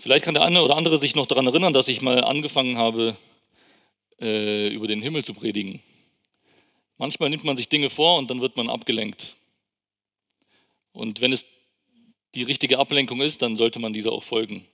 Vielleicht 0.00 0.24
kann 0.24 0.32
der 0.32 0.44
eine 0.44 0.62
oder 0.62 0.78
andere 0.78 0.96
sich 0.96 1.14
noch 1.14 1.26
daran 1.26 1.46
erinnern, 1.46 1.74
dass 1.74 1.86
ich 1.86 2.00
mal 2.00 2.24
angefangen 2.24 2.78
habe, 2.78 3.18
äh, 4.18 4.68
über 4.68 4.86
den 4.86 5.02
Himmel 5.02 5.22
zu 5.22 5.34
predigen. 5.34 5.82
Manchmal 6.96 7.28
nimmt 7.28 7.44
man 7.44 7.58
sich 7.58 7.68
Dinge 7.68 7.90
vor 7.90 8.16
und 8.16 8.30
dann 8.30 8.40
wird 8.40 8.56
man 8.56 8.70
abgelenkt. 8.70 9.36
Und 10.92 11.20
wenn 11.20 11.34
es 11.34 11.44
die 12.34 12.44
richtige 12.44 12.78
Ablenkung 12.78 13.20
ist, 13.20 13.42
dann 13.42 13.56
sollte 13.56 13.78
man 13.78 13.92
dieser 13.92 14.12
auch 14.12 14.24
folgen. 14.24 14.66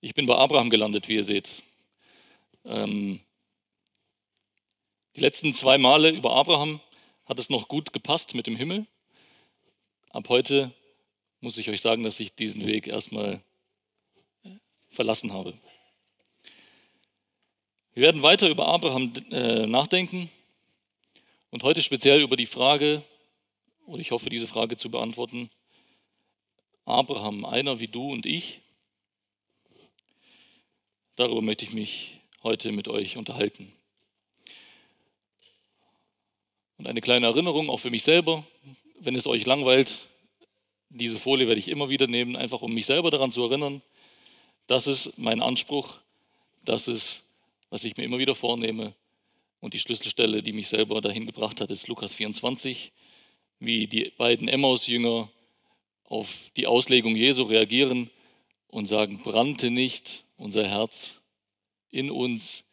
Ich 0.00 0.14
bin 0.14 0.26
bei 0.26 0.36
Abraham 0.36 0.70
gelandet, 0.70 1.08
wie 1.08 1.16
ihr 1.16 1.24
seht. 1.24 1.64
Ähm, 2.64 3.18
die 5.16 5.22
letzten 5.22 5.54
zwei 5.54 5.76
Male 5.76 6.10
über 6.10 6.36
Abraham 6.36 6.80
hat 7.24 7.40
es 7.40 7.50
noch 7.50 7.66
gut 7.66 7.92
gepasst 7.92 8.36
mit 8.36 8.46
dem 8.46 8.54
Himmel. 8.54 8.86
Ab 10.10 10.28
heute 10.28 10.72
muss 11.40 11.58
ich 11.58 11.68
euch 11.68 11.80
sagen, 11.80 12.04
dass 12.04 12.20
ich 12.20 12.32
diesen 12.32 12.64
Weg 12.64 12.86
erstmal 12.86 13.42
verlassen 14.96 15.32
habe. 15.32 15.54
Wir 17.94 18.02
werden 18.02 18.22
weiter 18.22 18.48
über 18.48 18.66
Abraham 18.66 19.12
äh, 19.30 19.66
nachdenken 19.66 20.28
und 21.50 21.62
heute 21.62 21.82
speziell 21.82 22.20
über 22.20 22.36
die 22.36 22.46
Frage, 22.46 23.02
und 23.86 24.00
ich 24.00 24.10
hoffe, 24.10 24.28
diese 24.28 24.46
Frage 24.46 24.76
zu 24.76 24.90
beantworten, 24.90 25.48
Abraham, 26.84 27.44
einer 27.44 27.78
wie 27.80 27.88
du 27.88 28.12
und 28.12 28.26
ich, 28.26 28.60
darüber 31.14 31.40
möchte 31.40 31.64
ich 31.64 31.72
mich 31.72 32.20
heute 32.42 32.72
mit 32.72 32.88
euch 32.88 33.16
unterhalten. 33.16 33.72
Und 36.78 36.86
eine 36.86 37.00
kleine 37.00 37.26
Erinnerung 37.26 37.70
auch 37.70 37.80
für 37.80 37.90
mich 37.90 38.02
selber, 38.02 38.44
wenn 39.00 39.14
es 39.14 39.26
euch 39.26 39.46
langweilt, 39.46 40.08
diese 40.90 41.18
Folie 41.18 41.48
werde 41.48 41.58
ich 41.58 41.68
immer 41.68 41.88
wieder 41.88 42.06
nehmen, 42.06 42.36
einfach 42.36 42.62
um 42.62 42.72
mich 42.72 42.86
selber 42.86 43.10
daran 43.10 43.30
zu 43.30 43.42
erinnern, 43.42 43.82
das 44.66 44.86
ist 44.86 45.18
mein 45.18 45.42
Anspruch, 45.42 45.98
das 46.64 46.88
ist, 46.88 47.24
was 47.70 47.84
ich 47.84 47.96
mir 47.96 48.04
immer 48.04 48.18
wieder 48.18 48.34
vornehme. 48.34 48.94
Und 49.60 49.74
die 49.74 49.78
Schlüsselstelle, 49.78 50.42
die 50.42 50.52
mich 50.52 50.68
selber 50.68 51.00
dahin 51.00 51.26
gebracht 51.26 51.60
hat, 51.60 51.70
ist 51.70 51.88
Lukas 51.88 52.14
24, 52.14 52.92
wie 53.58 53.86
die 53.86 54.12
beiden 54.16 54.48
Emmaus-Jünger 54.48 55.30
auf 56.04 56.28
die 56.56 56.66
Auslegung 56.66 57.16
Jesu 57.16 57.44
reagieren 57.44 58.10
und 58.68 58.86
sagen, 58.86 59.22
brannte 59.22 59.70
nicht 59.70 60.24
unser 60.36 60.68
Herz 60.68 61.20
in 61.90 62.10
uns, 62.10 62.64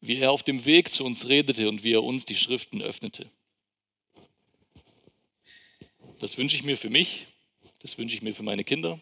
wie 0.00 0.16
er 0.16 0.30
auf 0.30 0.42
dem 0.42 0.64
Weg 0.64 0.92
zu 0.92 1.04
uns 1.04 1.28
redete 1.28 1.68
und 1.68 1.82
wie 1.82 1.92
er 1.92 2.04
uns 2.04 2.24
die 2.24 2.36
Schriften 2.36 2.80
öffnete. 2.80 3.30
Das 6.20 6.38
wünsche 6.38 6.56
ich 6.56 6.62
mir 6.62 6.76
für 6.76 6.90
mich, 6.90 7.26
das 7.80 7.98
wünsche 7.98 8.14
ich 8.14 8.22
mir 8.22 8.34
für 8.34 8.42
meine 8.42 8.64
Kinder, 8.64 9.00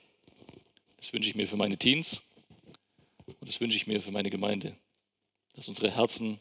das 0.97 1.13
wünsche 1.13 1.29
ich 1.29 1.35
mir 1.35 1.47
für 1.47 1.57
meine 1.57 1.77
Teens 1.77 2.23
und 3.27 3.49
das 3.49 3.61
wünsche 3.61 3.77
ich 3.77 3.87
mir 3.87 4.01
für 4.01 4.11
meine 4.11 4.31
Gemeinde, 4.31 4.77
dass 5.55 5.69
unsere 5.69 5.91
Herzen 5.91 6.41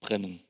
brennen. 0.00 0.40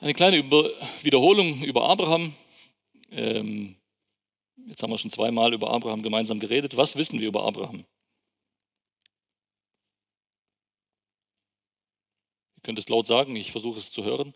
Eine 0.00 0.14
kleine 0.14 0.38
über 0.38 0.70
Wiederholung 1.02 1.62
über 1.62 1.84
Abraham. 1.84 2.34
Ähm, 3.10 3.76
jetzt 4.66 4.82
haben 4.82 4.90
wir 4.90 4.98
schon 4.98 5.10
zweimal 5.10 5.52
über 5.52 5.70
Abraham 5.70 6.02
gemeinsam 6.02 6.40
geredet. 6.40 6.76
Was 6.76 6.96
wissen 6.96 7.20
wir 7.20 7.28
über 7.28 7.44
Abraham? 7.44 7.84
Ihr 12.56 12.62
könnt 12.62 12.78
es 12.78 12.88
laut 12.88 13.06
sagen, 13.06 13.36
ich 13.36 13.52
versuche 13.52 13.78
es 13.78 13.92
zu 13.92 14.04
hören. 14.04 14.34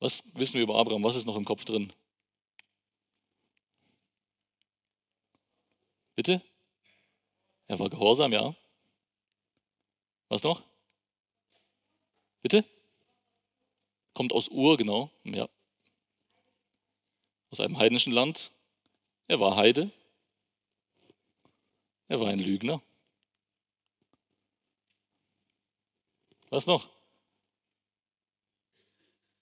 Was 0.00 0.22
wissen 0.34 0.54
wir 0.54 0.62
über 0.62 0.76
Abraham? 0.76 1.04
Was 1.04 1.16
ist 1.16 1.26
noch 1.26 1.36
im 1.36 1.44
Kopf 1.44 1.64
drin? 1.64 1.92
Bitte? 6.14 6.42
Er 7.66 7.78
war 7.78 7.90
gehorsam, 7.90 8.32
ja. 8.32 8.54
Was 10.28 10.42
noch? 10.42 10.62
Bitte? 12.42 12.64
Kommt 14.12 14.32
aus 14.32 14.48
Ur, 14.48 14.76
genau. 14.76 15.10
Ja. 15.24 15.48
Aus 17.50 17.60
einem 17.60 17.78
heidnischen 17.78 18.12
Land. 18.12 18.52
Er 19.26 19.40
war 19.40 19.56
Heide. 19.56 19.90
Er 22.08 22.20
war 22.20 22.28
ein 22.28 22.38
Lügner. 22.38 22.82
Was 26.50 26.66
noch? 26.66 26.88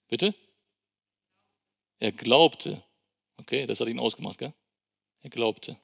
Bitte? 0.07 0.33
Er 1.99 2.11
glaubte. 2.11 2.83
Okay, 3.37 3.65
das 3.65 3.79
hat 3.79 3.87
ihn 3.87 3.99
ausgemacht, 3.99 4.39
gell? 4.39 4.53
Er 5.21 5.29
glaubte. 5.29 5.77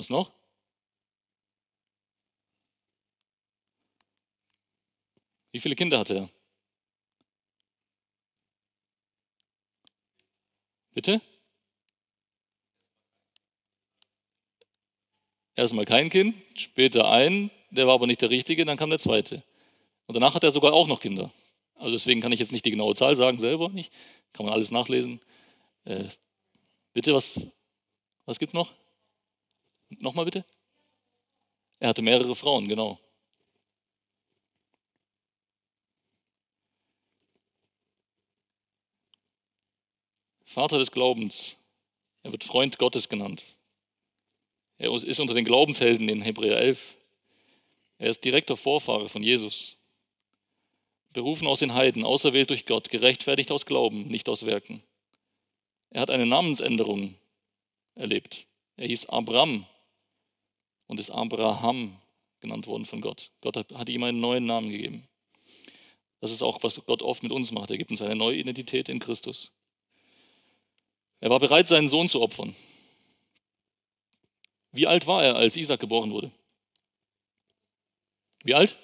Was 0.00 0.08
noch? 0.08 0.32
Wie 5.52 5.60
viele 5.60 5.74
Kinder 5.74 5.98
hatte 5.98 6.14
er? 6.14 6.30
Bitte? 10.94 11.20
Erstmal 15.54 15.84
kein 15.84 16.08
Kind, 16.08 16.34
später 16.54 17.10
ein, 17.10 17.50
der 17.70 17.86
war 17.86 17.92
aber 17.92 18.06
nicht 18.06 18.22
der 18.22 18.30
Richtige, 18.30 18.64
dann 18.64 18.78
kam 18.78 18.88
der 18.88 18.98
zweite. 18.98 19.44
Und 20.06 20.14
danach 20.14 20.32
hat 20.34 20.44
er 20.44 20.52
sogar 20.52 20.72
auch 20.72 20.86
noch 20.86 21.02
Kinder. 21.02 21.30
Also 21.74 21.92
deswegen 21.92 22.22
kann 22.22 22.32
ich 22.32 22.40
jetzt 22.40 22.52
nicht 22.52 22.64
die 22.64 22.70
genaue 22.70 22.94
Zahl 22.94 23.16
sagen, 23.16 23.38
selber 23.38 23.68
nicht. 23.68 23.92
Kann 24.32 24.46
man 24.46 24.54
alles 24.54 24.70
nachlesen. 24.70 25.20
Äh, 25.84 26.08
bitte, 26.94 27.12
was, 27.12 27.38
was 28.24 28.38
gibt's 28.38 28.54
noch? 28.54 28.79
Nochmal 29.98 30.24
bitte? 30.24 30.44
Er 31.78 31.88
hatte 31.88 32.02
mehrere 32.02 32.34
Frauen, 32.36 32.68
genau. 32.68 33.00
Vater 40.44 40.78
des 40.78 40.90
Glaubens. 40.90 41.56
Er 42.22 42.32
wird 42.32 42.44
Freund 42.44 42.78
Gottes 42.78 43.08
genannt. 43.08 43.56
Er 44.78 44.92
ist 44.92 45.20
unter 45.20 45.34
den 45.34 45.44
Glaubenshelden 45.44 46.08
in 46.08 46.22
Hebräer 46.22 46.56
11. 46.56 46.96
Er 47.98 48.10
ist 48.10 48.24
direkter 48.24 48.56
Vorfahre 48.56 49.08
von 49.08 49.22
Jesus. 49.22 49.76
Berufen 51.12 51.46
aus 51.46 51.60
den 51.60 51.74
Heiden, 51.74 52.04
auserwählt 52.04 52.50
durch 52.50 52.66
Gott, 52.66 52.88
gerechtfertigt 52.88 53.50
aus 53.52 53.66
Glauben, 53.66 54.08
nicht 54.08 54.28
aus 54.28 54.46
Werken. 54.46 54.82
Er 55.90 56.00
hat 56.02 56.10
eine 56.10 56.26
Namensänderung 56.26 57.14
erlebt. 57.94 58.46
Er 58.76 58.86
hieß 58.86 59.06
Abram, 59.06 59.66
und 60.90 60.98
ist 60.98 61.10
Abraham 61.10 61.96
genannt 62.40 62.66
worden 62.66 62.84
von 62.84 63.00
Gott. 63.00 63.30
Gott 63.42 63.54
hat 63.54 63.88
ihm 63.88 64.02
einen 64.02 64.18
neuen 64.18 64.44
Namen 64.44 64.70
gegeben. 64.70 65.06
Das 66.20 66.32
ist 66.32 66.42
auch, 66.42 66.64
was 66.64 66.84
Gott 66.84 67.00
oft 67.02 67.22
mit 67.22 67.30
uns 67.30 67.52
macht. 67.52 67.70
Er 67.70 67.78
gibt 67.78 67.92
uns 67.92 68.02
eine 68.02 68.16
neue 68.16 68.36
Identität 68.36 68.88
in 68.88 68.98
Christus. 68.98 69.52
Er 71.20 71.30
war 71.30 71.38
bereit, 71.38 71.68
seinen 71.68 71.88
Sohn 71.88 72.08
zu 72.08 72.20
opfern. 72.20 72.56
Wie 74.72 74.88
alt 74.88 75.06
war 75.06 75.22
er, 75.22 75.36
als 75.36 75.56
Isaac 75.56 75.78
geboren 75.78 76.10
wurde? 76.10 76.32
Wie 78.42 78.54
alt? 78.54 78.76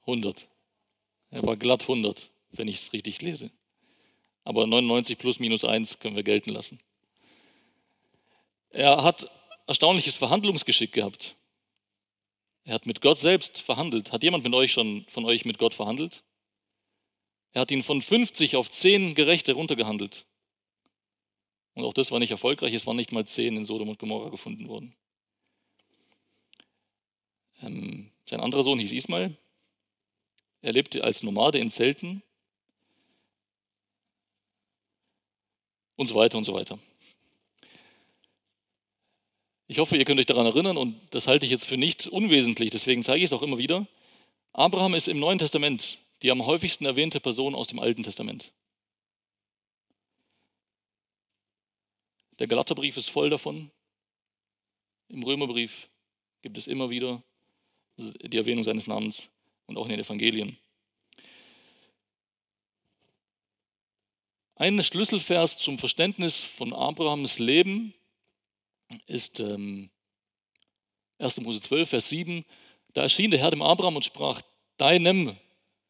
100. 0.00 0.48
Er 1.30 1.44
war 1.44 1.56
glatt 1.56 1.82
100, 1.82 2.32
wenn 2.50 2.66
ich 2.66 2.78
es 2.78 2.92
richtig 2.92 3.22
lese. 3.22 3.52
Aber 4.42 4.66
99 4.66 5.18
plus 5.18 5.38
minus 5.38 5.62
1 5.62 6.00
können 6.00 6.16
wir 6.16 6.24
gelten 6.24 6.50
lassen. 6.50 6.80
Er 8.70 9.04
hat 9.04 9.30
erstaunliches 9.68 10.16
Verhandlungsgeschick 10.16 10.92
gehabt. 10.92 11.36
Er 12.64 12.74
hat 12.74 12.86
mit 12.86 13.00
Gott 13.00 13.18
selbst 13.18 13.60
verhandelt. 13.60 14.12
Hat 14.12 14.22
jemand 14.22 14.42
mit 14.42 14.54
euch 14.54 14.72
schon 14.72 15.04
von 15.08 15.24
euch 15.24 15.44
mit 15.44 15.58
Gott 15.58 15.74
verhandelt? 15.74 16.24
Er 17.52 17.60
hat 17.60 17.70
ihn 17.70 17.82
von 17.82 18.02
50 18.02 18.56
auf 18.56 18.70
10 18.70 19.14
Gerechte 19.14 19.52
runtergehandelt. 19.52 20.26
Und 21.74 21.84
auch 21.84 21.92
das 21.92 22.10
war 22.10 22.18
nicht 22.18 22.30
erfolgreich. 22.30 22.74
Es 22.74 22.86
waren 22.86 22.96
nicht 22.96 23.12
mal 23.12 23.26
10 23.26 23.56
in 23.56 23.64
Sodom 23.64 23.88
und 23.90 23.98
Gomorra 23.98 24.30
gefunden 24.30 24.68
worden. 24.68 24.94
Ähm, 27.60 28.10
sein 28.26 28.40
anderer 28.40 28.64
Sohn 28.64 28.78
hieß 28.78 28.92
Ismael. 28.92 29.36
Er 30.62 30.72
lebte 30.72 31.04
als 31.04 31.22
Nomade 31.22 31.58
in 31.58 31.70
Zelten. 31.70 32.22
Und 35.96 36.06
so 36.06 36.14
weiter 36.14 36.38
und 36.38 36.44
so 36.44 36.54
weiter. 36.54 36.78
Ich 39.68 39.78
hoffe, 39.78 39.96
ihr 39.96 40.04
könnt 40.04 40.18
euch 40.18 40.26
daran 40.26 40.46
erinnern 40.46 40.78
und 40.78 40.98
das 41.10 41.26
halte 41.28 41.44
ich 41.44 41.52
jetzt 41.52 41.66
für 41.66 41.76
nicht 41.76 42.06
unwesentlich, 42.06 42.70
deswegen 42.70 43.02
zeige 43.02 43.18
ich 43.18 43.24
es 43.24 43.32
auch 43.32 43.42
immer 43.42 43.58
wieder. 43.58 43.86
Abraham 44.54 44.94
ist 44.94 45.08
im 45.08 45.20
Neuen 45.20 45.38
Testament 45.38 45.98
die 46.22 46.30
am 46.30 46.46
häufigsten 46.46 46.84
erwähnte 46.84 47.20
Person 47.20 47.54
aus 47.54 47.68
dem 47.68 47.78
Alten 47.78 48.02
Testament. 48.02 48.52
Der 52.38 52.46
Galaterbrief 52.46 52.96
ist 52.96 53.10
voll 53.10 53.30
davon. 53.30 53.70
Im 55.08 55.22
Römerbrief 55.22 55.88
gibt 56.42 56.58
es 56.58 56.66
immer 56.66 56.90
wieder 56.90 57.22
die 57.96 58.36
Erwähnung 58.36 58.64
seines 58.64 58.86
Namens 58.86 59.30
und 59.66 59.76
auch 59.76 59.84
in 59.84 59.90
den 59.90 60.00
Evangelien. 60.00 60.56
Ein 64.54 64.82
Schlüsselvers 64.82 65.58
zum 65.58 65.78
Verständnis 65.78 66.40
von 66.40 66.72
Abrahams 66.72 67.38
Leben 67.38 67.94
ist 69.06 69.40
ähm, 69.40 69.90
1. 71.18 71.40
Mose 71.40 71.60
12, 71.60 71.88
Vers 71.88 72.08
7. 72.08 72.44
Da 72.94 73.02
erschien 73.02 73.30
der 73.30 73.40
Herr 73.40 73.50
dem 73.50 73.62
Abraham 73.62 73.96
und 73.96 74.04
sprach, 74.04 74.40
deinem 74.76 75.36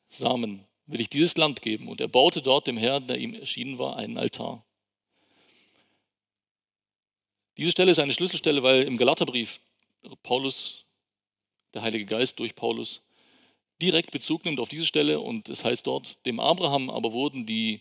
Samen 0.08 0.64
will 0.86 1.00
ich 1.00 1.08
dieses 1.08 1.36
Land 1.36 1.62
geben. 1.62 1.88
Und 1.88 2.00
er 2.00 2.08
baute 2.08 2.42
dort 2.42 2.66
dem 2.66 2.76
Herrn, 2.76 3.06
der 3.06 3.18
ihm 3.18 3.34
erschienen 3.34 3.78
war, 3.78 3.96
einen 3.96 4.18
Altar. 4.18 4.64
Diese 7.56 7.72
Stelle 7.72 7.90
ist 7.90 7.98
eine 7.98 8.14
Schlüsselstelle, 8.14 8.62
weil 8.62 8.82
im 8.82 8.96
Galaterbrief 8.96 9.60
Paulus, 10.22 10.84
der 11.74 11.82
Heilige 11.82 12.06
Geist 12.06 12.38
durch 12.38 12.54
Paulus, 12.54 13.02
direkt 13.82 14.10
Bezug 14.10 14.44
nimmt 14.44 14.60
auf 14.60 14.68
diese 14.68 14.86
Stelle 14.86 15.20
und 15.20 15.48
es 15.48 15.64
heißt 15.64 15.86
dort, 15.86 16.24
dem 16.26 16.40
Abraham 16.40 16.88
aber 16.88 17.12
wurden 17.12 17.46
die 17.46 17.80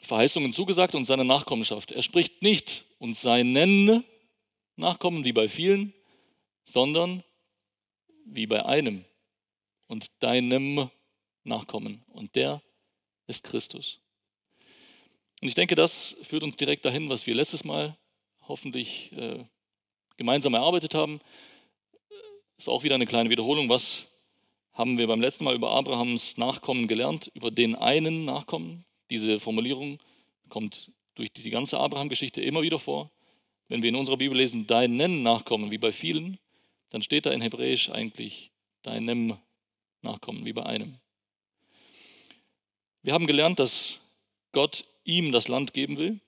Verheißungen 0.00 0.52
zugesagt 0.52 0.94
und 0.94 1.04
seine 1.04 1.24
Nachkommenschaft. 1.24 1.92
Er 1.92 2.02
spricht 2.02 2.42
nicht 2.42 2.84
und 2.98 3.16
seinen 3.16 4.04
Nachkommen 4.76 5.24
wie 5.24 5.32
bei 5.32 5.48
vielen, 5.48 5.94
sondern 6.64 7.24
wie 8.24 8.46
bei 8.46 8.64
einem 8.64 9.04
und 9.86 10.10
deinem 10.22 10.90
Nachkommen. 11.44 12.04
Und 12.08 12.36
der 12.36 12.62
ist 13.26 13.44
Christus. 13.44 14.00
Und 15.40 15.48
ich 15.48 15.54
denke, 15.54 15.74
das 15.74 16.16
führt 16.22 16.42
uns 16.42 16.56
direkt 16.56 16.84
dahin, 16.84 17.08
was 17.08 17.26
wir 17.26 17.34
letztes 17.34 17.64
Mal 17.64 17.96
hoffentlich 18.46 19.12
äh, 19.12 19.44
gemeinsam 20.16 20.54
erarbeitet 20.54 20.94
haben. 20.94 21.20
Ist 22.56 22.68
auch 22.68 22.82
wieder 22.82 22.96
eine 22.96 23.06
kleine 23.06 23.30
Wiederholung. 23.30 23.68
Was 23.68 24.12
haben 24.72 24.98
wir 24.98 25.06
beim 25.06 25.20
letzten 25.20 25.44
Mal 25.44 25.54
über 25.54 25.70
Abrahams 25.70 26.36
Nachkommen 26.36 26.88
gelernt? 26.88 27.30
Über 27.34 27.50
den 27.50 27.76
einen 27.76 28.24
Nachkommen. 28.24 28.84
Diese 29.10 29.38
Formulierung 29.38 29.98
kommt 30.48 30.90
durch 31.18 31.32
die 31.32 31.50
ganze 31.50 31.78
Abraham-Geschichte 31.78 32.40
immer 32.40 32.62
wieder 32.62 32.78
vor. 32.78 33.10
Wenn 33.68 33.82
wir 33.82 33.88
in 33.88 33.96
unserer 33.96 34.16
Bibel 34.16 34.38
lesen, 34.38 34.66
deinen 34.66 35.22
Nachkommen, 35.22 35.70
wie 35.70 35.78
bei 35.78 35.92
vielen, 35.92 36.38
dann 36.90 37.02
steht 37.02 37.26
da 37.26 37.32
in 37.32 37.40
Hebräisch 37.40 37.90
eigentlich 37.90 38.50
deinem 38.82 39.36
Nachkommen, 40.00 40.44
wie 40.44 40.52
bei 40.52 40.64
einem. 40.64 40.96
Wir 43.02 43.12
haben 43.12 43.26
gelernt, 43.26 43.58
dass 43.58 44.00
Gott 44.52 44.84
ihm 45.04 45.32
das 45.32 45.48
Land 45.48 45.74
geben 45.74 45.96
will, 45.98 46.20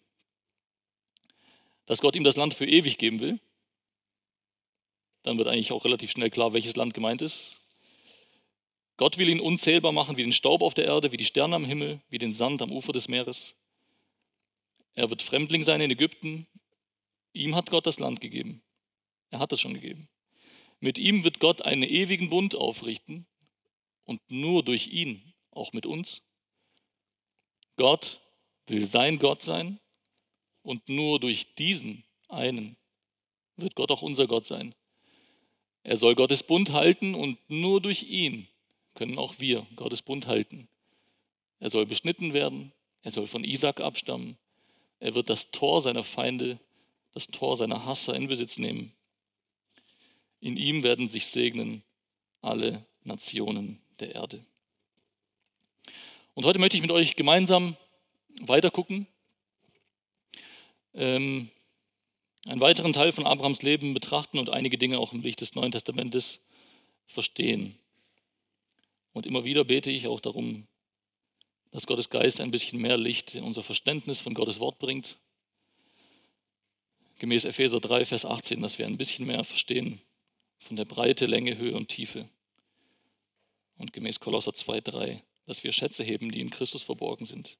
dass 1.87 2.01
Gott 2.01 2.17
ihm 2.17 2.25
das 2.25 2.37
Land 2.37 2.55
für 2.55 2.67
ewig 2.67 2.99
geben 2.99 3.21
will. 3.21 3.39
Dann 5.23 5.39
wird 5.39 5.49
eigentlich 5.49 5.73
auch 5.73 5.85
relativ 5.85 6.11
schnell 6.11 6.31
klar, 6.31 6.53
welches 6.53 6.77
Land 6.77 6.95
gemeint 6.95 7.23
ist. 7.23 7.61
Gott 8.97 9.19
will 9.19 9.29
ihn 9.29 9.41
unzählbar 9.41 9.93
machen 9.93 10.17
wie 10.17 10.23
den 10.23 10.33
Staub 10.33 10.63
auf 10.63 10.75
der 10.75 10.85
Erde, 10.85 11.13
wie 11.13 11.17
die 11.17 11.25
Sterne 11.25 11.57
am 11.57 11.65
Himmel, 11.65 12.01
wie 12.11 12.19
den 12.19 12.35
Sand 12.35 12.61
am 12.61 12.73
Ufer 12.73 12.93
des 12.93 13.09
Meeres. 13.09 13.57
Er 15.00 15.08
wird 15.08 15.23
Fremdling 15.23 15.62
sein 15.62 15.81
in 15.81 15.91
Ägypten. 15.91 16.47
Ihm 17.32 17.55
hat 17.55 17.70
Gott 17.70 17.87
das 17.87 17.99
Land 17.99 18.20
gegeben. 18.20 18.62
Er 19.31 19.38
hat 19.38 19.50
es 19.50 19.58
schon 19.58 19.73
gegeben. 19.73 20.11
Mit 20.79 20.99
ihm 20.99 21.25
wird 21.25 21.41
Gott 21.41 21.62
einen 21.62 21.85
ewigen 21.85 22.29
Bund 22.29 22.55
aufrichten 22.55 23.26
und 24.05 24.20
nur 24.31 24.62
durch 24.62 24.88
ihn, 24.88 25.32
auch 25.52 25.73
mit 25.73 25.87
uns. 25.87 26.20
Gott 27.76 28.20
will 28.67 28.85
sein 28.85 29.19
Gott 29.19 29.41
sein 29.41 29.81
und 30.61 30.87
nur 30.91 31.19
durch 31.19 31.55
diesen 31.55 32.05
einen 32.29 32.76
wird 33.56 33.76
Gott 33.76 33.91
auch 33.91 34.03
unser 34.03 34.26
Gott 34.26 34.44
sein. 34.44 34.75
Er 35.82 35.96
soll 35.96 36.14
Gottes 36.14 36.43
Bund 36.43 36.73
halten 36.73 37.14
und 37.14 37.38
nur 37.49 37.81
durch 37.81 38.03
ihn 38.03 38.49
können 38.93 39.17
auch 39.17 39.41
wir 39.41 39.67
Gottes 39.76 40.03
Bund 40.03 40.26
halten. 40.26 40.69
Er 41.58 41.70
soll 41.70 41.87
beschnitten 41.87 42.35
werden, 42.35 42.73
er 43.00 43.12
soll 43.12 43.26
von 43.26 43.44
Isaac 43.44 43.81
abstammen, 43.81 44.37
er 45.00 45.14
wird 45.14 45.31
das 45.31 45.50
Tor 45.50 45.82
seiner 45.82 46.05
Feinde, 46.05 46.61
das 47.14 47.26
Tor 47.26 47.56
seiner 47.56 47.87
Hasser 47.87 48.14
in 48.14 48.29
Besitz 48.29 48.58
nehmen. 48.58 48.93
In 50.41 50.56
ihm 50.56 50.82
werden 50.82 51.08
sich 51.08 51.26
segnen 51.26 51.82
alle 52.43 52.85
Nationen 53.02 53.81
der 53.99 54.14
Erde. 54.14 54.44
Und 56.35 56.44
heute 56.44 56.58
möchte 56.58 56.76
ich 56.76 56.82
mit 56.82 56.91
euch 56.91 57.17
gemeinsam 57.17 57.76
weitergucken, 58.43 59.06
ähm, 60.94 61.50
einen 62.46 62.61
weiteren 62.61 62.93
Teil 62.93 63.12
von 63.12 63.26
Abrahams 63.26 63.62
Leben 63.62 63.93
betrachten 63.93 64.38
und 64.38 64.50
einige 64.50 64.79
Dinge 64.79 64.99
auch 64.99 65.12
im 65.12 65.20
Licht 65.20 65.41
des 65.41 65.55
Neuen 65.55 65.73
Testamentes 65.73 66.41
verstehen. 67.06 67.75
Und 69.12 69.26
immer 69.26 69.44
wieder 69.44 69.64
bete 69.64 69.91
ich 69.91 70.06
auch 70.06 70.20
darum, 70.20 70.67
dass 71.70 71.87
Gottes 71.87 72.11
Geist 72.11 72.40
ein 72.40 72.50
bisschen 72.50 72.81
mehr 72.81 72.96
Licht 72.96 73.34
in 73.34 73.44
unser 73.44 73.62
Verständnis 73.62 74.20
von 74.20 74.34
Gottes 74.34 74.58
Wort 74.58 74.78
bringt. 74.78 75.19
Gemäß 77.19 77.44
Epheser 77.44 77.81
3, 77.81 78.06
Vers 78.06 78.25
18, 78.25 78.61
dass 78.62 78.78
wir 78.78 78.87
ein 78.87 78.96
bisschen 78.96 79.26
mehr 79.26 79.44
verstehen 79.44 80.00
von 80.58 80.76
der 80.76 80.84
Breite, 80.84 81.26
Länge, 81.26 81.56
Höhe 81.56 81.75
und 81.75 81.88
Tiefe. 81.88 82.28
Und 83.76 83.93
gemäß 83.93 84.20
Kolosser 84.20 84.52
2, 84.52 84.81
3, 84.81 85.22
dass 85.46 85.64
wir 85.64 85.72
Schätze 85.72 86.02
heben, 86.02 86.31
die 86.31 86.40
in 86.40 86.50
Christus 86.50 86.82
verborgen 86.82 87.26
sind. 87.26 87.58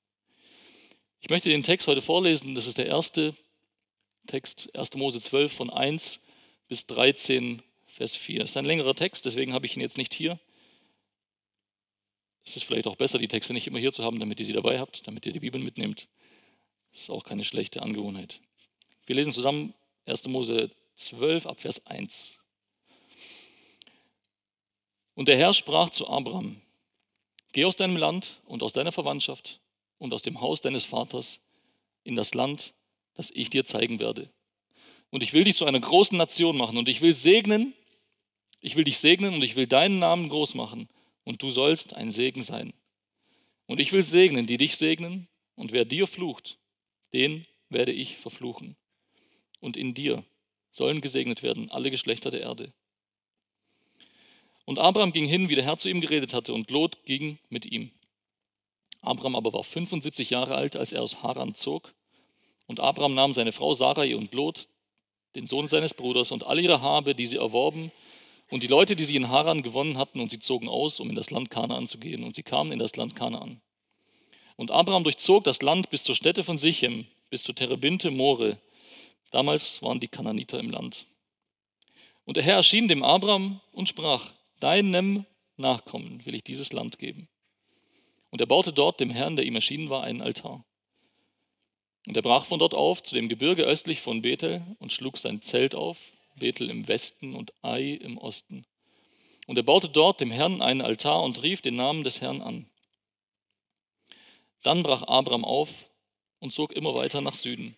Ich 1.21 1.29
möchte 1.29 1.49
den 1.49 1.63
Text 1.63 1.87
heute 1.87 2.03
vorlesen. 2.03 2.55
Das 2.55 2.67
ist 2.67 2.79
der 2.79 2.87
erste 2.87 3.37
Text, 4.27 4.75
1. 4.75 4.95
Mose 4.95 5.21
12 5.21 5.53
von 5.53 5.71
1 5.71 6.21
bis 6.69 6.87
13, 6.87 7.63
Vers 7.87 8.17
4. 8.17 8.41
Das 8.41 8.51
ist 8.51 8.57
ein 8.57 8.65
längerer 8.65 8.95
Text, 8.95 9.25
deswegen 9.27 9.53
habe 9.53 9.67
ich 9.67 9.77
ihn 9.77 9.83
jetzt 9.83 9.99
nicht 9.99 10.15
hier. 10.15 10.39
Es 12.45 12.57
ist 12.57 12.65
vielleicht 12.65 12.87
auch 12.87 12.97
besser, 12.97 13.19
die 13.19 13.29
Texte 13.29 13.53
nicht 13.53 13.67
immer 13.67 13.79
hier 13.79 13.93
zu 13.93 14.05
haben, 14.05 14.19
damit 14.19 14.41
ihr 14.41 14.47
sie 14.47 14.53
dabei 14.53 14.79
habt, 14.79 15.07
damit 15.07 15.27
ihr 15.27 15.33
die 15.33 15.41
Bibel 15.41 15.61
mitnehmt. 15.61 16.09
Das 16.93 17.03
ist 17.03 17.11
auch 17.11 17.25
keine 17.25 17.45
schlechte 17.45 17.83
Angewohnheit. 17.83 18.41
Wir 19.07 19.17
lesen 19.17 19.33
zusammen 19.33 19.75
1. 20.07 20.27
Mose 20.29 20.71
12 20.97 21.47
ab 21.47 21.61
Vers 21.61 21.85
1. 21.87 22.39
Und 25.15 25.29
der 25.29 25.37
Herr 25.37 25.53
sprach 25.53 25.91
zu 25.91 26.09
Abraham, 26.09 26.61
geh 27.53 27.65
aus 27.65 27.77
deinem 27.77 27.97
Land 27.97 28.41
und 28.47 28.63
aus 28.63 28.73
deiner 28.73 28.93
Verwandtschaft 28.93 29.61
und 29.99 30.15
aus 30.15 30.23
dem 30.23 30.41
Haus 30.41 30.61
deines 30.61 30.85
Vaters 30.85 31.41
in 32.05 32.17
das 32.17 32.35
Land, 32.35 32.75
das 33.15 33.31
ich 33.31 33.51
dir 33.51 33.65
zeigen 33.65 33.99
werde. 33.99 34.31
Und 35.11 35.23
ich 35.23 35.33
will 35.33 35.45
dich 35.45 35.57
zu 35.57 35.67
einer 35.67 35.81
großen 35.81 36.17
Nation 36.17 36.57
machen 36.57 36.79
und 36.79 36.89
ich 36.89 37.01
will 37.01 37.15
segnen, 37.15 37.75
ich 38.61 38.77
will 38.77 38.85
dich 38.85 38.99
segnen 38.99 39.35
und 39.35 39.43
ich 39.43 39.57
will 39.57 39.67
deinen 39.67 39.99
Namen 39.99 40.29
groß 40.29 40.55
machen 40.55 40.89
und 41.25 41.43
du 41.43 41.51
sollst 41.51 41.95
ein 41.95 42.11
Segen 42.11 42.43
sein. 42.43 42.73
Und 43.67 43.81
ich 43.81 43.93
will 43.93 44.03
segnen, 44.03 44.47
die 44.47 44.57
dich 44.57 44.77
segnen 44.77 45.29
und 45.55 45.73
wer 45.73 45.85
dir 45.85 46.07
flucht, 46.07 46.59
den 47.13 47.47
werde 47.69 47.93
ich 47.93 48.17
verfluchen. 48.17 48.77
Und 49.61 49.77
in 49.77 49.95
dir 49.95 50.25
sollen 50.73 51.01
gesegnet 51.01 51.43
werden 51.43 51.71
alle 51.71 51.91
Geschlechter 51.91 52.31
der 52.31 52.41
Erde. 52.41 52.73
Und 54.65 54.79
Abraham 54.79 55.13
ging 55.13 55.27
hin, 55.27 55.49
wie 55.49 55.55
der 55.55 55.65
Herr 55.65 55.77
zu 55.77 55.89
ihm 55.89 56.01
geredet 56.01 56.33
hatte, 56.33 56.55
und 56.55 56.71
Lot 56.71 57.05
ging 57.05 57.39
mit 57.49 57.67
ihm. 57.67 57.91
Abraham 59.03 59.35
aber 59.35 59.53
war 59.53 59.65
75 59.65 60.31
Jahre 60.31 60.55
alt, 60.55 60.77
als 60.77 60.93
er 60.93 61.03
aus 61.03 61.23
Haran 61.23 61.55
zog. 61.55 61.95
Und 62.67 62.81
Abraham 62.81 63.15
nahm 63.15 63.33
seine 63.33 63.53
Frau 63.53 63.75
Sarai 63.75 64.15
und 64.15 64.33
Lot, 64.33 64.69
den 65.35 65.47
Sohn 65.47 65.67
seines 65.67 65.95
Bruders, 65.95 66.31
und 66.31 66.45
all 66.45 66.61
ihre 66.61 66.81
Habe, 66.81 67.15
die 67.15 67.27
sie 67.27 67.39
erworben, 67.39 67.91
und 68.51 68.65
die 68.65 68.67
Leute, 68.67 68.97
die 68.97 69.05
sie 69.05 69.17
in 69.17 69.29
Haran 69.29 69.63
gewonnen 69.63 69.97
hatten, 69.97 70.21
und 70.21 70.31
sie 70.31 70.41
zogen 70.41 70.69
aus, 70.69 70.99
um 70.99 71.09
in 71.09 71.15
das 71.15 71.31
Land 71.31 71.51
Kanaan 71.51 71.87
zu 71.87 71.99
gehen. 71.99 72.25
Und 72.25 72.35
sie 72.35 72.43
kamen 72.43 72.73
in 72.73 72.81
das 72.81 72.97
Land 72.97 73.15
Kanaan. 73.15 73.61
Und 74.57 74.73
Abraham 74.73 75.05
durchzog 75.05 75.45
das 75.45 75.63
Land 75.63 75.89
bis 75.89 76.03
zur 76.03 76.17
Stätte 76.17 76.43
von 76.43 76.59
Sichem, 76.59 77.07
bis 77.31 77.45
zu 77.45 77.53
Terebinte 77.53 78.11
More. 78.11 78.59
Damals 79.31 79.81
waren 79.83 80.01
die 80.01 80.09
Kananiter 80.09 80.59
im 80.59 80.71
Land. 80.71 81.07
Und 82.25 82.37
der 82.37 82.45
Herr 82.45 82.57
erschien 82.57 82.89
dem 82.89 83.05
Abraham 83.05 83.61
und 83.73 83.89
sprach, 83.89 84.33
deinem 84.59 85.25
Nachkommen 85.57 86.25
will 86.27 86.35
ich 86.35 86.43
dieses 86.43 86.73
Land 86.73 86.99
geben. 86.99 87.29
Und 88.31 88.41
er 88.41 88.47
baute 88.47 88.73
dort 88.73 89.01
dem 89.01 89.11
Herrn, 89.11 89.37
der 89.37 89.47
ihm 89.47 89.55
erschienen 89.55 89.91
war, 89.91 90.03
einen 90.03 90.23
Altar. 90.23 90.65
Und 92.07 92.17
er 92.17 92.23
brach 92.23 92.47
von 92.47 92.59
dort 92.59 92.75
auf 92.75 93.03
zu 93.03 93.15
dem 93.15 93.29
Gebirge 93.29 93.63
östlich 93.63 94.01
von 94.01 94.23
Bethel 94.23 94.63
und 94.79 94.93
schlug 94.93 95.19
sein 95.19 95.43
Zelt 95.43 95.75
auf, 95.75 95.99
Bethel 96.37 96.71
im 96.71 96.89
Westen 96.89 97.35
und 97.35 97.53
Ai 97.63 97.93
im 97.93 98.19
Osten. 98.19 98.65
Und 99.47 99.57
er 99.57 99.63
baute 99.63 99.89
dort 99.89 100.21
dem 100.21 100.31
Herrn 100.31 100.63
einen 100.63 100.81
Altar 100.81 101.23
und 101.23 101.43
rief 101.43 101.61
den 101.61 101.77
Namen 101.77 102.05
des 102.05 102.21
Herrn 102.21 102.41
an. 102.41 102.67
Dann 104.63 104.83
brach 104.83 105.03
Abraham 105.03 105.45
auf 105.45 105.71
und 106.39 106.53
zog 106.53 106.73
immer 106.73 106.95
weiter 106.95 107.21
nach 107.21 107.35
Süden. 107.35 107.77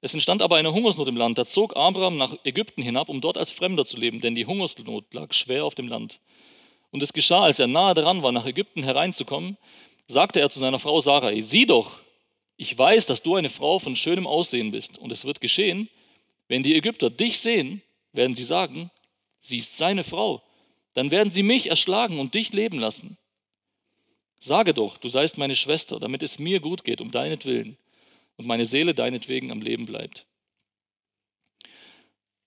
Es 0.00 0.12
entstand 0.12 0.42
aber 0.42 0.56
eine 0.56 0.72
Hungersnot 0.72 1.08
im 1.08 1.16
Land. 1.16 1.38
Da 1.38 1.46
zog 1.46 1.76
Abraham 1.76 2.16
nach 2.18 2.36
Ägypten 2.44 2.82
hinab, 2.82 3.08
um 3.08 3.20
dort 3.20 3.38
als 3.38 3.50
Fremder 3.50 3.86
zu 3.86 3.96
leben, 3.96 4.20
denn 4.20 4.34
die 4.34 4.46
Hungersnot 4.46 5.14
lag 5.14 5.32
schwer 5.32 5.64
auf 5.64 5.74
dem 5.74 5.88
Land. 5.88 6.20
Und 6.90 7.02
es 7.02 7.12
geschah, 7.12 7.44
als 7.44 7.58
er 7.58 7.66
nahe 7.66 7.94
dran 7.94 8.22
war, 8.22 8.30
nach 8.30 8.46
Ägypten 8.46 8.82
hereinzukommen, 8.82 9.56
sagte 10.06 10.40
er 10.40 10.50
zu 10.50 10.58
seiner 10.58 10.78
Frau 10.78 11.00
Sarai, 11.00 11.40
sieh 11.40 11.66
doch, 11.66 12.00
ich 12.56 12.76
weiß, 12.76 13.06
dass 13.06 13.22
du 13.22 13.34
eine 13.34 13.50
Frau 13.50 13.78
von 13.78 13.96
schönem 13.96 14.26
Aussehen 14.26 14.70
bist. 14.70 14.98
Und 14.98 15.10
es 15.10 15.24
wird 15.24 15.40
geschehen, 15.40 15.88
wenn 16.48 16.62
die 16.62 16.74
Ägypter 16.74 17.10
dich 17.10 17.40
sehen, 17.40 17.82
werden 18.12 18.34
sie 18.34 18.44
sagen, 18.44 18.90
sie 19.40 19.58
ist 19.58 19.76
seine 19.76 20.04
Frau. 20.04 20.42
Dann 20.94 21.10
werden 21.10 21.32
sie 21.32 21.42
mich 21.42 21.68
erschlagen 21.68 22.18
und 22.20 22.34
dich 22.34 22.52
leben 22.52 22.78
lassen. 22.78 23.18
Sage 24.38 24.74
doch, 24.74 24.98
du 24.98 25.08
seist 25.08 25.38
meine 25.38 25.56
Schwester, 25.56 25.98
damit 25.98 26.22
es 26.22 26.38
mir 26.38 26.60
gut 26.60 26.84
geht 26.84 27.00
um 27.00 27.10
deinetwillen 27.10 27.76
und 28.36 28.46
meine 28.46 28.64
Seele 28.64 28.94
deinetwegen 28.94 29.50
am 29.50 29.62
Leben 29.62 29.86
bleibt. 29.86 30.26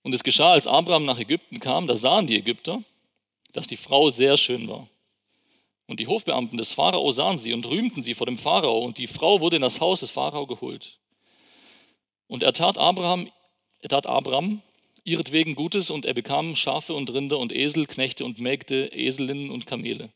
Und 0.04 0.14
es 0.14 0.24
geschah, 0.24 0.52
als 0.52 0.68
Abraham 0.68 1.06
nach 1.06 1.20
Ägypten 1.20 1.60
kam, 1.60 1.88
da 1.88 1.96
sahen 1.96 2.28
die 2.28 2.38
Ägypter, 2.38 2.84
dass 3.52 3.68
die 3.68 3.78
Frau 3.78 4.10
sehr 4.10 4.38
schön 4.38 4.68
war. 4.68 4.88
Und 5.88 6.00
die 6.00 6.08
Hofbeamten 6.08 6.58
des 6.58 6.74
Pharao 6.74 7.12
sahen 7.12 7.40
sie 7.40 7.54
und 7.54 7.66
rühmten 7.66 8.04
sie 8.04 8.14
vor 8.14 8.28
dem 8.28 8.38
Pharao, 8.38 8.80
und 8.80 8.98
die 8.98 9.08
Frau 9.08 9.42
wurde 9.42 9.56
in 9.56 9.62
das 9.62 9.82
Haus 9.82 10.02
des 10.02 10.12
Pharao 10.12 10.46
geholt. 10.46 11.00
Und 12.28 12.44
er 12.44 12.54
tat 12.54 12.78
Abraham, 12.78 13.32
tat 13.88 14.08
Abraham 14.08 14.62
ihretwegen 15.08 15.56
Gutes, 15.56 15.90
und 15.90 16.06
er 16.06 16.14
bekam 16.14 16.56
Schafe 16.58 16.94
und 16.94 17.10
Rinder 17.14 17.40
und 17.40 17.54
Esel, 17.54 17.86
Knechte 17.86 18.26
und 18.26 18.40
Mägde, 18.40 18.92
Eselinnen 18.92 19.50
und 19.52 19.66
Kamele. 19.66 20.10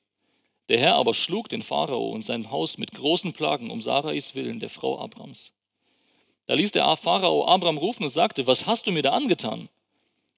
Der 0.68 0.80
Herr 0.80 0.96
aber 0.96 1.14
schlug 1.14 1.48
den 1.48 1.64
Pharao 1.64 2.10
und 2.10 2.26
sein 2.26 2.52
Haus 2.52 2.78
mit 2.78 2.92
großen 2.92 3.32
Plagen 3.32 3.72
um 3.72 3.82
Sarais 3.82 4.36
willen, 4.36 4.60
der 4.60 4.70
Frau 4.70 5.00
Abrams. 5.00 5.54
Da 6.46 6.56
ließ 6.56 6.74
der 6.74 6.98
Pharao 6.98 7.46
Abraham 7.48 7.78
rufen 7.78 8.04
und 8.04 8.10
sagte, 8.10 8.48
was 8.48 8.66
hast 8.66 8.86
du 8.86 8.92
mir 8.92 9.02
da 9.02 9.12
angetan? 9.12 9.70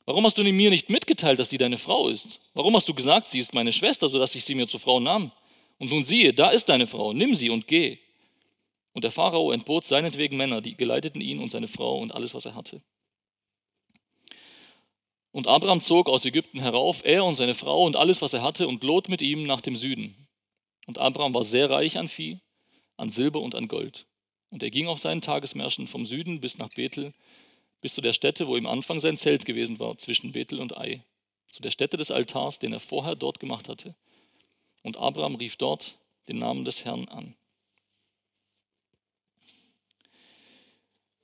Warum 0.05 0.23
hast 0.23 0.37
du 0.37 0.43
mir 0.43 0.69
nicht 0.69 0.91
mitgeteilt, 0.91 1.39
dass 1.39 1.49
sie 1.49 1.57
deine 1.57 1.79
Frau 1.79 2.07
ist? 2.07 2.39
Warum 2.53 2.75
hast 2.75 2.87
du 2.87 2.93
gesagt, 2.93 3.29
sie 3.29 3.39
ist 3.39 3.55
meine 3.55 3.71
Schwester, 3.71 4.07
sodass 4.07 4.35
ich 4.35 4.45
sie 4.45 4.53
mir 4.53 4.67
zur 4.67 4.79
Frau 4.79 4.99
nahm? 4.99 5.31
Und 5.79 5.89
nun 5.89 6.03
siehe, 6.03 6.31
da 6.31 6.49
ist 6.49 6.69
deine 6.69 6.85
Frau, 6.85 7.13
nimm 7.13 7.33
sie 7.33 7.49
und 7.49 7.67
geh. 7.67 7.97
Und 8.93 9.03
der 9.03 9.11
Pharao 9.11 9.51
entbot 9.51 9.85
seinetwegen 9.85 10.37
Männer, 10.37 10.61
die 10.61 10.77
geleiteten 10.77 11.21
ihn 11.21 11.39
und 11.39 11.49
seine 11.49 11.67
Frau 11.67 11.97
und 11.97 12.11
alles, 12.11 12.35
was 12.35 12.45
er 12.45 12.53
hatte. 12.53 12.83
Und 15.33 15.47
Abraham 15.47 15.81
zog 15.81 16.09
aus 16.09 16.25
Ägypten 16.25 16.59
herauf, 16.59 17.01
er 17.03 17.25
und 17.25 17.35
seine 17.35 17.55
Frau 17.55 17.85
und 17.85 17.95
alles, 17.95 18.21
was 18.21 18.33
er 18.33 18.43
hatte, 18.43 18.67
und 18.67 18.83
Lot 18.83 19.09
mit 19.09 19.21
ihm 19.23 19.43
nach 19.43 19.61
dem 19.61 19.75
Süden. 19.75 20.27
Und 20.85 20.99
Abraham 20.99 21.33
war 21.33 21.43
sehr 21.43 21.71
reich 21.71 21.97
an 21.97 22.07
Vieh, 22.07 22.39
an 22.97 23.09
Silber 23.09 23.41
und 23.41 23.55
an 23.55 23.67
Gold. 23.67 24.05
Und 24.51 24.61
er 24.61 24.69
ging 24.69 24.87
auf 24.87 24.99
seinen 24.99 25.21
Tagesmärschen 25.21 25.87
vom 25.87 26.05
Süden 26.05 26.39
bis 26.39 26.59
nach 26.59 26.69
Bethel, 26.69 27.13
bis 27.81 27.95
zu 27.95 28.01
der 28.01 28.13
Stätte, 28.13 28.47
wo 28.47 28.55
im 28.55 28.67
Anfang 28.67 28.99
sein 28.99 29.17
Zelt 29.17 29.45
gewesen 29.45 29.79
war, 29.79 29.97
zwischen 29.97 30.33
Bethel 30.33 30.59
und 30.59 30.77
Ai, 30.77 31.03
zu 31.49 31.63
der 31.63 31.71
Stätte 31.71 31.97
des 31.97 32.11
Altars, 32.11 32.59
den 32.59 32.71
er 32.71 32.79
vorher 32.79 33.15
dort 33.15 33.39
gemacht 33.39 33.67
hatte. 33.67 33.95
Und 34.83 34.97
Abraham 34.97 35.35
rief 35.35 35.55
dort 35.55 35.97
den 36.27 36.37
Namen 36.37 36.63
des 36.63 36.85
Herrn 36.85 37.07
an. 37.07 37.33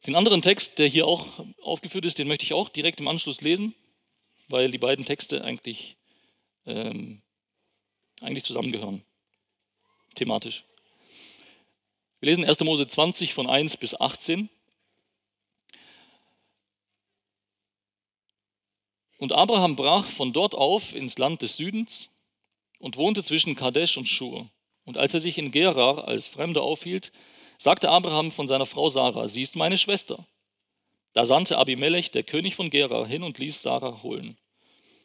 Den 0.07 0.15
anderen 0.15 0.41
Text, 0.41 0.79
der 0.79 0.87
hier 0.87 1.05
auch 1.05 1.27
aufgeführt 1.61 2.05
ist, 2.05 2.17
den 2.17 2.27
möchte 2.27 2.45
ich 2.45 2.53
auch 2.53 2.69
direkt 2.69 2.99
im 2.99 3.07
Anschluss 3.07 3.41
lesen, 3.41 3.75
weil 4.50 4.72
die 4.72 4.77
beiden 4.77 5.06
Texte 5.06 5.44
eigentlich, 5.44 5.96
ähm, 6.65 7.22
eigentlich 8.22 8.44
zusammengehören, 8.44 9.03
thematisch. 10.15 10.65
Wir 12.20 12.29
lesen 12.29 12.44
1. 12.44 12.60
Mose 12.62 12.88
20 12.88 13.34
von 13.34 13.48
1 13.48 13.77
bis 13.77 13.96
18. 13.96 14.50
Und 19.18 19.32
Abraham 19.32 19.75
brach 19.75 20.06
von 20.06 20.34
dort 20.34 20.56
auf 20.56 20.94
ins 20.94 21.18
Land 21.18 21.41
des 21.41 21.58
Südens 21.58 22.10
und 22.79 22.98
wohnte 22.98 23.24
zwischen 23.24 23.56
Kadesh 23.56 23.98
und 23.98 24.08
Schur. 24.08 24.50
Und 24.86 24.98
als 24.98 25.13
er 25.13 25.20
sich 25.20 25.38
in 25.38 25.51
Gerar 25.51 26.08
als 26.08 26.25
Fremder 26.25 26.63
aufhielt, 26.63 27.12
sagte 27.58 27.89
Abraham 27.89 28.32
von 28.32 28.48
seiner 28.48 28.65
Frau 28.65 28.89
Sarah, 28.89 29.27
sie 29.27 29.41
ist 29.41 29.56
meine 29.56 29.77
Schwester. 29.77 30.25
Da 31.13 31.25
sandte 31.25 31.57
Abimelech, 31.57 32.11
der 32.11 32.23
König 32.23 32.55
von 32.55 32.69
Gerar, 32.69 33.07
hin 33.07 33.23
und 33.23 33.37
ließ 33.37 33.61
Sarah 33.61 34.03
holen. 34.03 34.37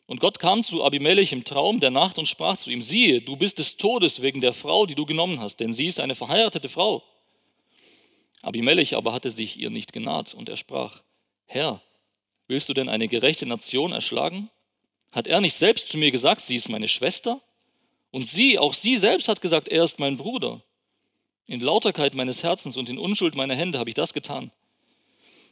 Und 0.07 0.21
Gott 0.21 0.39
kam 0.39 0.63
zu 0.63 0.85
Abimelech 0.85 1.33
im 1.33 1.45
Traum 1.45 1.81
der 1.81 1.91
Nacht 1.91 2.19
und 2.19 2.27
sprach 2.27 2.59
zu 2.59 2.71
ihm, 2.71 2.83
siehe, 2.83 3.23
du 3.23 3.37
bist 3.37 3.59
des 3.59 3.79
Todes 3.79 4.21
wegen 4.21 4.41
der 4.41 4.53
Frau, 4.53 4.85
die 4.85 4.95
du 4.95 5.07
genommen 5.07 5.41
hast, 5.41 5.61
denn 5.61 5.73
sie 5.73 5.87
ist 5.87 6.01
eine 6.01 6.15
verheiratete 6.15 6.69
Frau. 6.69 7.03
Abimelech 8.43 8.95
aber 8.97 9.15
hatte 9.15 9.31
sich 9.31 9.59
ihr 9.59 9.71
nicht 9.71 9.95
genaht 9.95 10.35
und 10.35 10.51
er 10.51 10.59
sprach, 10.59 11.01
Herr, 11.47 11.81
Willst 12.47 12.69
du 12.69 12.75
denn 12.75 12.89
eine 12.89 13.09
gerechte 13.09 13.47
Nation 13.47 13.93
erschlagen? 13.93 14.51
Hat 15.13 15.27
er 15.27 15.41
nicht 15.41 15.57
selbst 15.57 15.89
zu 15.89 15.97
mir 15.97 16.11
gesagt, 16.11 16.43
sie 16.43 16.57
ist 16.57 16.69
meine 16.69 16.89
Schwester? 16.89 17.41
Und 18.11 18.27
sie, 18.27 18.59
auch 18.59 18.75
sie 18.75 18.97
selbst 18.97 19.29
hat 19.29 19.41
gesagt, 19.41 19.69
er 19.69 19.85
ist 19.85 19.99
mein 19.99 20.17
Bruder. 20.17 20.63
In 21.47 21.61
Lauterkeit 21.61 22.15
meines 22.15 22.43
Herzens 22.43 22.77
und 22.77 22.89
in 22.89 22.99
Unschuld 22.99 23.35
meiner 23.35 23.55
Hände 23.55 23.79
habe 23.79 23.91
ich 23.91 23.95
das 23.95 24.13
getan. 24.13 24.51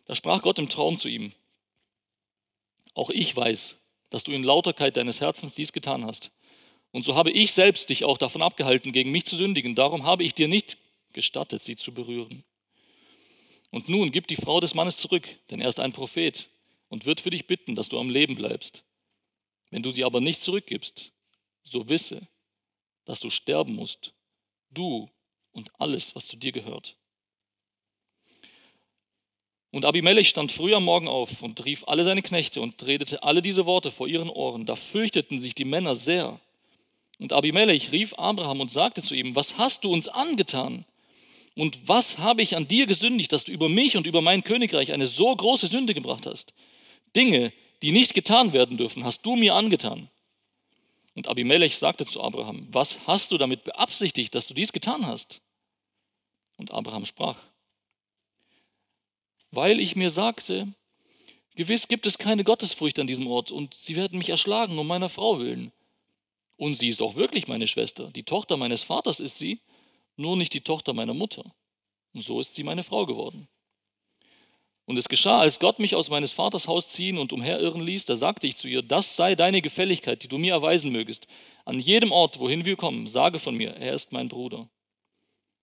Da 0.06 0.14
sprach 0.14 0.42
Gott 0.42 0.58
im 0.58 0.68
Traum 0.68 0.98
zu 0.98 1.08
ihm, 1.08 1.32
auch 2.94 3.10
ich 3.10 3.34
weiß, 3.34 3.78
dass 4.10 4.24
du 4.24 4.32
in 4.32 4.42
Lauterkeit 4.42 4.96
deines 4.96 5.20
Herzens 5.20 5.54
dies 5.54 5.72
getan 5.72 6.04
hast. 6.04 6.30
Und 6.90 7.04
so 7.04 7.14
habe 7.14 7.30
ich 7.30 7.52
selbst 7.52 7.88
dich 7.88 8.04
auch 8.04 8.18
davon 8.18 8.42
abgehalten, 8.42 8.92
gegen 8.92 9.10
mich 9.10 9.24
zu 9.24 9.36
sündigen. 9.36 9.74
Darum 9.74 10.04
habe 10.04 10.24
ich 10.24 10.34
dir 10.34 10.48
nicht 10.48 10.76
gestattet, 11.14 11.62
sie 11.62 11.76
zu 11.76 11.92
berühren. 11.92 12.44
Und 13.70 13.88
nun 13.88 14.12
gib 14.12 14.26
die 14.26 14.36
Frau 14.36 14.60
des 14.60 14.74
Mannes 14.74 14.98
zurück, 14.98 15.26
denn 15.50 15.60
er 15.60 15.70
ist 15.70 15.80
ein 15.80 15.94
Prophet 15.94 16.50
und 16.88 17.06
wird 17.06 17.22
für 17.22 17.30
dich 17.30 17.46
bitten, 17.46 17.74
dass 17.74 17.88
du 17.88 17.98
am 17.98 18.10
Leben 18.10 18.34
bleibst. 18.34 18.84
Wenn 19.70 19.82
du 19.82 19.90
sie 19.90 20.04
aber 20.04 20.20
nicht 20.20 20.42
zurückgibst, 20.42 21.10
so 21.62 21.88
wisse, 21.88 22.28
dass 23.06 23.20
du 23.20 23.30
sterben 23.30 23.74
musst, 23.74 24.12
du 24.70 25.08
und 25.52 25.70
alles, 25.80 26.14
was 26.14 26.26
zu 26.28 26.36
dir 26.36 26.52
gehört. 26.52 26.96
Und 29.72 29.86
Abimelech 29.86 30.28
stand 30.28 30.52
früh 30.52 30.74
am 30.74 30.84
Morgen 30.84 31.08
auf 31.08 31.42
und 31.42 31.64
rief 31.64 31.82
alle 31.86 32.04
seine 32.04 32.22
Knechte 32.22 32.60
und 32.60 32.86
redete 32.86 33.22
alle 33.22 33.40
diese 33.40 33.64
Worte 33.64 33.90
vor 33.90 34.06
ihren 34.06 34.28
Ohren. 34.28 34.66
Da 34.66 34.76
fürchteten 34.76 35.38
sich 35.38 35.54
die 35.54 35.64
Männer 35.64 35.96
sehr. 35.96 36.38
Und 37.18 37.32
Abimelech 37.32 37.90
rief 37.90 38.12
Abraham 38.14 38.60
und 38.60 38.70
sagte 38.70 39.02
zu 39.02 39.14
ihm, 39.14 39.34
was 39.34 39.56
hast 39.56 39.84
du 39.84 39.92
uns 39.92 40.08
angetan? 40.08 40.84
Und 41.56 41.88
was 41.88 42.18
habe 42.18 42.42
ich 42.42 42.54
an 42.54 42.68
dir 42.68 42.86
gesündigt, 42.86 43.32
dass 43.32 43.44
du 43.44 43.52
über 43.52 43.70
mich 43.70 43.96
und 43.96 44.06
über 44.06 44.20
mein 44.20 44.44
Königreich 44.44 44.92
eine 44.92 45.06
so 45.06 45.34
große 45.34 45.68
Sünde 45.68 45.94
gebracht 45.94 46.26
hast? 46.26 46.52
Dinge, 47.16 47.52
die 47.80 47.92
nicht 47.92 48.12
getan 48.12 48.52
werden 48.52 48.76
dürfen, 48.76 49.04
hast 49.04 49.24
du 49.24 49.36
mir 49.36 49.54
angetan. 49.54 50.10
Und 51.14 51.28
Abimelech 51.28 51.78
sagte 51.78 52.04
zu 52.04 52.22
Abraham, 52.22 52.68
was 52.70 53.00
hast 53.06 53.32
du 53.32 53.38
damit 53.38 53.64
beabsichtigt, 53.64 54.34
dass 54.34 54.46
du 54.46 54.54
dies 54.54 54.72
getan 54.72 55.06
hast? 55.06 55.40
Und 56.58 56.72
Abraham 56.72 57.06
sprach, 57.06 57.36
weil 59.52 59.78
ich 59.78 59.94
mir 59.94 60.10
sagte, 60.10 60.66
gewiss 61.54 61.86
gibt 61.86 62.06
es 62.06 62.18
keine 62.18 62.42
Gottesfurcht 62.42 62.98
an 62.98 63.06
diesem 63.06 63.26
Ort 63.28 63.52
und 63.52 63.74
sie 63.74 63.94
werden 63.94 64.18
mich 64.18 64.30
erschlagen 64.30 64.78
um 64.78 64.86
meiner 64.86 65.08
Frau 65.08 65.38
willen. 65.38 65.70
Und 66.56 66.74
sie 66.74 66.88
ist 66.88 67.02
auch 67.02 67.16
wirklich 67.16 67.46
meine 67.48 67.68
Schwester, 67.68 68.10
die 68.10 68.24
Tochter 68.24 68.56
meines 68.56 68.82
Vaters 68.82 69.20
ist 69.20 69.38
sie, 69.38 69.60
nur 70.16 70.36
nicht 70.36 70.54
die 70.54 70.60
Tochter 70.60 70.92
meiner 70.94 71.14
Mutter. 71.14 71.44
Und 72.14 72.22
so 72.22 72.40
ist 72.40 72.54
sie 72.54 72.62
meine 72.62 72.82
Frau 72.82 73.06
geworden. 73.06 73.48
Und 74.84 74.96
es 74.96 75.08
geschah, 75.08 75.38
als 75.38 75.60
Gott 75.60 75.78
mich 75.78 75.94
aus 75.94 76.10
meines 76.10 76.32
Vaters 76.32 76.66
Haus 76.66 76.90
ziehen 76.90 77.16
und 77.16 77.32
umherirren 77.32 77.82
ließ, 77.82 78.04
da 78.04 78.16
sagte 78.16 78.46
ich 78.46 78.56
zu 78.56 78.68
ihr, 78.68 78.82
das 78.82 79.16
sei 79.16 79.34
deine 79.34 79.62
Gefälligkeit, 79.62 80.22
die 80.22 80.28
du 80.28 80.38
mir 80.38 80.52
erweisen 80.54 80.90
mögest. 80.90 81.28
An 81.64 81.78
jedem 81.78 82.10
Ort, 82.10 82.38
wohin 82.40 82.64
wir 82.64 82.76
kommen, 82.76 83.06
sage 83.06 83.38
von 83.38 83.54
mir, 83.54 83.70
er 83.76 83.94
ist 83.94 84.12
mein 84.12 84.28
Bruder. 84.28 84.68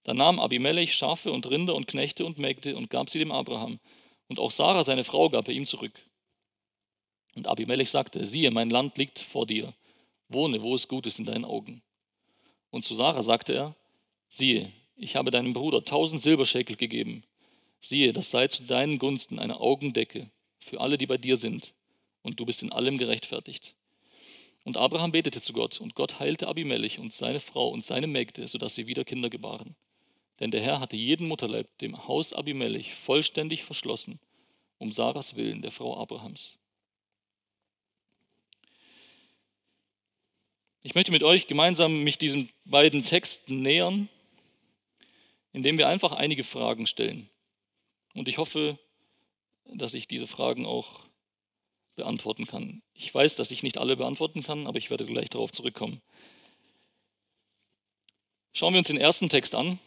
Da 0.03 0.13
nahm 0.13 0.39
Abimelech 0.39 0.93
Schafe 0.93 1.31
und 1.31 1.49
Rinder 1.49 1.75
und 1.75 1.87
Knechte 1.87 2.25
und 2.25 2.39
Mägde 2.39 2.75
und 2.75 2.89
gab 2.89 3.09
sie 3.09 3.19
dem 3.19 3.31
Abraham. 3.31 3.79
Und 4.27 4.39
auch 4.39 4.51
Sarah, 4.51 4.83
seine 4.83 5.03
Frau, 5.03 5.29
gab 5.29 5.47
er 5.47 5.53
ihm 5.53 5.65
zurück. 5.65 5.93
Und 7.35 7.47
Abimelech 7.47 7.89
sagte, 7.89 8.25
siehe, 8.25 8.51
mein 8.51 8.69
Land 8.69 8.97
liegt 8.97 9.19
vor 9.19 9.45
dir. 9.45 9.73
Wohne, 10.27 10.61
wo 10.61 10.75
es 10.75 10.87
gut 10.87 11.05
ist 11.05 11.19
in 11.19 11.25
deinen 11.25 11.45
Augen. 11.45 11.81
Und 12.69 12.85
zu 12.85 12.95
Sarah 12.95 13.23
sagte 13.23 13.53
er, 13.53 13.75
siehe, 14.29 14.71
ich 14.95 15.15
habe 15.15 15.31
deinem 15.31 15.53
Bruder 15.53 15.83
tausend 15.83 16.21
Silberschäkel 16.21 16.75
gegeben 16.75 17.23
Siehe, 17.81 18.11
das 18.11 18.29
sei 18.29 18.47
zu 18.47 18.63
deinen 18.63 18.99
Gunsten 18.99 19.39
eine 19.39 19.59
Augendecke 19.59 20.29
für 20.59 20.81
alle, 20.81 20.97
die 20.97 21.07
bei 21.07 21.17
dir 21.17 21.37
sind, 21.37 21.73
und 22.21 22.39
du 22.39 22.45
bist 22.45 22.61
in 22.61 22.73
allem 22.73 22.97
gerechtfertigt. 22.97 23.75
Und 24.65 24.75
Abraham 24.75 25.13
betete 25.13 25.39
zu 25.39 25.53
Gott, 25.53 25.79
und 25.79 25.95
Gott 25.95 26.19
heilte 26.19 26.47
Abimelech 26.49 26.99
und 26.99 27.13
seine 27.13 27.39
Frau 27.39 27.69
und 27.69 27.85
seine 27.85 28.07
Mägde, 28.07 28.47
sodass 28.47 28.75
sie 28.75 28.87
wieder 28.87 29.05
Kinder 29.05 29.29
gebaren. 29.29 29.75
Denn 30.39 30.51
der 30.51 30.61
Herr 30.61 30.79
hatte 30.79 30.95
jeden 30.95 31.27
Mutterleib 31.27 31.77
dem 31.79 32.07
Haus 32.07 32.33
Abimelech 32.33 32.95
vollständig 32.95 33.63
verschlossen, 33.63 34.19
um 34.77 34.91
Sarahs 34.91 35.35
Willen, 35.35 35.61
der 35.61 35.71
Frau 35.71 35.97
Abrahams. 35.97 36.57
Ich 40.81 40.95
möchte 40.95 41.11
mit 41.11 41.23
euch 41.23 41.47
gemeinsam 41.47 42.03
mich 42.03 42.17
diesen 42.17 42.49
beiden 42.63 43.03
Texten 43.03 43.61
nähern, 43.61 44.07
indem 45.51 45.77
wir 45.77 45.89
einfach 45.89 46.13
einige 46.13 46.45
Fragen 46.45 46.87
stellen. 46.87 47.29
Und 48.13 48.29
ich 48.29 48.37
hoffe, 48.37 48.79
dass 49.65 49.93
ich 49.93 50.07
diese 50.07 50.25
Fragen 50.25 50.65
auch 50.65 51.01
beantworten 51.95 52.45
kann. 52.45 52.81
Ich 52.93 53.13
weiß, 53.13 53.35
dass 53.35 53.51
ich 53.51 53.61
nicht 53.61 53.77
alle 53.77 53.97
beantworten 53.97 54.41
kann, 54.41 54.67
aber 54.67 54.77
ich 54.77 54.89
werde 54.89 55.05
gleich 55.05 55.29
darauf 55.29 55.51
zurückkommen. 55.51 56.01
Schauen 58.53 58.73
wir 58.73 58.79
uns 58.79 58.87
den 58.87 58.97
ersten 58.97 59.27
Text 59.27 59.53
an. 59.53 59.79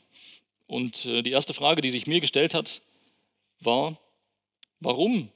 Und 0.73 1.05
äh, 1.05 1.21
die 1.21 1.33
erste 1.33 1.53
Frage, 1.53 1.83
die 1.83 1.91
sich 1.91 2.07
mir 2.07 2.23
gestellt 2.23 2.55
hat, 2.55 2.81
war, 3.61 4.01
warum, 4.81 5.31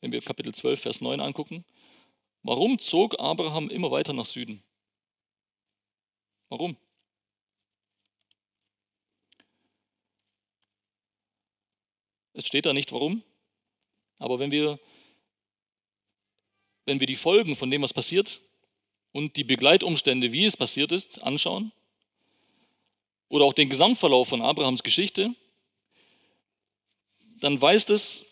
wenn 0.00 0.12
wir 0.12 0.22
Kapitel 0.22 0.54
12, 0.54 0.80
Vers 0.80 1.00
9 1.00 1.20
angucken, 1.20 1.64
warum 2.44 2.78
zog 2.78 3.18
Abraham 3.18 3.68
immer 3.68 3.90
weiter 3.90 4.12
nach 4.12 4.24
Süden? 4.24 4.62
Warum? 6.48 6.76
Es 12.34 12.46
steht 12.46 12.66
da 12.66 12.72
nicht 12.72 12.92
warum, 12.92 13.24
aber 14.20 14.38
wenn 14.38 14.52
wir, 14.52 14.78
wenn 16.84 17.00
wir 17.00 17.08
die 17.08 17.16
Folgen 17.16 17.56
von 17.56 17.68
dem, 17.68 17.82
was 17.82 17.92
passiert 17.92 18.42
und 19.10 19.34
die 19.34 19.42
Begleitumstände, 19.42 20.30
wie 20.30 20.44
es 20.44 20.56
passiert 20.56 20.92
ist, 20.92 21.20
anschauen, 21.20 21.72
oder 23.28 23.44
auch 23.44 23.52
den 23.52 23.68
Gesamtverlauf 23.68 24.28
von 24.28 24.42
Abrahams 24.42 24.82
Geschichte, 24.82 25.34
dann 27.40 27.60
weist 27.60 27.90
es 27.90 28.24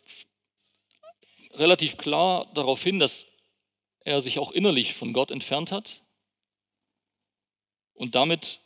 relativ 1.53 1.97
klar 1.97 2.47
darauf 2.55 2.83
hin, 2.83 2.99
dass 2.99 3.27
er 4.01 4.21
sich 4.21 4.39
auch 4.39 4.53
innerlich 4.53 4.95
von 4.95 5.13
Gott 5.13 5.31
entfernt 5.31 5.73
hat. 5.73 6.03
Und 7.95 8.15
damit 8.15 8.61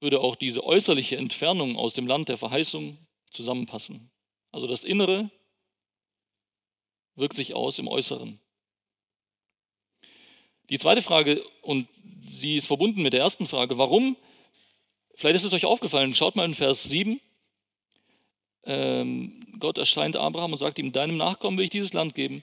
würde 0.00 0.20
auch 0.20 0.36
diese 0.36 0.64
äußerliche 0.64 1.16
Entfernung 1.16 1.76
aus 1.76 1.94
dem 1.94 2.06
Land 2.06 2.28
der 2.28 2.36
Verheißung 2.36 2.98
zusammenpassen. 3.30 4.10
Also 4.50 4.66
das 4.66 4.84
Innere 4.84 5.30
wirkt 7.14 7.36
sich 7.36 7.54
aus 7.54 7.78
im 7.78 7.88
Äußeren. 7.88 8.40
Die 10.70 10.78
zweite 10.78 11.02
Frage, 11.02 11.44
und 11.62 11.88
sie 12.26 12.56
ist 12.56 12.66
verbunden 12.66 13.02
mit 13.02 13.12
der 13.12 13.20
ersten 13.20 13.46
Frage, 13.46 13.78
warum? 13.78 14.16
Vielleicht 15.14 15.36
ist 15.36 15.44
es 15.44 15.52
euch 15.52 15.64
aufgefallen, 15.64 16.14
schaut 16.14 16.36
mal 16.36 16.44
in 16.44 16.54
Vers 16.54 16.84
7. 16.84 17.20
Ähm, 18.64 19.44
Gott 19.58 19.78
erscheint 19.78 20.16
Abraham 20.16 20.52
und 20.52 20.58
sagt 20.58 20.78
ihm, 20.78 20.92
deinem 20.92 21.16
Nachkommen 21.16 21.58
will 21.58 21.64
ich 21.64 21.70
dieses 21.70 21.92
Land 21.92 22.14
geben. 22.14 22.42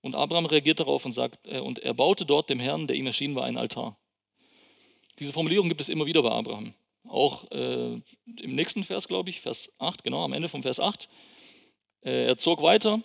Und 0.00 0.14
Abraham 0.14 0.46
reagiert 0.46 0.80
darauf 0.80 1.04
und 1.04 1.12
sagt, 1.12 1.46
äh, 1.46 1.60
und 1.60 1.78
er 1.80 1.94
baute 1.94 2.24
dort 2.24 2.50
dem 2.50 2.60
Herrn, 2.60 2.86
der 2.86 2.96
ihm 2.96 3.06
erschienen 3.06 3.34
war, 3.34 3.44
einen 3.44 3.58
Altar. 3.58 3.96
Diese 5.18 5.32
Formulierung 5.32 5.68
gibt 5.68 5.80
es 5.80 5.88
immer 5.88 6.06
wieder 6.06 6.22
bei 6.22 6.30
Abraham. 6.30 6.74
Auch 7.08 7.50
äh, 7.50 7.94
im 7.94 8.54
nächsten 8.54 8.84
Vers, 8.84 9.08
glaube 9.08 9.30
ich, 9.30 9.40
Vers 9.40 9.72
8, 9.78 10.04
genau, 10.04 10.24
am 10.24 10.32
Ende 10.32 10.48
vom 10.48 10.62
Vers 10.62 10.80
8. 10.80 11.08
Äh, 12.02 12.26
er 12.26 12.36
zog 12.36 12.62
weiter 12.62 13.02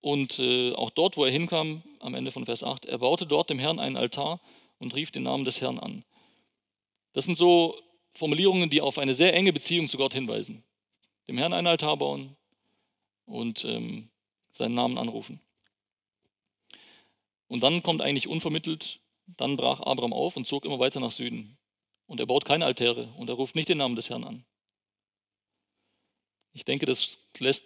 und 0.00 0.38
äh, 0.38 0.72
auch 0.74 0.90
dort, 0.90 1.16
wo 1.16 1.24
er 1.24 1.32
hinkam, 1.32 1.82
am 2.00 2.14
Ende 2.14 2.30
von 2.30 2.44
Vers 2.44 2.62
8, 2.62 2.86
er 2.86 2.98
baute 2.98 3.26
dort 3.26 3.50
dem 3.50 3.58
Herrn 3.58 3.80
einen 3.80 3.96
Altar 3.96 4.40
und 4.78 4.94
rief 4.94 5.10
den 5.10 5.24
Namen 5.24 5.44
des 5.44 5.60
Herrn 5.60 5.78
an. 5.78 6.04
Das 7.16 7.24
sind 7.24 7.38
so 7.38 7.80
Formulierungen, 8.12 8.68
die 8.68 8.82
auf 8.82 8.98
eine 8.98 9.14
sehr 9.14 9.32
enge 9.32 9.50
Beziehung 9.50 9.88
zu 9.88 9.96
Gott 9.96 10.12
hinweisen. 10.12 10.62
Dem 11.26 11.38
Herrn 11.38 11.54
einen 11.54 11.66
Altar 11.66 11.96
bauen 11.96 12.36
und 13.24 13.64
ähm, 13.64 14.10
seinen 14.50 14.74
Namen 14.74 14.98
anrufen. 14.98 15.40
Und 17.48 17.62
dann 17.62 17.82
kommt 17.82 18.02
eigentlich 18.02 18.28
unvermittelt, 18.28 19.00
dann 19.38 19.56
brach 19.56 19.80
Abraham 19.80 20.12
auf 20.12 20.36
und 20.36 20.46
zog 20.46 20.66
immer 20.66 20.78
weiter 20.78 21.00
nach 21.00 21.10
Süden. 21.10 21.56
Und 22.06 22.20
er 22.20 22.26
baut 22.26 22.44
keine 22.44 22.66
Altäre 22.66 23.08
und 23.16 23.30
er 23.30 23.36
ruft 23.36 23.54
nicht 23.54 23.70
den 23.70 23.78
Namen 23.78 23.96
des 23.96 24.10
Herrn 24.10 24.24
an. 24.24 24.44
Ich 26.52 26.66
denke, 26.66 26.84
das 26.84 27.16
lässt 27.38 27.64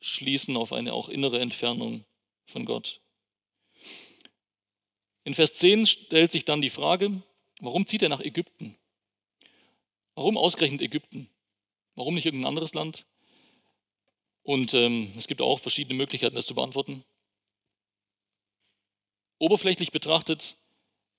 schließen 0.00 0.56
auf 0.56 0.72
eine 0.72 0.92
auch 0.92 1.08
innere 1.08 1.38
Entfernung 1.38 2.04
von 2.46 2.64
Gott. 2.64 3.00
In 5.22 5.34
Vers 5.34 5.54
10 5.54 5.86
stellt 5.86 6.32
sich 6.32 6.44
dann 6.44 6.60
die 6.60 6.70
Frage, 6.70 7.22
warum 7.60 7.86
zieht 7.86 8.02
er 8.02 8.08
nach 8.08 8.22
Ägypten? 8.22 8.76
Warum 10.18 10.36
ausgerechnet 10.36 10.82
Ägypten? 10.82 11.30
Warum 11.94 12.16
nicht 12.16 12.26
irgendein 12.26 12.48
anderes 12.48 12.74
Land? 12.74 13.06
Und 14.42 14.74
ähm, 14.74 15.12
es 15.16 15.28
gibt 15.28 15.40
auch 15.40 15.60
verschiedene 15.60 15.94
Möglichkeiten, 15.94 16.34
das 16.34 16.44
zu 16.44 16.56
beantworten. 16.56 17.04
Oberflächlich 19.38 19.92
betrachtet 19.92 20.56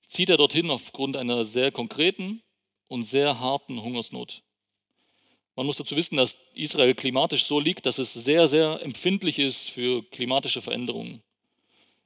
zieht 0.06 0.28
er 0.28 0.36
dorthin 0.36 0.70
aufgrund 0.70 1.16
einer 1.16 1.46
sehr 1.46 1.72
konkreten 1.72 2.42
und 2.88 3.04
sehr 3.04 3.40
harten 3.40 3.82
Hungersnot. 3.82 4.42
Man 5.56 5.64
muss 5.64 5.78
dazu 5.78 5.96
wissen, 5.96 6.18
dass 6.18 6.36
Israel 6.52 6.94
klimatisch 6.94 7.46
so 7.46 7.58
liegt, 7.58 7.86
dass 7.86 7.96
es 7.96 8.12
sehr, 8.12 8.48
sehr 8.48 8.82
empfindlich 8.82 9.38
ist 9.38 9.70
für 9.70 10.02
klimatische 10.10 10.60
Veränderungen. 10.60 11.22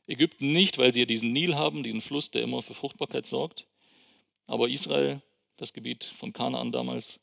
Ägypten 0.06 0.52
nicht, 0.52 0.78
weil 0.78 0.94
sie 0.94 1.00
ja 1.00 1.06
diesen 1.06 1.32
Nil 1.32 1.56
haben, 1.56 1.82
diesen 1.82 2.02
Fluss, 2.02 2.30
der 2.30 2.42
immer 2.42 2.62
für 2.62 2.74
Fruchtbarkeit 2.74 3.26
sorgt. 3.26 3.66
Aber 4.46 4.68
Israel, 4.68 5.22
das 5.64 5.72
Gebiet 5.72 6.04
von 6.04 6.34
Kanaan 6.34 6.72
damals, 6.72 7.20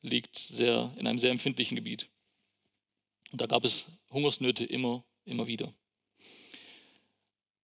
liegt 0.00 0.38
sehr, 0.38 0.94
in 0.96 1.06
einem 1.06 1.18
sehr 1.18 1.30
empfindlichen 1.30 1.76
Gebiet. 1.76 2.08
Und 3.32 3.40
da 3.42 3.46
gab 3.46 3.64
es 3.66 3.84
Hungersnöte 4.10 4.64
immer, 4.64 5.04
immer 5.26 5.46
wieder. 5.46 5.74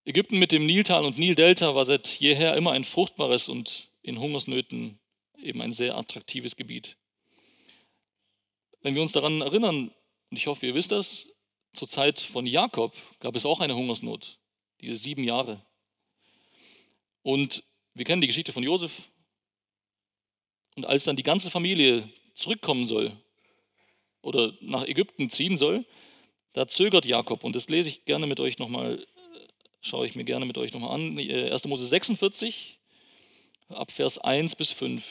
Ägypten 0.04 0.38
mit 0.38 0.52
dem 0.52 0.66
Niltal 0.66 1.06
und 1.06 1.16
Nildelta 1.16 1.74
war 1.74 1.86
seit 1.86 2.06
jeher 2.20 2.54
immer 2.56 2.72
ein 2.72 2.84
fruchtbares 2.84 3.48
und 3.48 3.90
in 4.02 4.20
Hungersnöten 4.20 5.00
eben 5.42 5.62
ein 5.62 5.72
sehr 5.72 5.96
attraktives 5.96 6.56
Gebiet. 6.56 6.98
Wenn 8.82 8.94
wir 8.94 9.02
uns 9.02 9.12
daran 9.12 9.40
erinnern, 9.40 9.90
und 10.30 10.36
ich 10.36 10.46
hoffe, 10.46 10.66
ihr 10.66 10.74
wisst 10.74 10.92
das, 10.92 11.26
zur 11.72 11.88
Zeit 11.88 12.20
von 12.20 12.46
Jakob 12.46 12.94
gab 13.20 13.34
es 13.34 13.46
auch 13.46 13.60
eine 13.60 13.74
Hungersnot, 13.74 14.38
diese 14.82 14.96
sieben 14.96 15.24
Jahre. 15.24 15.64
Und 17.22 17.64
wir 17.94 18.04
kennen 18.04 18.20
die 18.20 18.26
Geschichte 18.26 18.52
von 18.52 18.62
Josef. 18.62 19.10
Und 20.76 20.86
als 20.86 21.04
dann 21.04 21.16
die 21.16 21.22
ganze 21.22 21.50
Familie 21.50 22.08
zurückkommen 22.34 22.86
soll 22.86 23.12
oder 24.22 24.52
nach 24.60 24.86
Ägypten 24.86 25.30
ziehen 25.30 25.56
soll, 25.56 25.84
da 26.52 26.68
zögert 26.68 27.04
Jakob. 27.04 27.44
Und 27.44 27.56
das 27.56 27.68
lese 27.68 27.88
ich 27.88 28.04
gerne 28.04 28.26
mit 28.26 28.40
euch 28.40 28.58
nochmal 28.58 29.04
schaue 29.86 30.06
ich 30.06 30.16
mir 30.16 30.24
gerne 30.24 30.46
mit 30.46 30.58
euch 30.58 30.72
nochmal 30.72 30.90
an. 30.90 31.18
1. 31.18 31.64
Äh, 31.64 31.68
Mose 31.68 31.86
46, 31.86 32.78
ab 33.68 33.90
Vers 33.90 34.18
1 34.18 34.56
bis 34.56 34.72
5. 34.72 35.04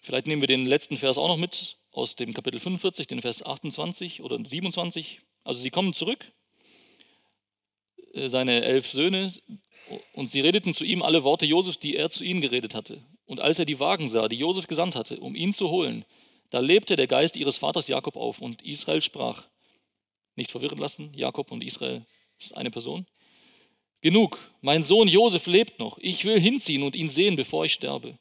Vielleicht 0.00 0.26
nehmen 0.26 0.42
wir 0.42 0.48
den 0.48 0.66
letzten 0.66 0.96
Vers 0.96 1.16
auch 1.16 1.28
noch 1.28 1.36
mit 1.36 1.76
aus 1.92 2.16
dem 2.16 2.34
Kapitel 2.34 2.58
45, 2.58 3.06
den 3.06 3.20
Vers 3.20 3.44
28 3.44 4.22
oder 4.22 4.38
27. 4.42 5.20
Also 5.44 5.60
sie 5.60 5.70
kommen 5.70 5.92
zurück, 5.92 6.24
äh, 6.24 6.41
seine 8.14 8.62
elf 8.62 8.88
Söhne, 8.88 9.32
und 10.12 10.26
sie 10.26 10.40
redeten 10.40 10.74
zu 10.74 10.84
ihm 10.84 11.02
alle 11.02 11.24
Worte 11.24 11.46
Josef, 11.46 11.76
die 11.76 11.96
er 11.96 12.10
zu 12.10 12.24
ihnen 12.24 12.40
geredet 12.40 12.74
hatte. 12.74 13.02
Und 13.26 13.40
als 13.40 13.58
er 13.58 13.64
die 13.64 13.80
Wagen 13.80 14.08
sah, 14.08 14.28
die 14.28 14.36
Josef 14.36 14.66
gesandt 14.66 14.96
hatte, 14.96 15.20
um 15.20 15.34
ihn 15.34 15.52
zu 15.52 15.70
holen, 15.70 16.04
da 16.50 16.60
lebte 16.60 16.96
der 16.96 17.06
Geist 17.06 17.36
ihres 17.36 17.56
Vaters 17.56 17.88
Jakob 17.88 18.16
auf 18.16 18.40
und 18.40 18.62
Israel 18.62 19.02
sprach, 19.02 19.44
nicht 20.34 20.50
verwirren 20.50 20.78
lassen, 20.78 21.12
Jakob 21.14 21.50
und 21.50 21.62
Israel 21.62 22.06
ist 22.38 22.56
eine 22.56 22.70
Person. 22.70 23.06
Genug, 24.00 24.38
mein 24.60 24.82
Sohn 24.82 25.08
Josef 25.08 25.46
lebt 25.46 25.78
noch, 25.78 25.98
ich 25.98 26.24
will 26.24 26.40
hinziehen 26.40 26.82
und 26.82 26.96
ihn 26.96 27.08
sehen, 27.08 27.36
bevor 27.36 27.64
ich 27.64 27.72
sterbe. 27.72 28.18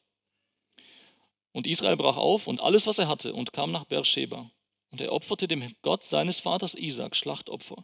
Und 1.52 1.68
Israel 1.68 1.98
brach 1.98 2.18
auf 2.18 2.48
und 2.48 2.62
alles, 2.62 2.88
was 2.88 3.00
er 3.00 3.08
hatte, 3.08 3.34
und 3.34 3.52
kam 3.52 3.72
nach 3.72 3.86
Beersheba. 3.86 4.50
Und 4.92 5.02
er 5.02 5.12
opferte 5.12 5.48
dem 5.48 5.74
Gott 5.82 6.04
seines 6.04 6.40
Vaters 6.40 6.76
Isaac 6.76 7.16
Schlachtopfer. 7.16 7.84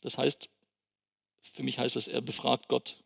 Das 0.00 0.16
heißt, 0.18 0.50
für 1.52 1.62
mich 1.62 1.78
heißt 1.78 1.96
es, 1.96 2.08
er 2.08 2.20
befragt 2.20 2.68
Gott. 2.68 2.96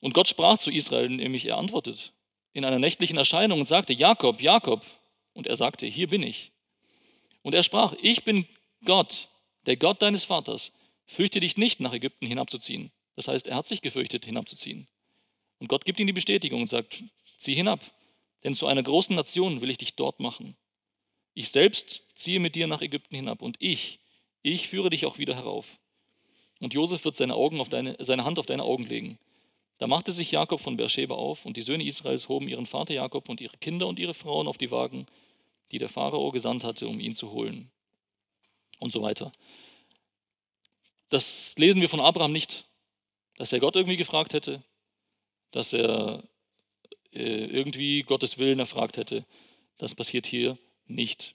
Und 0.00 0.14
Gott 0.14 0.28
sprach 0.28 0.58
zu 0.58 0.70
Israel, 0.70 1.08
nämlich 1.08 1.46
er 1.46 1.58
antwortet 1.58 2.12
in 2.52 2.64
einer 2.64 2.78
nächtlichen 2.78 3.16
Erscheinung 3.16 3.60
und 3.60 3.66
sagte, 3.66 3.92
Jakob, 3.92 4.40
Jakob. 4.40 4.84
Und 5.32 5.46
er 5.46 5.56
sagte, 5.56 5.86
hier 5.86 6.08
bin 6.08 6.22
ich. 6.22 6.52
Und 7.42 7.54
er 7.54 7.62
sprach, 7.62 7.94
ich 8.02 8.24
bin 8.24 8.46
Gott, 8.84 9.28
der 9.66 9.76
Gott 9.76 10.02
deines 10.02 10.24
Vaters. 10.24 10.72
Fürchte 11.06 11.40
dich 11.40 11.56
nicht, 11.56 11.80
nach 11.80 11.92
Ägypten 11.92 12.26
hinabzuziehen. 12.26 12.90
Das 13.16 13.28
heißt, 13.28 13.46
er 13.46 13.56
hat 13.56 13.68
sich 13.68 13.82
gefürchtet, 13.82 14.24
hinabzuziehen. 14.24 14.88
Und 15.58 15.68
Gott 15.68 15.84
gibt 15.84 16.00
ihm 16.00 16.06
die 16.06 16.12
Bestätigung 16.12 16.62
und 16.62 16.68
sagt, 16.68 17.02
zieh 17.38 17.54
hinab, 17.54 17.80
denn 18.44 18.54
zu 18.54 18.66
einer 18.66 18.82
großen 18.82 19.14
Nation 19.14 19.60
will 19.60 19.70
ich 19.70 19.78
dich 19.78 19.94
dort 19.94 20.20
machen. 20.20 20.56
Ich 21.34 21.50
selbst 21.50 22.02
ziehe 22.14 22.40
mit 22.40 22.54
dir 22.54 22.66
nach 22.66 22.82
Ägypten 22.82 23.14
hinab 23.14 23.42
und 23.42 23.56
ich, 23.60 24.00
ich 24.42 24.68
führe 24.68 24.90
dich 24.90 25.06
auch 25.06 25.18
wieder 25.18 25.34
herauf. 25.34 25.66
Und 26.60 26.74
Josef 26.74 27.04
wird 27.04 27.16
seine, 27.16 27.34
Augen 27.34 27.60
auf 27.60 27.68
deine, 27.68 27.96
seine 27.98 28.24
Hand 28.24 28.38
auf 28.38 28.46
deine 28.46 28.62
Augen 28.62 28.84
legen. 28.84 29.18
Da 29.78 29.86
machte 29.86 30.12
sich 30.12 30.30
Jakob 30.30 30.60
von 30.60 30.76
Beersheba 30.76 31.14
auf, 31.14 31.46
und 31.46 31.56
die 31.56 31.62
Söhne 31.62 31.84
Israels 31.84 32.28
hoben 32.28 32.48
ihren 32.48 32.66
Vater 32.66 32.92
Jakob 32.92 33.28
und 33.30 33.40
ihre 33.40 33.56
Kinder 33.56 33.86
und 33.86 33.98
ihre 33.98 34.12
Frauen 34.12 34.46
auf 34.46 34.58
die 34.58 34.70
Wagen, 34.70 35.06
die 35.72 35.78
der 35.78 35.88
Pharao 35.88 36.30
gesandt 36.30 36.64
hatte, 36.64 36.86
um 36.86 37.00
ihn 37.00 37.14
zu 37.14 37.32
holen. 37.32 37.70
Und 38.78 38.92
so 38.92 39.02
weiter. 39.02 39.32
Das 41.08 41.56
lesen 41.56 41.80
wir 41.80 41.88
von 41.88 42.00
Abraham 42.00 42.32
nicht, 42.32 42.66
dass 43.36 43.52
er 43.52 43.60
Gott 43.60 43.74
irgendwie 43.74 43.96
gefragt 43.96 44.34
hätte, 44.34 44.62
dass 45.50 45.72
er 45.72 46.24
äh, 47.12 47.46
irgendwie 47.46 48.02
Gottes 48.02 48.36
Willen 48.36 48.58
erfragt 48.58 48.98
hätte. 48.98 49.24
Das 49.78 49.94
passiert 49.94 50.26
hier 50.26 50.58
nicht. 50.86 51.34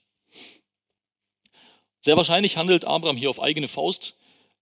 Sehr 2.00 2.16
wahrscheinlich 2.16 2.56
handelt 2.56 2.84
Abraham 2.84 3.16
hier 3.16 3.30
auf 3.30 3.42
eigene 3.42 3.66
Faust, 3.66 4.14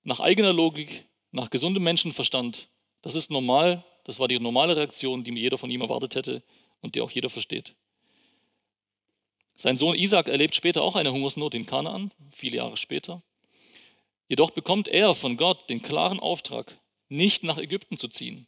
nach 0.04 0.20
eigener 0.20 0.52
Logik, 0.52 1.04
nach 1.32 1.50
gesundem 1.50 1.82
Menschenverstand 1.82 2.68
das 3.04 3.14
ist 3.14 3.30
normal, 3.30 3.84
das 4.04 4.18
war 4.18 4.28
die 4.28 4.40
normale 4.40 4.76
Reaktion, 4.76 5.24
die 5.24 5.34
jeder 5.34 5.58
von 5.58 5.70
ihm 5.70 5.82
erwartet 5.82 6.14
hätte 6.14 6.42
und 6.80 6.94
die 6.94 7.02
auch 7.02 7.10
jeder 7.10 7.28
versteht. 7.28 7.74
Sein 9.56 9.76
Sohn 9.76 9.94
Isaac 9.94 10.28
erlebt 10.28 10.54
später 10.54 10.80
auch 10.80 10.96
eine 10.96 11.12
Hungersnot 11.12 11.54
in 11.54 11.66
Kanaan, 11.66 12.12
viele 12.32 12.56
Jahre 12.56 12.78
später. 12.78 13.22
Jedoch 14.26 14.52
bekommt 14.52 14.88
er 14.88 15.14
von 15.14 15.36
Gott 15.36 15.68
den 15.68 15.82
klaren 15.82 16.18
Auftrag, 16.18 16.80
nicht 17.10 17.44
nach 17.44 17.58
Ägypten 17.58 17.98
zu 17.98 18.08
ziehen. 18.08 18.46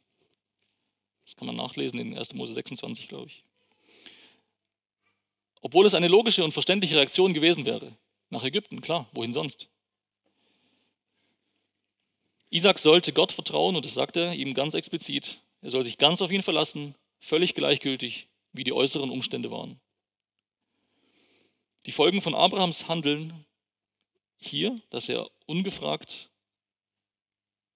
Das 1.27 1.37
kann 1.37 1.47
man 1.47 1.57
nachlesen 1.57 2.01
in 2.01 2.17
1. 2.17 2.33
Mose 2.33 2.55
26, 2.55 3.09
glaube 3.09 3.27
ich. 3.27 3.45
Obwohl 5.61 5.85
es 5.85 5.93
eine 5.93 6.09
logische 6.09 6.45
und 6.45 6.53
verständliche 6.53 6.97
Reaktion 6.97 7.35
gewesen 7.35 7.67
wäre. 7.67 7.95
Nach 8.31 8.43
Ägypten, 8.43 8.81
klar, 8.81 9.07
wohin 9.13 9.35
sonst? 9.35 9.69
Isaac 12.57 12.79
sollte 12.79 13.13
Gott 13.13 13.33
vertrauen 13.33 13.77
und 13.77 13.85
das 13.85 13.93
sagt 13.93 14.17
er 14.17 14.35
ihm 14.35 14.55
ganz 14.55 14.73
explizit. 14.73 15.43
Er 15.61 15.69
soll 15.69 15.85
sich 15.85 15.99
ganz 15.99 16.23
auf 16.23 16.31
ihn 16.31 16.43
verlassen, 16.43 16.95
völlig 17.19 17.55
gleichgültig, 17.55 18.29
wie 18.55 18.65
die 18.65 18.73
äußeren 18.73 19.11
Umstände 19.11 19.51
waren. 19.51 19.79
Die 21.85 21.93
Folgen 21.93 22.23
von 22.23 22.35
Abrahams 22.35 22.89
Handeln 22.89 23.45
hier, 24.39 24.81
dass 24.89 25.11
er 25.11 25.31
ungefragt, 25.45 26.31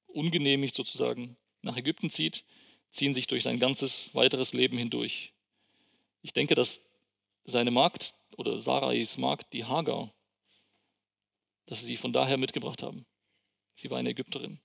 ungenehmigt 0.07 0.75
sozusagen 0.75 1.37
nach 1.61 1.77
Ägypten 1.77 2.09
zieht, 2.09 2.43
ziehen 2.91 3.13
sich 3.13 3.27
durch 3.27 3.43
sein 3.43 3.61
ganzes 3.61 4.15
weiteres 4.15 4.55
Leben 4.55 4.79
hindurch. 4.79 5.35
Ich 6.23 6.33
denke, 6.33 6.55
dass 6.55 6.81
seine 7.45 7.71
Magd 7.71 8.15
oder 8.39 8.59
Sarais 8.59 9.19
Magd, 9.19 9.53
die 9.53 9.67
Hagar, 9.67 10.11
dass 11.67 11.81
sie 11.81 11.87
sie 11.87 11.97
von 11.99 12.15
daher 12.15 12.39
mitgebracht 12.39 12.83
haben. 12.83 13.05
Sie 13.75 13.91
war 13.91 13.99
eine 13.99 14.11
Ägypterin. 14.11 14.59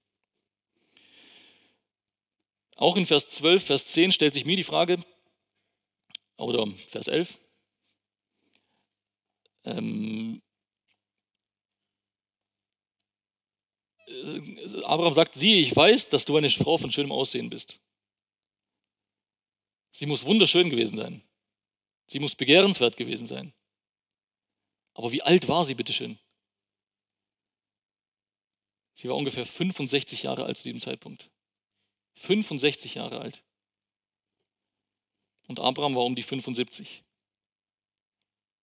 Auch 2.76 2.98
in 2.98 3.06
Vers 3.06 3.28
12, 3.30 3.66
Vers 3.66 3.88
10 3.88 4.12
stellt 4.12 4.34
sich 4.34 4.46
mir 4.46 4.58
die 4.58 4.64
Frage, 4.64 4.98
oder 6.38 6.68
Vers 6.90 7.08
11, 7.08 7.40
ähm, 9.64 10.42
Abraham 14.84 15.14
sagt, 15.14 15.34
siehe, 15.34 15.60
ich 15.60 15.76
weiß, 15.76 16.10
dass 16.10 16.26
du 16.26 16.38
eine 16.38 16.50
Frau 16.50 16.78
von 16.78 16.92
schönem 16.92 17.12
Aussehen 17.12 17.50
bist. 17.50 17.82
Sie 19.92 20.06
muss 20.06 20.26
wunderschön 20.26 20.70
gewesen 20.70 20.98
sein. 20.98 21.24
Sie 22.08 22.20
muss 22.20 22.36
begehrenswert 22.36 22.98
gewesen 22.98 23.26
sein. 23.26 23.54
Aber 24.94 25.12
wie 25.12 25.24
alt 25.24 25.48
war 25.48 25.66
sie, 25.66 25.74
bitteschön? 25.74 26.20
Sie 28.94 29.10
war 29.10 29.16
ungefähr 29.16 29.46
65 29.46 30.24
Jahre 30.24 30.46
alt 30.46 30.58
zu 30.58 30.64
diesem 30.64 30.80
Zeitpunkt. 30.80 31.30
65 32.16 32.96
Jahre 32.96 33.20
alt. 33.20 33.44
Und 35.48 35.60
Abraham 35.60 35.96
war 35.96 36.06
um 36.06 36.16
die 36.16 36.24
75. 36.24 37.04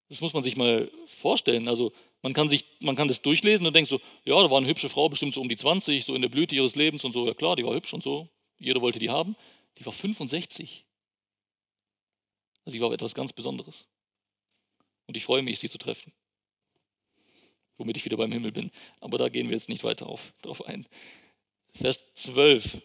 Das 0.08 0.20
muss 0.20 0.34
man 0.34 0.42
sich 0.42 0.56
mal 0.56 0.90
vorstellen. 1.06 1.68
Also 1.68 1.92
man 2.22 2.34
kann, 2.34 2.48
sich, 2.48 2.64
man 2.80 2.96
kann 2.96 3.08
das 3.08 3.22
durchlesen 3.22 3.66
und 3.66 3.74
denkt 3.74 3.88
so, 3.88 4.00
ja, 4.24 4.40
da 4.42 4.50
war 4.50 4.58
eine 4.58 4.66
hübsche 4.66 4.88
Frau, 4.88 5.08
bestimmt 5.08 5.34
so 5.34 5.40
um 5.40 5.48
die 5.48 5.56
20, 5.56 6.04
so 6.04 6.14
in 6.14 6.22
der 6.22 6.28
Blüte 6.28 6.54
ihres 6.54 6.76
Lebens 6.76 7.04
und 7.04 7.12
so. 7.12 7.26
Ja 7.26 7.34
klar, 7.34 7.56
die 7.56 7.64
war 7.64 7.74
hübsch 7.74 7.94
und 7.94 8.02
so. 8.02 8.28
Jeder 8.58 8.80
wollte 8.80 8.98
die 8.98 9.10
haben. 9.10 9.36
Die 9.78 9.86
war 9.86 9.92
65. 9.92 10.84
Also 12.64 12.72
sie 12.76 12.80
war 12.80 12.92
etwas 12.92 13.14
ganz 13.14 13.32
Besonderes. 13.32 13.88
Und 15.06 15.16
ich 15.16 15.24
freue 15.24 15.42
mich, 15.42 15.58
sie 15.58 15.68
zu 15.68 15.78
treffen. 15.78 16.12
Womit 17.76 17.96
ich 17.96 18.04
wieder 18.04 18.16
beim 18.16 18.30
Himmel 18.30 18.52
bin. 18.52 18.70
Aber 19.00 19.18
da 19.18 19.28
gehen 19.28 19.48
wir 19.48 19.56
jetzt 19.56 19.68
nicht 19.68 19.82
weiter 19.82 20.06
auf, 20.06 20.32
drauf 20.42 20.64
ein. 20.64 20.86
Vers 21.74 22.14
12. 22.14 22.82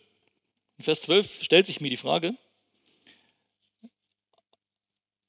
In 0.78 0.84
Vers 0.84 1.02
12 1.02 1.44
stellt 1.44 1.68
sich 1.68 1.82
mir 1.82 1.90
die 1.90 1.98
Frage, 1.98 2.36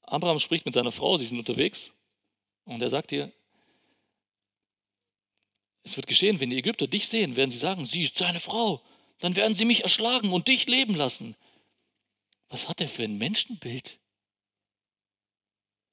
Abraham 0.01 0.39
spricht 0.39 0.65
mit 0.65 0.73
seiner 0.73 0.91
Frau, 0.91 1.17
sie 1.17 1.25
sind 1.25 1.39
unterwegs, 1.39 1.91
und 2.65 2.81
er 2.81 2.89
sagt 2.89 3.11
ihr, 3.11 3.31
es 5.83 5.95
wird 5.95 6.07
geschehen, 6.07 6.39
wenn 6.39 6.49
die 6.49 6.57
Ägypter 6.57 6.87
dich 6.87 7.07
sehen, 7.07 7.35
werden 7.35 7.51
sie 7.51 7.57
sagen, 7.57 7.85
sie 7.85 8.03
ist 8.03 8.17
seine 8.17 8.39
Frau. 8.39 8.81
Dann 9.19 9.35
werden 9.35 9.55
sie 9.55 9.65
mich 9.65 9.81
erschlagen 9.81 10.31
und 10.31 10.47
dich 10.47 10.67
leben 10.67 10.93
lassen. 10.93 11.35
Was 12.49 12.67
hat 12.67 12.79
er 12.81 12.87
für 12.87 13.03
ein 13.03 13.17
Menschenbild? 13.17 13.99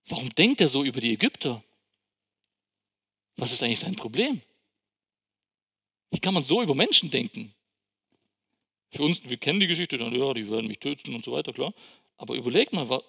Warum 0.06 0.34
denkt 0.34 0.60
er 0.60 0.68
so 0.68 0.84
über 0.84 1.00
die 1.00 1.12
Ägypter? 1.12 1.62
Was 3.36 3.52
ist 3.52 3.62
eigentlich 3.62 3.80
sein 3.80 3.96
Problem? 3.96 4.42
Wie 6.10 6.20
kann 6.20 6.34
man 6.34 6.42
so 6.42 6.62
über 6.62 6.74
Menschen 6.74 7.10
denken? 7.10 7.54
Für 8.96 9.02
uns, 9.02 9.28
wir 9.28 9.36
kennen 9.36 9.60
die 9.60 9.66
Geschichte, 9.66 9.98
dann, 9.98 10.14
ja, 10.14 10.32
die 10.34 10.50
werden 10.50 10.66
mich 10.66 10.78
töten 10.78 11.14
und 11.14 11.24
so 11.24 11.32
weiter, 11.32 11.52
klar. 11.52 11.72
Aber 12.16 12.34
überlegt 12.34 12.72
mal, 12.72 13.02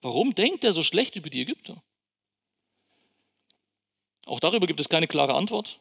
warum 0.00 0.34
denkt 0.34 0.64
er 0.64 0.72
so 0.72 0.82
schlecht 0.82 1.16
über 1.16 1.28
die 1.28 1.42
Ägypter? 1.42 1.82
Auch 4.24 4.40
darüber 4.40 4.66
gibt 4.66 4.80
es 4.80 4.88
keine 4.88 5.06
klare 5.06 5.34
Antwort. 5.34 5.80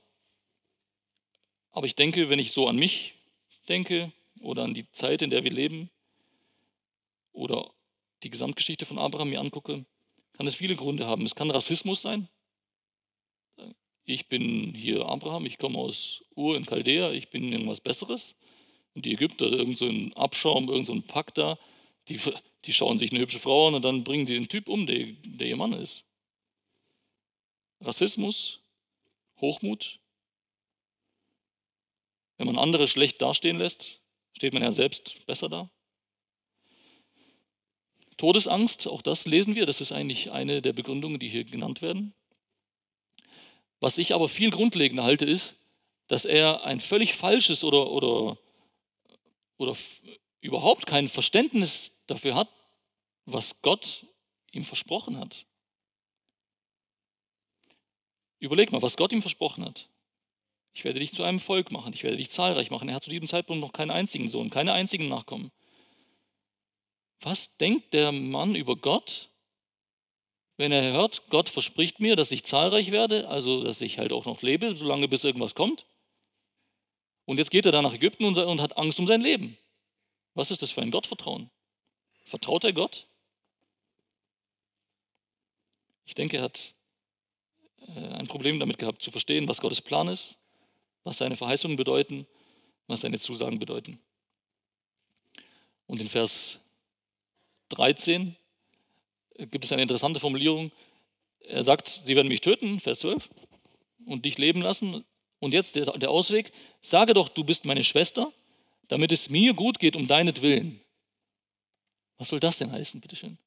Aber 1.71 1.87
ich 1.87 1.95
denke, 1.95 2.29
wenn 2.29 2.39
ich 2.39 2.51
so 2.51 2.67
an 2.67 2.75
mich 2.75 3.15
denke 3.67 4.11
oder 4.41 4.63
an 4.63 4.73
die 4.73 4.89
Zeit, 4.91 5.21
in 5.21 5.29
der 5.29 5.43
wir 5.43 5.51
leben 5.51 5.89
oder 7.31 7.71
die 8.23 8.29
Gesamtgeschichte 8.29 8.85
von 8.85 8.99
Abraham 8.99 9.29
mir 9.29 9.39
angucke, 9.39 9.85
kann 10.33 10.47
es 10.47 10.55
viele 10.55 10.75
Gründe 10.75 11.07
haben. 11.07 11.25
Es 11.25 11.35
kann 11.35 11.49
Rassismus 11.49 12.01
sein. 12.01 12.27
Ich 14.03 14.27
bin 14.27 14.73
hier 14.75 15.05
Abraham, 15.05 15.45
ich 15.45 15.57
komme 15.57 15.79
aus 15.79 16.23
Ur 16.35 16.55
in 16.57 16.65
Chaldea, 16.65 17.11
ich 17.11 17.29
bin 17.29 17.51
irgendwas 17.51 17.79
Besseres. 17.79 18.35
Und 18.95 19.05
die 19.05 19.13
Ägypter, 19.13 19.45
irgend 19.45 19.77
so 19.77 19.91
Abschaum, 20.15 20.69
irgend 20.69 20.87
so 20.87 20.99
Pakt 21.01 21.37
da, 21.37 21.59
die, 22.07 22.19
die 22.65 22.73
schauen 22.73 22.97
sich 22.97 23.11
eine 23.11 23.19
hübsche 23.19 23.39
Frau 23.39 23.67
an 23.67 23.75
und 23.75 23.81
dann 23.83 24.03
bringen 24.03 24.25
sie 24.25 24.33
den 24.33 24.47
Typ 24.47 24.67
um, 24.67 24.87
der, 24.87 25.05
der 25.23 25.47
ihr 25.47 25.57
Mann 25.57 25.73
ist. 25.73 26.05
Rassismus, 27.81 28.61
Hochmut, 29.41 29.99
wenn 32.37 32.47
man 32.47 32.57
andere 32.57 32.87
schlecht 32.87 33.21
dastehen 33.21 33.57
lässt, 33.57 34.01
steht 34.33 34.53
man 34.53 34.63
ja 34.63 34.71
selbst 34.71 35.25
besser 35.25 35.49
da. 35.49 35.69
Todesangst, 38.17 38.87
auch 38.87 39.01
das 39.01 39.25
lesen 39.25 39.55
wir, 39.55 39.65
das 39.65 39.81
ist 39.81 39.91
eigentlich 39.91 40.31
eine 40.31 40.61
der 40.61 40.73
Begründungen, 40.73 41.19
die 41.19 41.27
hier 41.27 41.43
genannt 41.43 41.81
werden. 41.81 42.13
Was 43.81 43.97
ich 43.97 44.13
aber 44.13 44.29
viel 44.29 44.51
grundlegender 44.51 45.03
halte, 45.03 45.25
ist, 45.25 45.57
dass 46.07 46.23
er 46.23 46.63
ein 46.63 46.79
völlig 46.79 47.15
falsches 47.15 47.63
oder, 47.63 47.91
oder, 47.91 48.37
oder 49.57 49.75
überhaupt 50.41 50.85
kein 50.85 51.09
Verständnis 51.09 52.03
dafür 52.07 52.35
hat, 52.35 52.49
was 53.25 53.61
Gott 53.61 54.05
ihm 54.51 54.65
versprochen 54.65 55.19
hat. 55.19 55.45
Überleg 58.39 58.71
mal, 58.71 58.81
was 58.81 58.97
Gott 58.97 59.11
ihm 59.11 59.21
versprochen 59.21 59.65
hat. 59.65 59.89
Ich 60.73 60.83
werde 60.83 60.99
dich 60.99 61.13
zu 61.13 61.23
einem 61.23 61.39
Volk 61.39 61.71
machen, 61.71 61.93
ich 61.93 62.03
werde 62.03 62.17
dich 62.17 62.29
zahlreich 62.29 62.69
machen. 62.69 62.89
Er 62.89 62.95
hat 62.95 63.03
zu 63.03 63.09
diesem 63.09 63.27
Zeitpunkt 63.27 63.61
noch 63.61 63.71
keinen 63.71 63.91
einzigen 63.91 64.27
Sohn, 64.27 64.49
keine 64.49 64.73
einzigen 64.73 65.07
Nachkommen. 65.07 65.51
Was 67.21 67.57
denkt 67.57 67.93
der 67.93 68.11
Mann 68.11 68.55
über 68.55 68.75
Gott, 68.75 69.29
wenn 70.57 70.71
er 70.71 70.93
hört, 70.93 71.29
Gott 71.29 71.49
verspricht 71.49 71.99
mir, 71.99 72.15
dass 72.15 72.31
ich 72.31 72.43
zahlreich 72.43 72.91
werde, 72.91 73.27
also 73.29 73.63
dass 73.63 73.81
ich 73.81 73.99
halt 73.99 74.11
auch 74.11 74.25
noch 74.25 74.41
lebe, 74.41 74.75
solange 74.75 75.07
bis 75.07 75.23
irgendwas 75.23 75.55
kommt? 75.55 75.85
Und 77.25 77.37
jetzt 77.37 77.51
geht 77.51 77.65
er 77.65 77.71
da 77.71 77.81
nach 77.81 77.93
Ägypten 77.93 78.25
und, 78.25 78.61
hat 78.61 78.77
Angst 78.77 78.99
um 78.99 79.07
sein 79.07 79.21
Leben. 79.21 79.57
Was 80.33 80.51
ist 80.51 80.61
das 80.61 80.71
für 80.71 80.81
ein 80.81 80.91
Gottvertrauen? 80.91 81.49
Vertraut 82.25 82.63
er 82.63 82.73
Gott? 82.73 83.07
Ich 86.05 86.13
denke, 86.13 86.37
er 86.37 86.43
hat 86.43 86.75
äh, 87.87 88.13
ein 88.13 88.27
Problem 88.27 88.59
damit 88.59 88.77
gehabt 88.77 89.01
zu 89.01 89.11
verstehen, 89.11 89.47
was 89.47 89.61
Gottes 89.61 89.81
Plan 89.81 90.07
ist 90.07 90.37
was 91.05 91.19
seine 91.19 91.37
Verheißungen 91.37 91.77
bedeuten, 91.77 92.27
was 92.87 93.01
seine 93.01 93.19
Zusagen 93.19 93.59
bedeuten. 93.59 93.99
Und 95.87 96.01
in 96.01 96.09
Vers 96.09 96.59
13 97.69 98.35
gibt 99.37 99.63
es 99.63 99.71
eine 99.71 99.83
interessante 99.83 100.19
Formulierung. 100.19 100.71
Er 101.39 101.63
sagt, 101.63 101.87
sie 101.87 102.15
werden 102.15 102.27
mich 102.27 102.41
töten, 102.41 102.79
Vers 102.79 102.99
12, 102.99 103.29
und 104.07 104.25
dich 104.25 104.37
leben 104.37 104.61
lassen. 104.61 105.05
Und 105.45 105.53
jetzt 105.53 105.75
der, 105.75 105.85
der 105.85 106.09
Ausweg, 106.09 106.51
sage 106.81 107.13
doch, 107.13 107.29
du 107.29 107.43
bist 107.43 107.65
meine 107.65 107.83
Schwester, 107.83 108.33
damit 108.87 109.11
es 109.11 109.29
mir 109.29 109.53
gut 109.53 109.77
geht 109.77 109.95
um 109.95 110.07
deinetwillen. 110.07 110.81
Was 112.17 112.29
soll 112.29 112.39
das 112.39 112.57
denn 112.57 112.71
heißen, 112.71 112.99
bitteschön? 112.99 113.37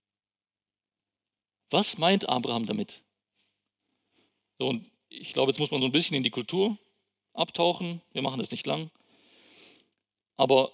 Was 1.71 1.99
meint 1.99 2.29
Abraham 2.29 2.67
damit? 2.67 3.03
So, 4.61 4.69
und 4.69 4.89
ich 5.09 5.33
glaube, 5.33 5.51
jetzt 5.51 5.59
muss 5.59 5.73
man 5.73 5.81
so 5.81 5.87
ein 5.89 5.93
bisschen 5.93 6.17
in 6.17 6.23
die 6.23 6.31
Kultur 6.31 6.79
abtauchen. 7.33 8.01
Wir 8.13 8.23
machen 8.23 8.39
das 8.39 8.53
nicht 8.53 8.65
lang. 8.65 8.93
Aber 10.37 10.71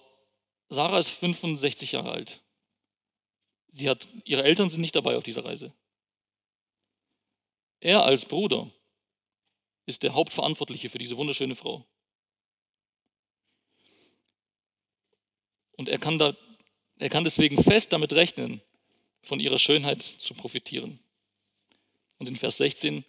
Sarah 0.69 0.99
ist 0.99 1.09
65 1.09 1.93
Jahre 1.93 2.11
alt. 2.11 2.43
Sie 3.71 3.89
hat, 3.89 4.07
ihre 4.25 4.43
Eltern 4.43 4.69
sind 4.69 4.81
nicht 4.81 4.95
dabei 4.95 5.17
auf 5.17 5.23
dieser 5.23 5.43
Reise. 5.43 5.73
Er 7.79 8.03
als 8.03 8.25
Bruder 8.25 8.69
ist 9.85 10.03
der 10.03 10.13
Hauptverantwortliche 10.13 10.89
für 10.89 10.97
diese 10.97 11.17
wunderschöne 11.17 11.55
Frau. 11.55 11.85
Und 15.77 15.89
er 15.89 15.99
kann, 15.99 16.17
da, 16.17 16.35
er 16.99 17.09
kann 17.09 17.23
deswegen 17.23 17.61
fest 17.63 17.91
damit 17.93 18.13
rechnen, 18.13 18.61
von 19.21 19.39
ihrer 19.39 19.59
Schönheit 19.59 20.01
zu 20.01 20.33
profitieren. 20.33 20.99
Und 22.17 22.27
in 22.27 22.35
Vers 22.35 22.57
16 22.57 23.03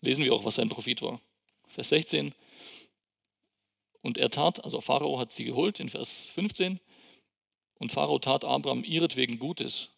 lesen 0.00 0.24
wir 0.24 0.34
auch, 0.34 0.44
was 0.44 0.56
sein 0.56 0.68
Profit 0.68 1.02
war. 1.02 1.20
Vers 1.68 1.88
16, 1.88 2.34
und 4.04 4.18
er 4.18 4.28
tat, 4.28 4.62
also 4.62 4.82
Pharao 4.82 5.18
hat 5.18 5.32
sie 5.32 5.46
geholt 5.46 5.80
in 5.80 5.88
Vers 5.88 6.28
15. 6.34 6.78
Und 7.78 7.90
Pharao 7.90 8.18
tat 8.18 8.44
Abraham 8.44 8.84
ihretwegen 8.84 9.38
Gutes. 9.38 9.88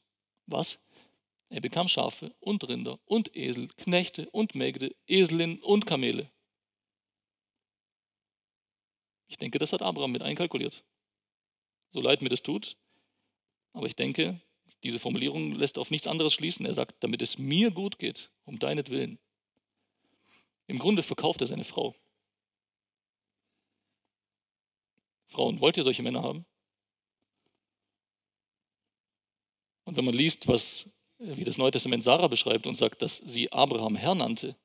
Was? 0.47 0.79
Er 1.49 1.61
bekam 1.61 1.89
Schafe 1.89 2.35
und 2.41 2.69
Rinder 2.69 2.99
und 3.05 3.35
Esel, 3.37 3.69
Knechte 3.77 4.29
und 4.31 4.55
Mägde, 4.55 4.95
Eselinnen 5.07 5.63
und 5.63 5.87
Kamele. 5.87 6.31
Ich 9.29 9.37
denke, 9.37 9.59
das 9.59 9.73
hat 9.73 9.83
Abraham 9.83 10.13
mit 10.13 10.23
einkalkuliert. 10.23 10.85
So 11.93 12.01
leid 12.01 12.23
mir 12.23 12.29
das 12.29 12.43
tut, 12.43 12.77
aber 13.73 13.87
ich 13.87 13.97
denke, 13.97 14.41
diese 14.83 14.99
Formulierung 14.99 15.53
lässt 15.53 15.79
auf 15.79 15.91
nichts 15.91 16.07
anderes 16.07 16.35
schließen. 16.35 16.67
Er 16.67 16.75
sagt, 16.75 17.03
damit 17.03 17.23
es 17.23 17.39
mir 17.39 17.71
gut 17.71 17.99
geht, 17.99 18.31
um 18.45 18.59
deinetwillen. 18.59 19.19
Im 20.67 20.79
Grunde 20.79 21.03
verkauft 21.03 21.41
er 21.41 21.47
seine 21.47 21.65
Frau. 21.65 21.95
Frauen, 25.27 25.61
wollt 25.61 25.77
ihr 25.77 25.83
solche 25.83 26.03
Männer 26.03 26.23
haben? 26.23 26.47
Und 29.85 29.97
wenn 29.97 30.05
man 30.05 30.15
liest, 30.15 30.49
was, 30.49 30.96
wie 31.19 31.45
das 31.45 31.59
Neue 31.59 31.71
Testament 31.71 32.03
Sarah 32.03 32.29
beschreibt 32.29 32.67
und 32.67 32.77
sagt, 32.77 33.03
dass 33.03 33.19
sie 33.19 33.53
Abraham 33.53 33.97
Herr 33.97 34.15
nannte, 34.15 34.57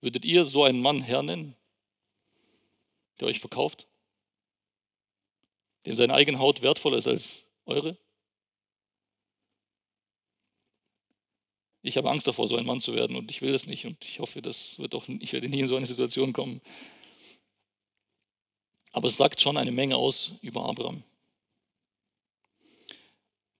würdet 0.00 0.24
ihr 0.24 0.44
so 0.44 0.64
einen 0.64 0.80
Mann 0.80 1.00
Herr 1.00 1.22
nennen, 1.22 1.56
der 3.20 3.28
euch 3.28 3.40
verkauft? 3.40 3.86
Dem 5.86 5.94
seine 5.94 6.14
eigene 6.14 6.38
Haut 6.38 6.62
wertvoller 6.62 6.98
ist 6.98 7.06
als 7.06 7.46
eure? 7.64 7.96
Ich 11.82 11.96
habe 11.96 12.10
Angst 12.10 12.26
davor, 12.26 12.48
so 12.48 12.56
ein 12.56 12.66
Mann 12.66 12.80
zu 12.80 12.94
werden 12.94 13.16
und 13.16 13.30
ich 13.30 13.42
will 13.42 13.52
das 13.52 13.68
nicht 13.68 13.86
und 13.86 14.04
ich 14.04 14.18
hoffe, 14.18 14.42
das 14.42 14.78
wird 14.80 14.94
auch, 14.96 15.06
ich 15.08 15.32
werde 15.32 15.48
nie 15.48 15.60
in 15.60 15.68
so 15.68 15.76
eine 15.76 15.86
Situation 15.86 16.32
kommen. 16.32 16.60
Aber 18.90 19.06
es 19.06 19.16
sagt 19.16 19.40
schon 19.40 19.56
eine 19.56 19.70
Menge 19.70 19.96
aus 19.96 20.32
über 20.42 20.64
Abraham. 20.64 21.04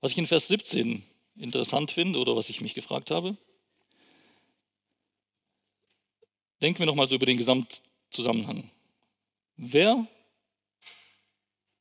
Was 0.01 0.11
ich 0.11 0.19
in 0.19 0.27
Vers 0.27 0.49
17 0.49 1.05
interessant 1.37 1.91
finde 1.91 2.19
oder 2.19 2.37
was 2.37 2.49
ich 2.49 2.61
mich 2.61 2.75
gefragt 2.75 3.11
habe, 3.11 3.37
denken 6.63 6.79
wir 6.81 6.87
nochmal 6.87 7.09
so 7.09 7.15
über 7.15 7.27
den 7.27 7.37
Gesamtzusammenhang. 7.37 8.71
Wer 9.57 10.07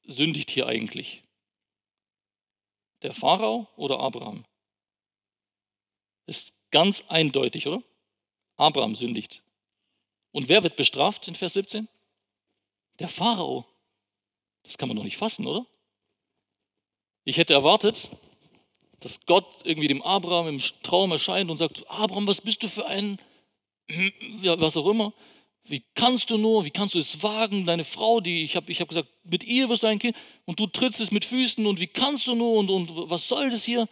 sündigt 0.03 0.49
hier 0.49 0.67
eigentlich? 0.67 1.23
Der 3.01 3.13
Pharao 3.13 3.67
oder 3.75 3.99
Abraham? 3.99 4.45
Ist 6.25 6.53
ganz 6.71 7.03
eindeutig, 7.07 7.67
oder? 7.67 7.83
Abraham 8.57 8.95
sündigt. 8.95 9.43
Und 10.31 10.49
wer 10.49 10.63
wird 10.63 10.75
bestraft 10.75 11.27
in 11.27 11.35
Vers 11.35 11.53
17? 11.53 11.87
Der 12.99 13.09
Pharao. 13.09 13.65
Das 14.63 14.77
kann 14.77 14.87
man 14.87 14.97
doch 14.97 15.03
nicht 15.03 15.17
fassen, 15.17 15.45
oder? 15.45 15.65
Ich 17.23 17.37
hätte 17.37 17.53
erwartet, 17.53 18.09
dass 19.05 19.23
Gott 19.27 19.45
irgendwie 19.65 19.87
dem 19.87 20.01
Abraham 20.01 20.47
im 20.47 20.59
Traum 20.81 21.11
erscheint 21.11 21.51
und 21.51 21.57
sagt, 21.57 21.87
Abraham, 21.87 22.25
was 22.25 22.41
bist 22.41 22.63
du 22.63 22.67
für 22.67 22.87
ein, 22.87 23.19
ja, 24.41 24.59
was 24.59 24.75
auch 24.77 24.87
immer. 24.87 25.13
Wie 25.63 25.83
kannst 25.93 26.31
du 26.31 26.39
nur, 26.39 26.65
wie 26.65 26.71
kannst 26.71 26.95
du 26.95 26.99
es 26.99 27.21
wagen, 27.21 27.67
deine 27.67 27.83
Frau, 27.83 28.19
die, 28.19 28.43
ich 28.43 28.55
habe 28.55 28.71
ich 28.71 28.81
hab 28.81 28.89
gesagt, 28.89 29.07
mit 29.23 29.43
ihr 29.43 29.69
wirst 29.69 29.83
du 29.83 29.87
ein 29.87 29.99
Kind 29.99 30.17
und 30.45 30.59
du 30.59 30.65
trittst 30.65 30.99
es 30.99 31.11
mit 31.11 31.23
Füßen 31.23 31.67
und 31.67 31.79
wie 31.79 31.85
kannst 31.85 32.25
du 32.25 32.33
nur 32.33 32.57
und, 32.57 32.71
und 32.71 32.89
was 33.11 33.27
soll 33.27 33.51
das 33.51 33.63
hier? 33.63 33.87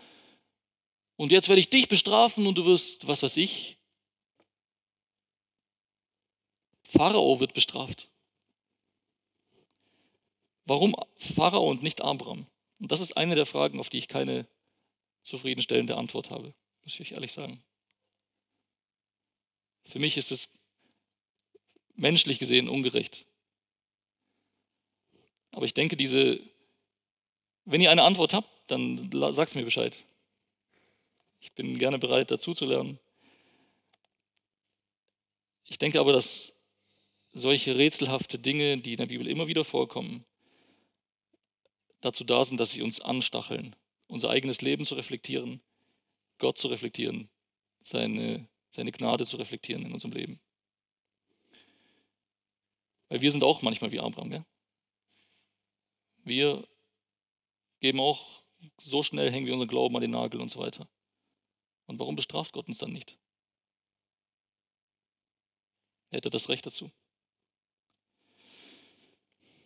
Und 1.15 1.32
jetzt 1.32 1.47
werde 1.47 1.60
ich 1.60 1.69
dich 1.69 1.88
bestrafen 1.88 2.47
und 2.47 2.58
du 2.58 2.65
wirst, 2.65 3.08
was 3.08 3.21
weiß 3.21 3.38
ich, 3.38 3.78
Pharao 6.86 7.39
wird 7.39 7.54
bestraft. 7.54 8.10
Warum 10.65 10.95
Pharao 11.17 11.69
und 11.69 11.84
nicht 11.84 12.02
Abraham? 12.02 12.47
Und 12.80 12.91
das 12.91 12.99
ist 12.99 13.15
eine 13.15 13.36
der 13.36 13.45
Fragen, 13.45 13.80
auf 13.80 13.91
die 13.91 13.99
ich 13.99 14.08
keine 14.08 14.47
zufriedenstellende 15.24 15.98
Antwort 15.98 16.30
habe, 16.30 16.54
muss 16.84 16.94
ich 16.94 17.02
euch 17.02 17.12
ehrlich 17.14 17.32
sagen. 17.32 17.64
Für 19.86 20.00
mich 20.00 20.18
ist 20.18 20.32
es 20.32 20.50
menschlich 21.96 22.40
gesehen 22.40 22.70
ungerecht. 22.70 23.26
Aber 25.52 25.66
ich 25.66 25.74
denke, 25.74 25.98
diese, 25.98 26.40
wenn 27.66 27.82
ihr 27.82 27.92
eine 27.92 28.04
Antwort 28.04 28.34
habt, 28.34 28.50
dann 28.68 29.12
sagt 29.34 29.56
mir 29.56 29.64
Bescheid. 29.64 30.04
Ich 31.40 31.52
bin 31.54 31.78
gerne 31.78 32.00
bereit, 32.00 32.32
dazu 32.32 32.54
zu 32.54 32.66
lernen. 32.66 33.00
Ich 35.66 35.78
denke 35.78 36.00
aber, 36.00 36.14
dass 36.14 36.54
solche 37.34 37.78
rätselhafte 37.78 38.40
Dinge, 38.40 38.78
die 38.78 38.94
in 38.94 38.98
der 38.98 39.08
Bibel 39.08 39.28
immer 39.28 39.48
wieder 39.48 39.64
vorkommen, 39.64 40.26
dazu 42.02 42.24
da 42.24 42.44
sind, 42.44 42.60
dass 42.60 42.72
sie 42.72 42.82
uns 42.82 43.02
anstacheln, 43.02 43.76
unser 44.13 44.30
eigenes 44.30 44.62
Leben 44.62 44.86
zu 44.86 44.93
reflektieren, 44.93 45.60
Gott 46.38 46.60
zu 46.60 46.67
reflektieren, 46.67 47.32
seine, 47.82 48.47
seine 48.69 48.91
Gnade 48.91 49.26
zu 49.26 49.38
reflektieren 49.38 49.84
in 49.88 49.91
unserem 49.91 50.12
Leben. 50.12 50.39
Weil 53.10 53.21
wir 53.21 53.32
sind 53.32 53.43
auch 53.43 53.63
manchmal 53.63 53.91
wie 53.91 53.99
Abraham. 53.99 54.30
Gell? 54.30 54.45
Wir 56.26 56.67
geben 57.80 57.99
auch 57.99 58.43
so 58.78 59.02
schnell, 59.02 59.32
hängen 59.32 59.47
wir 59.47 59.54
unseren 59.54 59.67
Glauben 59.67 59.95
an 59.95 60.04
den 60.04 60.12
Nagel 60.12 60.41
und 60.41 60.49
so 60.49 60.60
weiter. 60.60 60.88
Und 61.88 61.97
warum 61.97 62.15
bestraft 62.15 62.54
Gott 62.54 62.67
uns 62.67 62.78
dann 62.78 62.93
nicht? 62.93 63.17
Er 66.12 66.17
hätte 66.17 66.30
das 66.30 66.49
Recht 66.49 66.67
dazu. 66.67 66.91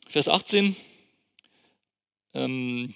Vers 0.08 0.30
18. 0.30 0.78
Ähm, 2.34 2.96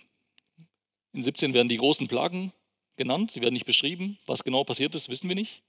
in 1.14 1.24
17 1.24 1.54
werden 1.54 1.70
die 1.70 1.78
großen 1.78 2.08
Plagen 2.08 2.54
genannt. 2.96 3.32
Sie 3.32 3.42
werden 3.42 3.54
nicht 3.54 3.66
beschrieben. 3.66 4.18
Was 4.26 4.44
genau 4.44 4.64
passiert 4.64 4.96
ist, 4.96 5.10
wissen 5.10 5.28
wir 5.28 5.36
nicht. 5.36 5.62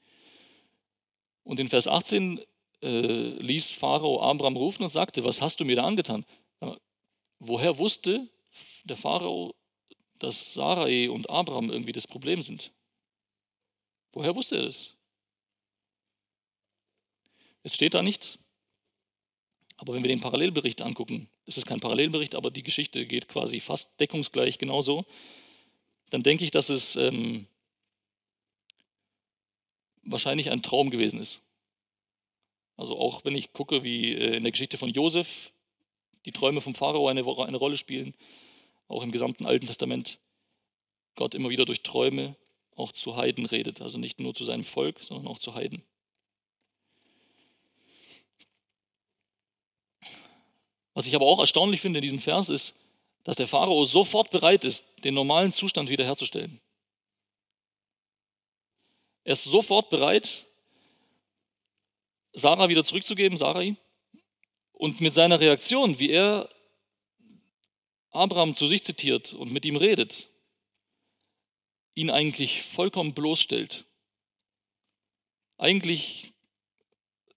Und 1.45 1.59
in 1.59 1.69
Vers 1.69 1.89
18 1.89 2.41
äh, 2.83 2.89
ließ 2.89 3.71
Pharao 3.73 4.21
Abraham 4.23 4.57
rufen 4.57 4.85
und 4.85 4.91
sagte, 4.91 5.25
was 5.25 5.41
hast 5.41 5.61
du 5.61 5.65
mir 5.65 5.77
da 5.77 5.85
angetan? 5.85 6.25
Woher 7.39 7.79
wusste 7.79 8.29
der 8.85 8.97
Pharao, 8.97 9.55
dass 10.21 10.55
Sarai 10.55 11.11
und 11.11 11.29
Abraham 11.29 11.71
irgendwie 11.71 11.93
das 11.93 12.07
Problem 12.07 12.43
sind? 12.43 12.71
Woher 14.13 14.37
wusste 14.37 14.57
er 14.57 14.65
das? 14.65 14.95
Es 17.65 17.75
steht 17.75 17.95
da 17.95 18.03
nicht. 18.03 18.39
Aber 19.77 19.95
wenn 19.95 20.03
wir 20.05 20.09
den 20.09 20.21
Parallelbericht 20.21 20.83
angucken, 20.83 21.29
es 21.47 21.57
ist 21.57 21.67
kein 21.67 21.81
Parallelbericht, 21.81 22.35
aber 22.35 22.51
die 22.51 22.63
Geschichte 22.63 23.07
geht 23.07 23.29
quasi 23.29 23.61
fast 23.61 23.99
deckungsgleich 24.01 24.59
genauso, 24.59 25.05
dann 26.11 26.23
denke 26.23 26.45
ich, 26.45 26.51
dass 26.51 26.69
es 26.69 26.97
ähm, 26.97 27.47
wahrscheinlich 30.03 30.51
ein 30.51 30.63
Traum 30.63 30.91
gewesen 30.91 31.21
ist. 31.21 31.41
Also 32.77 32.99
auch 32.99 33.25
wenn 33.25 33.37
ich 33.37 33.53
gucke, 33.53 33.83
wie 33.83 34.13
äh, 34.13 34.37
in 34.37 34.43
der 34.43 34.53
Geschichte 34.53 34.79
von 34.79 34.91
Josef 34.91 35.53
die 36.25 36.33
Träume 36.33 36.61
vom 36.61 36.75
Pharao 36.75 37.09
eine, 37.09 37.25
eine 37.25 37.57
Rolle 37.57 37.77
spielen, 37.77 38.15
auch 38.89 39.03
im 39.03 39.13
gesamten 39.13 39.47
Alten 39.47 39.67
Testament, 39.67 40.19
Gott 41.15 41.35
immer 41.35 41.51
wieder 41.51 41.65
durch 41.65 41.83
Träume 41.83 42.37
auch 42.77 42.93
zu 42.93 43.17
Heiden 43.17 43.47
redet, 43.47 43.81
also 43.81 43.99
nicht 43.99 44.21
nur 44.21 44.35
zu 44.35 44.45
seinem 44.45 44.65
Volk, 44.65 45.01
sondern 45.01 45.27
auch 45.27 45.39
zu 45.39 45.55
Heiden. 45.55 45.83
Was 50.95 51.07
ich 51.07 51.15
aber 51.15 51.27
auch 51.27 51.39
erstaunlich 51.39 51.81
finde 51.81 51.99
in 51.99 52.03
diesem 52.03 52.19
Vers 52.19 52.49
ist, 52.49 52.75
dass 53.25 53.37
der 53.37 53.49
Pharao 53.49 53.85
sofort 53.85 54.31
bereit 54.31 54.65
ist, 54.65 54.85
den 55.05 55.15
normalen 55.15 55.53
Zustand 55.53 55.89
wiederherzustellen. 55.89 56.61
Er 59.25 59.35
ist 59.35 59.45
sofort 59.45 59.91
bereit, 59.91 60.47
Sarah 62.33 62.69
wieder 62.69 62.85
zurückzugeben, 62.85 63.39
Sarai, 63.39 63.77
und 64.73 65.01
mit 65.01 65.15
seiner 65.15 65.39
Reaktion, 65.39 65.99
wie 65.99 66.11
er 66.11 66.49
Abraham 68.11 68.55
zu 68.55 68.67
sich 68.67 68.83
zitiert 68.83 69.33
und 69.33 69.53
mit 69.53 69.65
ihm 69.65 69.77
redet, 69.77 70.29
ihn 71.95 72.11
eigentlich 72.11 72.63
vollkommen 72.63 73.15
bloßstellt. 73.15 73.87
Eigentlich 75.57 76.33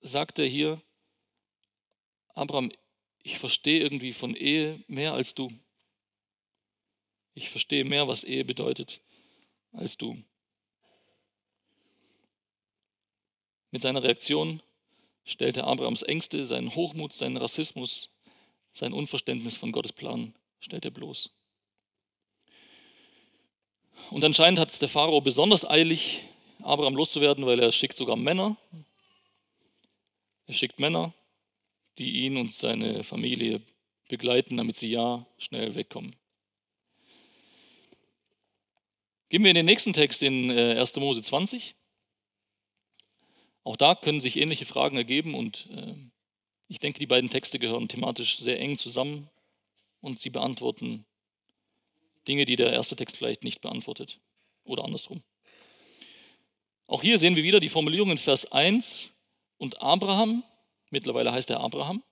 sagt 0.02 0.40
er 0.40 0.46
hier, 0.46 0.82
Abraham, 2.34 2.72
ich 3.26 3.40
verstehe 3.40 3.80
irgendwie 3.80 4.14
von 4.14 4.36
Ehe 4.36 4.84
mehr 4.88 5.14
als 5.14 5.34
du. 5.34 5.52
Ich 7.34 7.50
verstehe 7.50 7.84
mehr, 7.84 8.08
was 8.08 8.24
Ehe 8.24 8.46
bedeutet, 8.46 9.02
als 9.74 9.98
du. 9.98 10.22
Mit 13.72 13.82
seiner 13.82 14.04
Reaktion 14.04 14.62
stellt 15.24 15.58
er 15.58 15.66
Abrahams 15.66 16.04
Ängste, 16.04 16.46
seinen 16.46 16.76
Hochmut, 16.76 17.14
seinen 17.14 17.38
Rassismus, 17.38 18.12
sein 18.74 18.94
Unverständnis 18.94 19.56
von 19.56 19.72
Gottes 19.72 19.92
Plan, 19.92 20.36
stellt 20.60 20.86
er 20.86 20.92
bloß. 20.92 21.32
Und 24.12 24.24
anscheinend 24.24 24.60
hat 24.60 24.70
es 24.70 24.78
der 24.78 24.88
Pharao 24.88 25.20
besonders 25.20 25.68
eilig, 25.68 26.22
Abraham 26.62 26.96
loszuwerden, 26.96 27.48
weil 27.48 27.60
er 27.60 27.72
schickt 27.72 27.98
sogar 27.98 28.18
Männer. 28.18 28.56
Er 30.46 30.54
schickt 30.54 30.80
Männer, 30.80 31.12
die 31.98 32.26
ihn 32.26 32.38
und 32.38 32.54
seine 32.54 33.04
Familie 33.04 33.62
begleiten, 34.10 34.58
damit 34.58 34.78
sie 34.78 34.90
ja 34.90 35.26
schnell 35.38 35.76
wegkommen. 35.76 36.16
Gehen 39.30 39.44
wir 39.44 39.52
in 39.52 39.56
den 39.56 39.66
nächsten 39.66 39.94
Text 39.94 40.22
in 40.22 40.52
1. 40.52 40.96
Äh, 40.96 41.00
Mose 41.00 41.22
20. 41.22 41.76
Auch 43.64 43.76
da 43.76 43.96
können 43.96 44.20
sich 44.20 44.38
ähnliche 44.38 44.66
Fragen 44.66 44.96
ergeben 44.96 45.34
und 45.34 45.68
äh, 45.72 45.96
ich 46.68 46.80
denke, 46.80 47.00
die 47.00 47.08
beiden 47.08 47.30
Texte 47.30 47.60
gehören 47.60 47.88
thematisch 47.88 48.38
sehr 48.38 48.60
eng 48.60 48.78
zusammen 48.78 49.30
und 50.02 50.20
sie 50.20 50.30
beantworten 50.30 51.06
Dinge, 52.28 52.46
die 52.46 52.56
der 52.56 52.72
erste 52.72 52.96
Text 52.96 53.18
vielleicht 53.18 53.44
nicht 53.44 53.62
beantwortet 53.62 54.20
oder 54.64 54.84
andersrum. 54.84 55.24
Auch 56.88 57.02
hier 57.02 57.18
sehen 57.18 57.36
wir 57.36 57.44
wieder 57.44 57.60
die 57.60 57.70
Formulierung 57.70 58.12
in 58.12 58.18
Vers 58.18 58.52
1 58.52 59.12
und 59.58 59.82
Abraham, 59.82 60.44
mittlerweile 60.90 61.32
heißt 61.32 61.50
er 61.50 61.60
Abraham, 61.60 62.04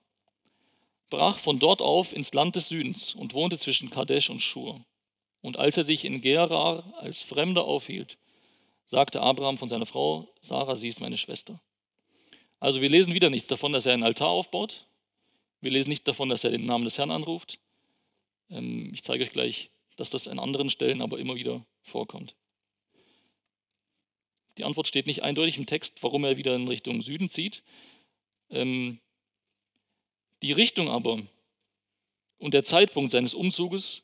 brach 1.10 1.38
von 1.38 1.58
dort 1.58 1.82
auf 1.82 2.12
ins 2.12 2.32
Land 2.34 2.56
des 2.56 2.68
Südens 2.68 3.14
und 3.14 3.34
wohnte 3.34 3.58
zwischen 3.58 3.90
Kadesh 3.90 4.30
und 4.30 4.40
Schur. 4.40 4.84
Und 5.42 5.58
als 5.58 5.76
er 5.76 5.84
sich 5.84 6.04
in 6.04 6.22
Gerar 6.22 6.94
als 6.98 7.20
Fremder 7.20 7.64
aufhielt, 7.64 8.18
sagte 8.86 9.20
Abraham 9.20 9.58
von 9.58 9.68
seiner 9.68 9.86
Frau, 9.86 10.28
Sarah, 10.40 10.76
sie 10.76 10.88
ist 10.88 11.00
meine 11.00 11.18
Schwester. 11.18 11.60
Also 12.60 12.80
wir 12.80 12.88
lesen 12.88 13.14
wieder 13.14 13.30
nichts 13.30 13.48
davon, 13.48 13.72
dass 13.72 13.86
er 13.86 13.92
einen 13.92 14.04
Altar 14.04 14.28
aufbaut. 14.28 14.86
Wir 15.60 15.70
lesen 15.70 15.90
nicht 15.90 16.08
davon, 16.08 16.28
dass 16.28 16.44
er 16.44 16.50
den 16.50 16.66
Namen 16.66 16.84
des 16.84 16.98
Herrn 16.98 17.10
anruft. 17.10 17.58
Ähm, 18.50 18.90
ich 18.94 19.02
zeige 19.02 19.24
euch 19.24 19.32
gleich, 19.32 19.70
dass 19.96 20.10
das 20.10 20.28
an 20.28 20.38
anderen 20.38 20.70
Stellen 20.70 21.02
aber 21.02 21.18
immer 21.18 21.34
wieder 21.34 21.64
vorkommt. 21.82 22.34
Die 24.56 24.64
Antwort 24.64 24.86
steht 24.86 25.06
nicht 25.06 25.22
eindeutig 25.22 25.58
im 25.58 25.66
Text, 25.66 26.02
warum 26.02 26.24
er 26.24 26.36
wieder 26.36 26.54
in 26.54 26.68
Richtung 26.68 27.02
Süden 27.02 27.28
zieht. 27.28 27.62
Ähm, 28.50 29.00
die 30.42 30.52
Richtung 30.52 30.88
aber 30.88 31.22
und 32.38 32.54
der 32.54 32.64
Zeitpunkt 32.64 33.10
seines 33.10 33.34
Umzuges 33.34 34.02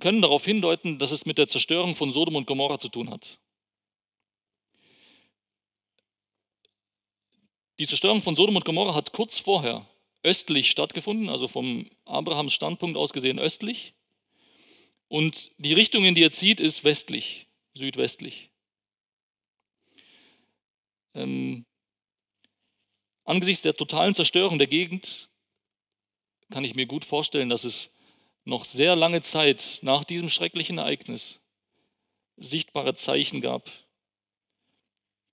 können 0.00 0.22
darauf 0.22 0.44
hindeuten, 0.44 0.98
dass 0.98 1.10
es 1.10 1.26
mit 1.26 1.38
der 1.38 1.48
Zerstörung 1.48 1.96
von 1.96 2.12
Sodom 2.12 2.36
und 2.36 2.46
Gomorra 2.46 2.78
zu 2.78 2.88
tun 2.88 3.10
hat. 3.10 3.40
Die 7.78 7.86
Zerstörung 7.86 8.22
von 8.22 8.34
Sodom 8.34 8.56
und 8.56 8.64
Gomorra 8.64 8.94
hat 8.94 9.12
kurz 9.12 9.38
vorher 9.38 9.86
östlich 10.22 10.70
stattgefunden, 10.70 11.28
also 11.28 11.48
vom 11.48 11.88
Abrahams 12.04 12.52
Standpunkt 12.52 12.96
aus 12.96 13.12
gesehen 13.12 13.38
östlich. 13.38 13.94
Und 15.08 15.50
die 15.58 15.72
Richtung, 15.72 16.04
in 16.04 16.14
die 16.14 16.22
er 16.22 16.30
zieht, 16.30 16.60
ist 16.60 16.84
westlich, 16.84 17.48
südwestlich. 17.74 18.50
Ähm, 21.14 21.64
angesichts 23.30 23.62
der 23.62 23.74
totalen 23.74 24.12
Zerstörung 24.12 24.58
der 24.58 24.66
Gegend 24.66 25.28
kann 26.50 26.64
ich 26.64 26.74
mir 26.74 26.86
gut 26.86 27.04
vorstellen, 27.04 27.48
dass 27.48 27.64
es 27.64 27.94
noch 28.44 28.64
sehr 28.64 28.96
lange 28.96 29.22
Zeit 29.22 29.78
nach 29.82 30.02
diesem 30.02 30.28
schrecklichen 30.28 30.78
Ereignis 30.78 31.40
sichtbare 32.36 32.94
Zeichen 32.94 33.40
gab 33.40 33.70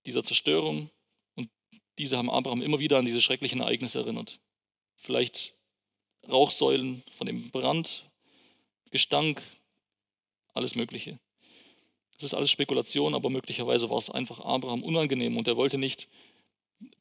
dieser 0.06 0.24
Zerstörung 0.24 0.92
und 1.36 1.50
diese 1.98 2.18
haben 2.18 2.30
Abraham 2.30 2.62
immer 2.62 2.80
wieder 2.80 3.00
an 3.00 3.06
diese 3.06 3.22
schrecklichen 3.22 3.62
Ereignisse 3.62 4.00
erinnert. 4.00 4.40
Vielleicht 4.96 5.54
Rauchsäulen 6.30 7.04
von 7.12 7.26
dem 7.26 7.50
Brand, 7.50 8.10
Gestank, 8.92 9.42
alles 10.54 10.76
Mögliche. 10.76 11.20
Das 12.16 12.26
ist 12.26 12.34
alles 12.34 12.52
Spekulation, 12.52 13.16
aber 13.16 13.30
möglicherweise 13.30 13.90
war 13.90 13.98
es 13.98 14.10
einfach 14.10 14.40
Abraham 14.40 14.84
unangenehm 14.84 15.36
und 15.36 15.48
er 15.48 15.58
wollte 15.58 15.78
nicht 15.78 16.08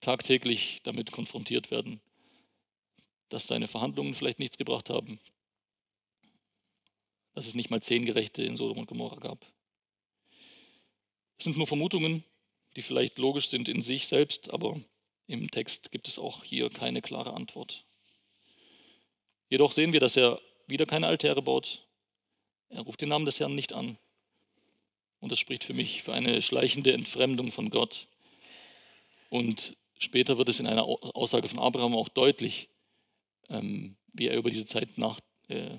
tagtäglich 0.01 0.81
damit 0.85 1.12
konfrontiert 1.12 1.71
werden, 1.71 2.01
dass 3.29 3.47
seine 3.47 3.69
Verhandlungen 3.69 4.15
vielleicht 4.15 4.39
nichts 4.39 4.57
gebracht 4.57 4.91
haben, 4.91 5.19
dass 7.35 7.47
es 7.47 7.55
nicht 7.55 7.71
mal 7.71 7.83
zehn 7.83 8.05
Gerechte 8.05 8.43
in 8.43 8.57
Sodom 8.57 8.79
und 8.79 8.87
Gomorra 8.87 9.17
gab. 9.17 9.45
Es 11.39 11.45
sind 11.45 11.57
nur 11.57 11.67
Vermutungen, 11.67 12.25
die 12.77 12.83
vielleicht 12.83 13.19
logisch 13.19 13.49
sind 13.49 13.69
in 13.69 13.83
sich 13.83 14.07
selbst, 14.07 14.51
aber 14.51 14.81
im 15.27 15.51
Text 15.51 15.93
gibt 15.93 16.09
es 16.09 16.19
auch 16.19 16.45
hier 16.45 16.71
keine 16.71 17.03
klare 17.03 17.35
Antwort. 17.35 17.85
Jedoch 19.49 19.73
sehen 19.73 19.93
wir, 19.93 20.01
dass 20.01 20.17
er 20.17 20.41
wieder 20.67 20.87
keine 20.87 21.07
Altäre 21.07 21.43
baut. 21.43 21.87
Er 22.69 22.83
ruft 22.83 23.01
den 23.01 23.09
Namen 23.09 23.25
des 23.25 23.39
Herrn 23.39 23.55
nicht 23.55 23.73
an. 23.73 23.99
Und 25.21 25.33
das 25.33 25.39
spricht 25.39 25.65
für 25.65 25.75
mich 25.75 26.03
für 26.03 26.12
eine 26.12 26.43
schleichende 26.43 26.93
Entfremdung 26.93 27.53
von 27.53 27.71
Gott. 27.71 28.09
Und 29.29 29.77
später 29.99 30.39
wird 30.39 30.49
es 30.49 30.61
in 30.61 30.67
einer 30.67 30.85
Aussage 30.85 31.49
von 31.49 31.59
Abraham 31.59 31.95
auch 31.95 32.09
deutlich, 32.09 32.69
ähm, 33.49 33.97
wie 34.12 34.29
er 34.29 34.37
über 34.37 34.51
diese 34.51 34.67
Zeit 34.67 34.99
nach, 34.99 35.21
äh, 35.49 35.79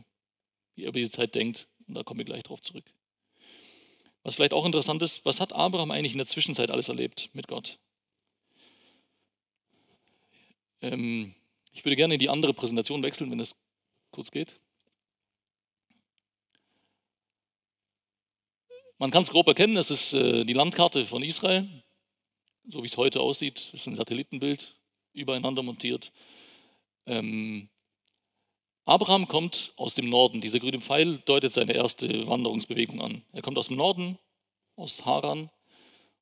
wie 0.76 0.84
er 0.84 0.90
über 0.90 1.00
diese 1.00 1.12
Zeit 1.12 1.36
denkt. 1.36 1.68
Und 1.88 1.96
da 1.96 2.04
kommen 2.04 2.20
wir 2.20 2.26
gleich 2.26 2.44
drauf 2.44 2.62
zurück. 2.62 2.86
Was 4.24 4.36
vielleicht 4.36 4.54
auch 4.54 4.66
interessant 4.66 5.02
ist, 5.02 5.24
was 5.24 5.40
hat 5.40 5.54
Abraham 5.54 5.92
eigentlich 5.92 6.12
in 6.12 6.18
der 6.18 6.28
Zwischenzeit 6.28 6.70
alles 6.70 6.90
erlebt 6.90 7.30
mit 7.34 7.48
Gott? 7.48 7.80
Ähm, 10.82 11.34
ich 11.72 11.86
würde 11.86 11.96
gerne 11.96 12.16
in 12.16 12.20
die 12.20 12.30
andere 12.30 12.54
Präsentation 12.54 13.04
wechseln, 13.04 13.32
wenn 13.32 13.40
es 13.40 13.56
kurz 14.12 14.32
geht. 14.32 14.60
Man 19.00 19.12
kann 19.12 19.24
es 19.24 19.30
grob 19.30 19.48
erkennen, 19.48 19.78
es 19.78 19.92
ist 19.92 20.14
äh, 20.14 20.44
die 20.44 20.54
Landkarte 20.54 21.06
von 21.06 21.22
Israel, 21.22 21.84
so 22.68 22.84
wie 22.84 22.88
es 22.88 22.98
heute 22.98 23.22
aussieht. 23.22 23.72
Ist 23.74 23.88
ein 23.88 23.96
Satellitenbild, 23.96 24.76
übereinander 25.14 25.64
montiert. 25.64 26.12
Ähm, 27.06 27.70
Abraham 28.86 29.28
kommt 29.28 29.74
aus 29.76 29.96
dem 29.96 30.10
Norden. 30.10 30.42
Dieser 30.42 30.60
grüne 30.60 30.80
Pfeil 30.80 31.18
deutet 31.26 31.54
seine 31.54 31.74
erste 31.74 32.28
Wanderungsbewegung 32.28 33.02
an. 33.02 33.24
Er 33.34 33.42
kommt 33.42 33.58
aus 33.58 33.68
dem 33.68 33.78
Norden, 33.78 34.18
aus 34.76 35.06
Haran, 35.06 35.50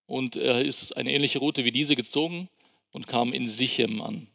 und 0.07 0.35
er 0.35 0.63
ist 0.63 0.95
eine 0.95 1.11
ähnliche 1.11 1.39
Route 1.39 1.65
wie 1.65 1.71
diese 1.71 1.95
gezogen 1.95 2.49
und 2.91 3.07
kam 3.07 3.33
in 3.33 3.47
Sichem 3.47 4.01
an. 4.01 4.27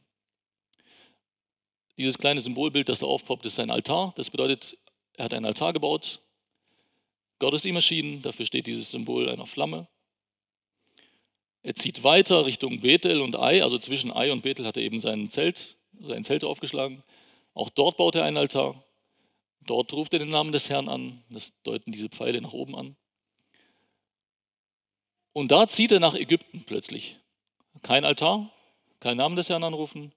Dieses 1.96 2.18
kleine 2.18 2.40
Symbolbild, 2.40 2.88
das 2.88 3.00
da 3.00 3.06
aufpoppt, 3.06 3.46
ist 3.46 3.56
sein 3.56 3.70
Altar. 3.70 4.12
Das 4.16 4.30
bedeutet, 4.30 4.78
er 5.14 5.26
hat 5.26 5.34
einen 5.34 5.44
Altar 5.44 5.72
gebaut. 5.72 6.20
Gott 7.38 7.54
ist 7.54 7.66
ihm 7.66 7.76
erschienen. 7.76 8.22
Dafür 8.22 8.46
steht 8.46 8.66
dieses 8.66 8.90
Symbol 8.90 9.28
einer 9.28 9.46
Flamme. 9.46 9.86
Er 11.62 11.74
zieht 11.74 12.04
weiter 12.04 12.46
Richtung 12.46 12.80
Bethel 12.80 13.20
und 13.20 13.36
Ai. 13.36 13.62
Also 13.62 13.78
zwischen 13.78 14.10
Ai 14.12 14.32
und 14.32 14.42
Bethel 14.42 14.66
hat 14.66 14.76
er 14.76 14.82
eben 14.82 15.00
sein 15.00 15.28
Zelt, 15.30 15.76
sein 16.00 16.24
Zelt 16.24 16.44
aufgeschlagen. 16.44 17.02
Auch 17.54 17.70
dort 17.70 17.96
baut 17.96 18.14
er 18.14 18.24
einen 18.24 18.38
Altar. 18.38 18.82
Dort 19.66 19.92
ruft 19.92 20.12
er 20.14 20.18
den 20.18 20.30
Namen 20.30 20.52
des 20.52 20.70
Herrn 20.70 20.88
an. 20.88 21.22
Das 21.28 21.52
deuten 21.62 21.92
diese 21.92 22.08
Pfeile 22.08 22.40
nach 22.40 22.52
oben 22.52 22.76
an. 22.76 22.96
Und 25.32 25.52
da 25.52 25.68
zieht 25.68 25.92
er 25.92 26.00
nach 26.00 26.14
Ägypten 26.14 26.64
plötzlich. 26.64 27.18
Kein 27.82 28.04
Altar, 28.04 28.50
kein 28.98 29.16
Namen 29.16 29.36
des 29.36 29.48
Herrn 29.48 29.62
anrufen. 29.62 30.12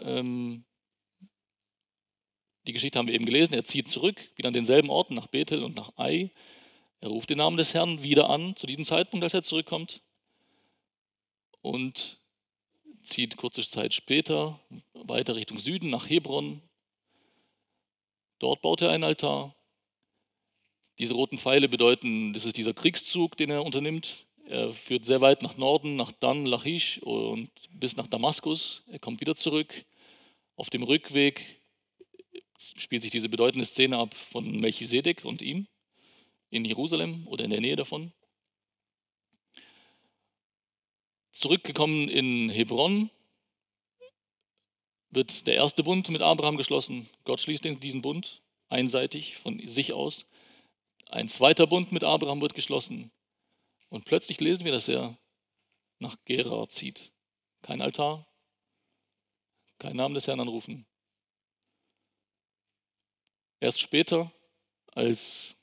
Ähm, 0.00 0.64
die 2.66 2.72
Geschichte 2.72 2.98
haben 2.98 3.08
wir 3.08 3.14
eben 3.14 3.26
gelesen. 3.26 3.54
Er 3.54 3.64
zieht 3.64 3.88
zurück, 3.88 4.16
wieder 4.36 4.48
an 4.48 4.54
denselben 4.54 4.90
Orten, 4.90 5.14
nach 5.14 5.26
Bethel 5.26 5.64
und 5.64 5.74
nach 5.74 5.92
Ai. 5.96 6.30
Er 7.00 7.08
ruft 7.08 7.30
den 7.30 7.38
Namen 7.38 7.56
des 7.56 7.74
Herrn 7.74 8.02
wieder 8.02 8.28
an, 8.28 8.54
zu 8.56 8.66
diesem 8.66 8.84
Zeitpunkt, 8.84 9.24
als 9.24 9.34
er 9.34 9.42
zurückkommt. 9.42 10.02
Und 11.62 12.18
zieht 13.02 13.36
kurze 13.36 13.66
Zeit 13.68 13.94
später 13.94 14.60
weiter 14.94 15.34
Richtung 15.34 15.58
Süden, 15.58 15.90
nach 15.90 16.08
Hebron. 16.08 16.62
Dort 18.38 18.62
baut 18.62 18.82
er 18.82 18.90
einen 18.90 19.04
Altar. 19.04 19.54
Diese 20.98 21.14
roten 21.14 21.38
Pfeile 21.38 21.68
bedeuten, 21.68 22.32
das 22.32 22.44
ist 22.44 22.56
dieser 22.56 22.74
Kriegszug, 22.74 23.36
den 23.36 23.50
er 23.50 23.64
unternimmt. 23.64 24.26
Er 24.46 24.72
führt 24.72 25.04
sehr 25.04 25.20
weit 25.20 25.42
nach 25.42 25.56
Norden, 25.56 25.96
nach 25.96 26.12
Dan, 26.12 26.46
Lachish 26.46 26.98
und 27.02 27.50
bis 27.70 27.96
nach 27.96 28.06
Damaskus. 28.06 28.82
Er 28.86 28.98
kommt 28.98 29.20
wieder 29.20 29.36
zurück. 29.36 29.84
Auf 30.56 30.70
dem 30.70 30.82
Rückweg 30.82 31.60
spielt 32.76 33.02
sich 33.02 33.10
diese 33.10 33.28
bedeutende 33.28 33.66
Szene 33.66 33.98
ab 33.98 34.14
von 34.14 34.58
Melchisedek 34.58 35.24
und 35.24 35.42
ihm 35.42 35.66
in 36.50 36.64
Jerusalem 36.64 37.26
oder 37.26 37.44
in 37.44 37.50
der 37.50 37.60
Nähe 37.60 37.76
davon. 37.76 38.12
Zurückgekommen 41.38 42.08
in 42.08 42.50
Hebron 42.50 43.10
wird 45.10 45.46
der 45.46 45.54
erste 45.54 45.84
Bund 45.84 46.08
mit 46.08 46.20
Abraham 46.20 46.56
geschlossen. 46.56 47.08
Gott 47.22 47.40
schließt 47.40 47.62
diesen 47.62 48.02
Bund 48.02 48.42
einseitig 48.68 49.36
von 49.36 49.64
sich 49.68 49.92
aus. 49.92 50.26
Ein 51.06 51.28
zweiter 51.28 51.68
Bund 51.68 51.92
mit 51.92 52.02
Abraham 52.02 52.40
wird 52.40 52.54
geschlossen. 52.54 53.12
Und 53.88 54.04
plötzlich 54.04 54.40
lesen 54.40 54.64
wir, 54.64 54.72
dass 54.72 54.88
er 54.88 55.16
nach 56.00 56.16
Gerar 56.24 56.70
zieht. 56.70 57.12
Kein 57.62 57.82
Altar, 57.82 58.26
kein 59.78 59.94
Namen 59.94 60.16
des 60.16 60.26
Herrn 60.26 60.40
anrufen, 60.40 60.86
Erst 63.60 63.80
später, 63.80 64.32
als 64.88 65.54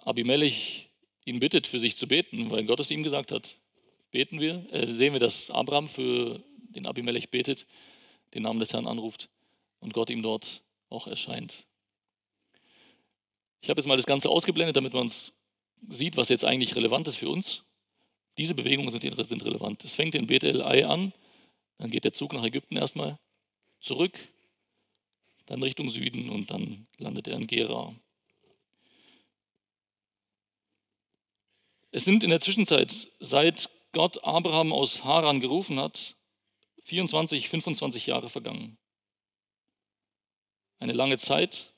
Abimelech 0.00 0.90
ihn 1.24 1.40
bittet, 1.40 1.66
für 1.66 1.78
sich 1.78 1.96
zu 1.96 2.06
beten, 2.06 2.50
weil 2.50 2.66
Gott 2.66 2.80
es 2.80 2.90
ihm 2.90 3.02
gesagt 3.02 3.32
hat, 3.32 3.58
beten 4.14 4.38
wir, 4.38 4.64
äh, 4.72 4.86
sehen 4.86 5.12
wir, 5.12 5.18
dass 5.18 5.50
Abraham 5.50 5.88
für 5.88 6.40
den 6.56 6.86
Abimelech 6.86 7.30
betet, 7.30 7.66
den 8.32 8.44
Namen 8.44 8.60
des 8.60 8.72
Herrn 8.72 8.86
anruft 8.86 9.28
und 9.80 9.92
Gott 9.92 10.08
ihm 10.08 10.22
dort 10.22 10.62
auch 10.88 11.08
erscheint. 11.08 11.66
Ich 13.60 13.68
habe 13.68 13.80
jetzt 13.80 13.88
mal 13.88 13.96
das 13.96 14.06
Ganze 14.06 14.30
ausgeblendet, 14.30 14.76
damit 14.76 14.94
man 14.94 15.10
sieht, 15.88 16.16
was 16.16 16.28
jetzt 16.28 16.44
eigentlich 16.44 16.76
relevant 16.76 17.08
ist 17.08 17.16
für 17.16 17.28
uns. 17.28 17.64
Diese 18.38 18.54
Bewegungen 18.54 18.88
sind, 18.92 19.02
sind 19.02 19.44
relevant. 19.44 19.82
Es 19.82 19.96
fängt 19.96 20.14
in 20.14 20.28
Bethel 20.28 20.62
Ai 20.62 20.86
an, 20.86 21.12
dann 21.78 21.90
geht 21.90 22.04
der 22.04 22.12
Zug 22.12 22.34
nach 22.34 22.44
Ägypten 22.44 22.76
erstmal 22.76 23.18
zurück, 23.80 24.16
dann 25.46 25.60
Richtung 25.60 25.90
Süden 25.90 26.30
und 26.30 26.52
dann 26.52 26.86
landet 26.98 27.26
er 27.26 27.34
in 27.34 27.48
Gera. 27.48 27.92
Es 31.90 32.04
sind 32.04 32.22
in 32.22 32.30
der 32.30 32.40
Zwischenzeit, 32.40 33.10
seit 33.18 33.68
Gott 33.94 34.24
Abraham 34.24 34.72
aus 34.72 35.04
Haran 35.04 35.40
gerufen 35.40 35.78
hat, 35.78 36.16
24, 36.82 37.48
25 37.48 38.06
Jahre 38.06 38.28
vergangen. 38.28 38.76
Eine 40.78 40.92
lange 40.92 41.16
Zeit, 41.16 41.72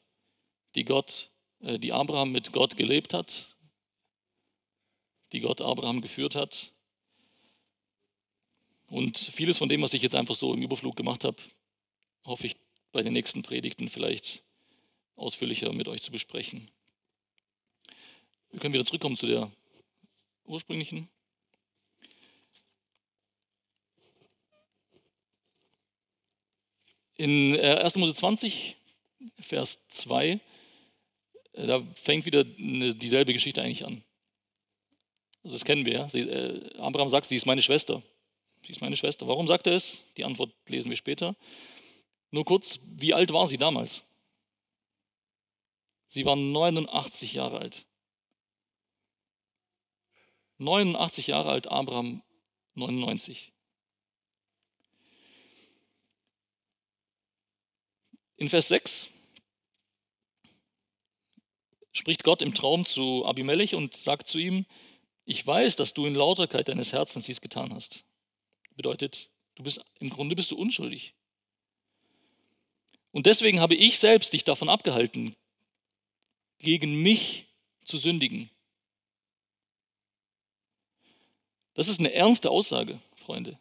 die 0.75 0.85
Gott, 0.85 1.31
äh, 1.61 1.79
die 1.79 1.93
Abraham 1.93 2.33
mit 2.33 2.53
Gott 2.53 2.77
gelebt 2.77 3.13
hat, 3.13 3.57
die 5.33 5.41
Gott 5.41 5.61
Abraham 5.61 6.01
geführt 6.01 6.35
hat. 6.35 6.73
Und 8.89 9.19
vieles 9.19 9.59
von 9.59 9.69
dem, 9.69 9.83
was 9.83 9.93
ich 9.93 10.03
jetzt 10.03 10.15
einfach 10.15 10.37
so 10.37 10.55
im 10.55 10.63
Überflug 10.63 10.97
gemacht 10.97 11.23
habe, 11.23 11.37
hoffe 12.25 12.47
ich 12.47 12.57
bei 12.93 13.03
den 13.03 13.13
nächsten 13.13 13.43
Predigten 13.43 13.91
vielleicht 13.91 14.43
ausführlicher 15.17 15.71
mit 15.73 15.87
euch 15.87 16.03
zu 16.03 16.11
besprechen. 16.11 16.71
Wir 18.51 18.61
können 18.61 18.73
wieder 18.73 18.87
zurückkommen 18.87 19.19
zu 19.19 19.27
der 19.27 19.53
ursprünglichen. 20.47 21.11
In 27.17 27.59
1. 27.59 27.97
Äh, 27.97 27.99
Mose 27.99 28.15
20, 28.15 28.77
Vers 29.41 29.79
2, 29.89 30.41
äh, 31.53 31.67
da 31.67 31.83
fängt 31.95 32.27
wieder 32.27 32.45
dieselbe 32.45 33.33
Geschichte 33.33 33.63
eigentlich 33.63 33.87
an. 33.87 34.03
Also 35.43 35.57
das 35.57 35.65
kennen 35.65 35.87
wir. 35.87 35.93
Ja. 35.93 36.09
Sie, 36.09 36.21
äh, 36.21 36.79
Abraham 36.79 37.09
sagt, 37.09 37.27
sie 37.27 37.37
ist 37.37 37.47
meine 37.47 37.63
Schwester. 37.63 38.03
Sie 38.67 38.73
ist 38.73 38.81
meine 38.81 38.97
Schwester. 38.97 39.29
Warum 39.29 39.47
sagt 39.47 39.67
er 39.67 39.75
es? 39.75 40.05
Die 40.17 40.25
Antwort 40.25 40.53
lesen 40.67 40.91
wir 40.91 40.97
später. 40.97 41.37
Nur 42.31 42.45
kurz, 42.45 42.81
wie 42.85 43.15
alt 43.15 43.33
war 43.33 43.47
sie 43.47 43.57
damals? 43.57 44.03
Sie 46.09 46.25
war 46.27 46.37
89 46.37 47.35
Jahre 47.35 47.61
alt. 47.61 47.87
89 50.59 51.29
Jahre 51.29 51.51
alt, 51.51 51.69
Abraham 51.69 52.23
99. 52.75 53.53
In 58.37 58.49
Vers 58.49 58.69
6 58.69 59.09
spricht 61.93 62.23
Gott 62.25 62.43
im 62.43 62.55
Traum 62.55 62.85
zu 62.85 63.25
Abimelech 63.25 63.75
und 63.75 63.97
sagt 63.97 64.29
zu 64.29 64.39
ihm, 64.39 64.67
ich 65.25 65.45
weiß, 65.45 65.77
dass 65.77 65.95
du 65.95 66.07
in 66.07 66.15
Lauterkeit 66.15 66.69
deines 66.69 66.93
Herzens 66.93 67.27
dies 67.27 67.41
getan 67.41 67.73
hast. 67.75 68.05
Bedeutet, 68.77 69.31
du 69.55 69.63
bist, 69.63 69.83
im 69.99 70.11
Grunde 70.11 70.37
bist 70.37 70.51
du 70.51 70.57
unschuldig. 70.57 71.15
Und 73.11 73.25
deswegen 73.25 73.61
habe 73.61 73.75
ich 73.75 73.99
selbst 73.99 74.35
dich 74.35 74.45
davon 74.45 74.69
abgehalten, 74.69 75.35
gegen 76.59 77.03
mich 77.03 77.47
zu 77.85 77.97
sündigen. 77.97 78.51
Das 81.73 81.89
ist 81.89 81.99
eine 81.99 82.13
ernste 82.13 82.51
Aussage, 82.51 83.01
Freunde. 83.17 83.59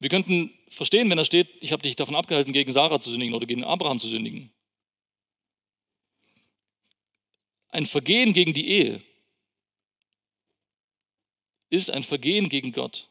Wir 0.00 0.08
könnten 0.08 0.52
verstehen, 0.70 1.08
wenn 1.10 1.18
da 1.18 1.24
steht, 1.24 1.48
ich 1.60 1.72
habe 1.72 1.82
dich 1.82 1.94
davon 1.94 2.16
abgehalten, 2.16 2.52
gegen 2.52 2.72
Sarah 2.72 3.00
zu 3.00 3.10
sündigen 3.10 3.34
oder 3.34 3.46
gegen 3.46 3.64
Abraham 3.64 4.00
zu 4.00 4.08
sündigen. 4.08 4.50
Ein 7.68 7.86
Vergehen 7.86 8.32
gegen 8.32 8.52
die 8.52 8.68
Ehe 8.68 9.02
ist 11.68 11.90
ein 11.90 12.02
Vergehen 12.02 12.48
gegen 12.48 12.72
Gott. 12.72 13.08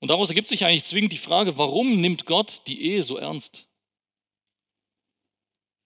Und 0.00 0.08
daraus 0.08 0.28
ergibt 0.28 0.48
sich 0.48 0.64
eigentlich 0.64 0.84
zwingend 0.84 1.12
die 1.12 1.18
Frage, 1.18 1.56
warum 1.58 2.00
nimmt 2.00 2.26
Gott 2.26 2.62
die 2.66 2.82
Ehe 2.82 3.02
so 3.02 3.16
ernst? 3.16 3.68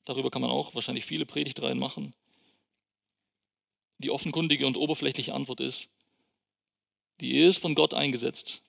Darüber 0.04 0.30
kann 0.30 0.42
man 0.42 0.50
auch 0.50 0.74
wahrscheinlich 0.74 1.04
viele 1.04 1.26
Predigtreihen 1.26 1.78
machen. 1.78 2.14
Die 3.98 4.10
offenkundige 4.10 4.66
und 4.66 4.76
oberflächliche 4.76 5.34
Antwort 5.34 5.60
ist, 5.60 5.88
die 7.20 7.34
Ehe 7.34 7.48
ist 7.48 7.58
von 7.58 7.74
Gott 7.74 7.94
eingesetzt. 7.94 8.62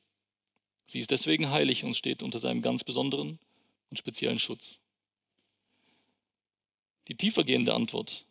Sie 0.87 0.99
ist 0.99 1.11
deswegen 1.11 1.49
heilig 1.49 1.83
und 1.83 1.95
steht 1.95 2.23
unter 2.23 2.39
seinem 2.39 2.61
ganz 2.61 2.83
besonderen 2.83 3.39
und 3.89 3.97
speziellen 3.97 4.39
Schutz. 4.39 4.79
Die 7.07 7.15
tiefergehende 7.15 7.73
Antwort 7.73 8.25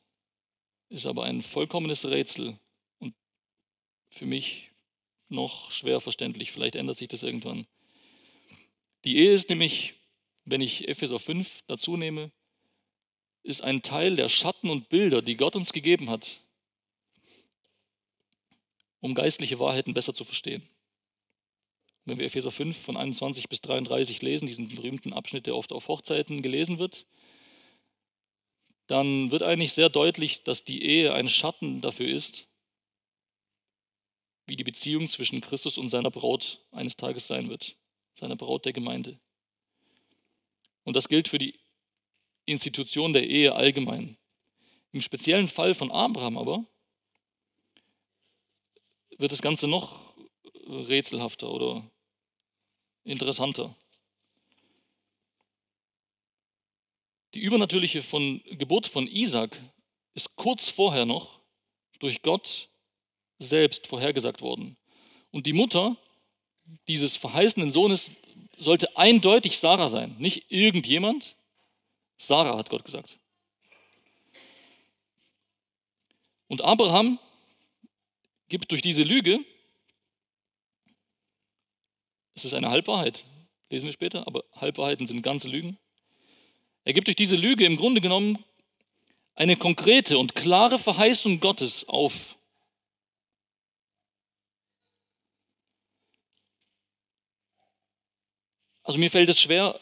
ist 0.89 1.07
aber 1.07 1.25
ein 1.25 1.43
vollkommenes 1.43 2.05
Rätsel 2.07 2.59
und 2.99 3.15
für 4.11 4.27
mich 4.27 4.71
noch 5.29 5.71
schwer 5.73 6.01
verständlich. 6.01 6.53
Vielleicht 6.53 6.77
ändert 6.77 6.99
sich 6.99 7.09
das 7.09 7.23
irgendwann. 7.23 7.67
Die 9.05 9.19
Ehe 9.19 9.33
ist 9.33 9.51
nämlich, 9.51 9.95
wenn 10.45 10.61
ich 10.61 10.89
Epheser 10.89 11.19
5 11.19 11.63
dazu 11.67 11.97
nehme, 11.97 12.31
ist 13.43 13.63
ein 13.63 13.83
Teil 13.83 14.17
der 14.17 14.29
Schatten 14.29 14.71
und 14.71 14.89
Bilder, 14.89 15.23
die 15.23 15.37
Gott 15.37 15.57
uns 15.57 15.73
gegeben 15.73 16.11
hat, 16.11 16.41
um 19.01 19.15
geistliche 19.15 19.59
Wahrheiten 19.59 19.95
besser 19.95 20.15
zu 20.15 20.25
verstehen. 20.25 20.69
Wenn 22.05 22.19
wir 22.19 22.27
Epheser 22.27 22.51
5 22.51 22.77
von 22.77 22.97
21 22.97 23.49
bis 23.49 23.61
33 23.63 24.23
lesen, 24.23 24.47
diesen 24.47 24.69
berühmten 24.69 25.13
Abschnitt, 25.13 25.47
der 25.47 25.57
oft 25.57 25.73
auf 25.73 25.89
Hochzeiten 25.89 26.41
gelesen 26.41 26.79
wird, 26.79 27.07
dann 28.87 29.33
wird 29.33 29.43
eigentlich 29.43 29.73
sehr 29.73 29.89
deutlich, 29.89 30.45
dass 30.45 30.65
die 30.65 30.85
Ehe 30.85 31.13
ein 31.13 31.29
Schatten 31.29 31.81
dafür 31.81 32.09
ist, 32.09 32.49
wie 34.47 34.55
die 34.55 34.65
Beziehung 34.65 35.09
zwischen 35.09 35.41
Christus 35.41 35.77
und 35.77 35.89
seiner 35.89 36.13
Braut 36.13 36.61
eines 36.71 36.97
Tages 36.97 37.27
sein 37.27 37.49
wird, 37.49 37.77
seiner 38.15 38.37
Braut 38.37 38.65
der 38.65 38.73
Gemeinde. 38.73 39.19
Und 40.85 40.95
das 40.95 41.09
gilt 41.09 41.27
für 41.27 41.39
die 41.39 41.59
Institution 42.45 43.13
der 43.13 43.29
Ehe 43.29 43.57
allgemein. 43.57 44.17
Im 44.93 45.01
speziellen 45.01 45.49
Fall 45.49 45.75
von 45.75 45.91
Abraham 45.91 46.39
aber 46.39 46.65
wird 49.19 49.33
das 49.33 49.43
Ganze 49.43 49.67
noch 49.69 50.15
rätselhafter 50.67 51.51
oder 51.51 51.89
interessanter. 53.05 53.75
Die 57.35 57.41
übernatürliche 57.41 58.03
von 58.03 58.43
Geburt 58.45 58.87
von 58.87 59.07
Isaac 59.07 59.51
ist 60.15 60.37
kurz 60.37 60.71
vorher 60.71 61.05
noch 61.05 61.41
durch 61.99 62.23
Gott 62.23 62.69
selbst 63.39 63.87
vorhergesagt 63.87 64.41
worden. 64.41 64.77
Und 65.31 65.47
die 65.47 65.53
Mutter 65.53 65.97
dieses 66.89 67.17
verheißenen 67.17 67.71
Sohnes 67.71 68.11
sollte 68.57 68.97
eindeutig 68.97 69.59
Sarah 69.59 69.89
sein, 69.89 70.17
nicht 70.19 70.51
irgendjemand. 70.51 71.37
Sarah 72.17 72.57
hat 72.57 72.71
Gott 72.71 72.85
gesagt. 72.85 73.19
Und 76.49 76.63
Abraham 76.63 77.19
gibt 78.49 78.71
durch 78.71 78.83
diese 78.83 79.03
Lüge, 79.03 79.41
es 82.35 82.45
ist 82.45 82.55
eine 82.55 82.71
Halbwahrheit, 82.71 83.25
lesen 83.71 83.87
wir 83.87 83.93
später, 83.93 84.27
aber 84.27 84.45
Halbwahrheiten 84.55 85.07
sind 85.07 85.23
ganze 85.23 85.49
Lügen. 85.49 85.79
Er 86.85 86.93
gibt 86.93 87.09
durch 87.09 87.17
diese 87.17 87.37
Lüge 87.37 87.65
im 87.65 87.77
Grunde 87.77 88.01
genommen 88.01 88.45
eine 89.35 89.57
konkrete 89.57 90.19
und 90.19 90.35
klare 90.35 90.79
Verheißung 90.79 91.41
Gottes 91.41 91.89
auf. 91.89 92.37
Also 98.83 98.99
mir 99.01 99.11
fällt 99.11 99.29
es 99.29 99.41
schwer, 99.41 99.81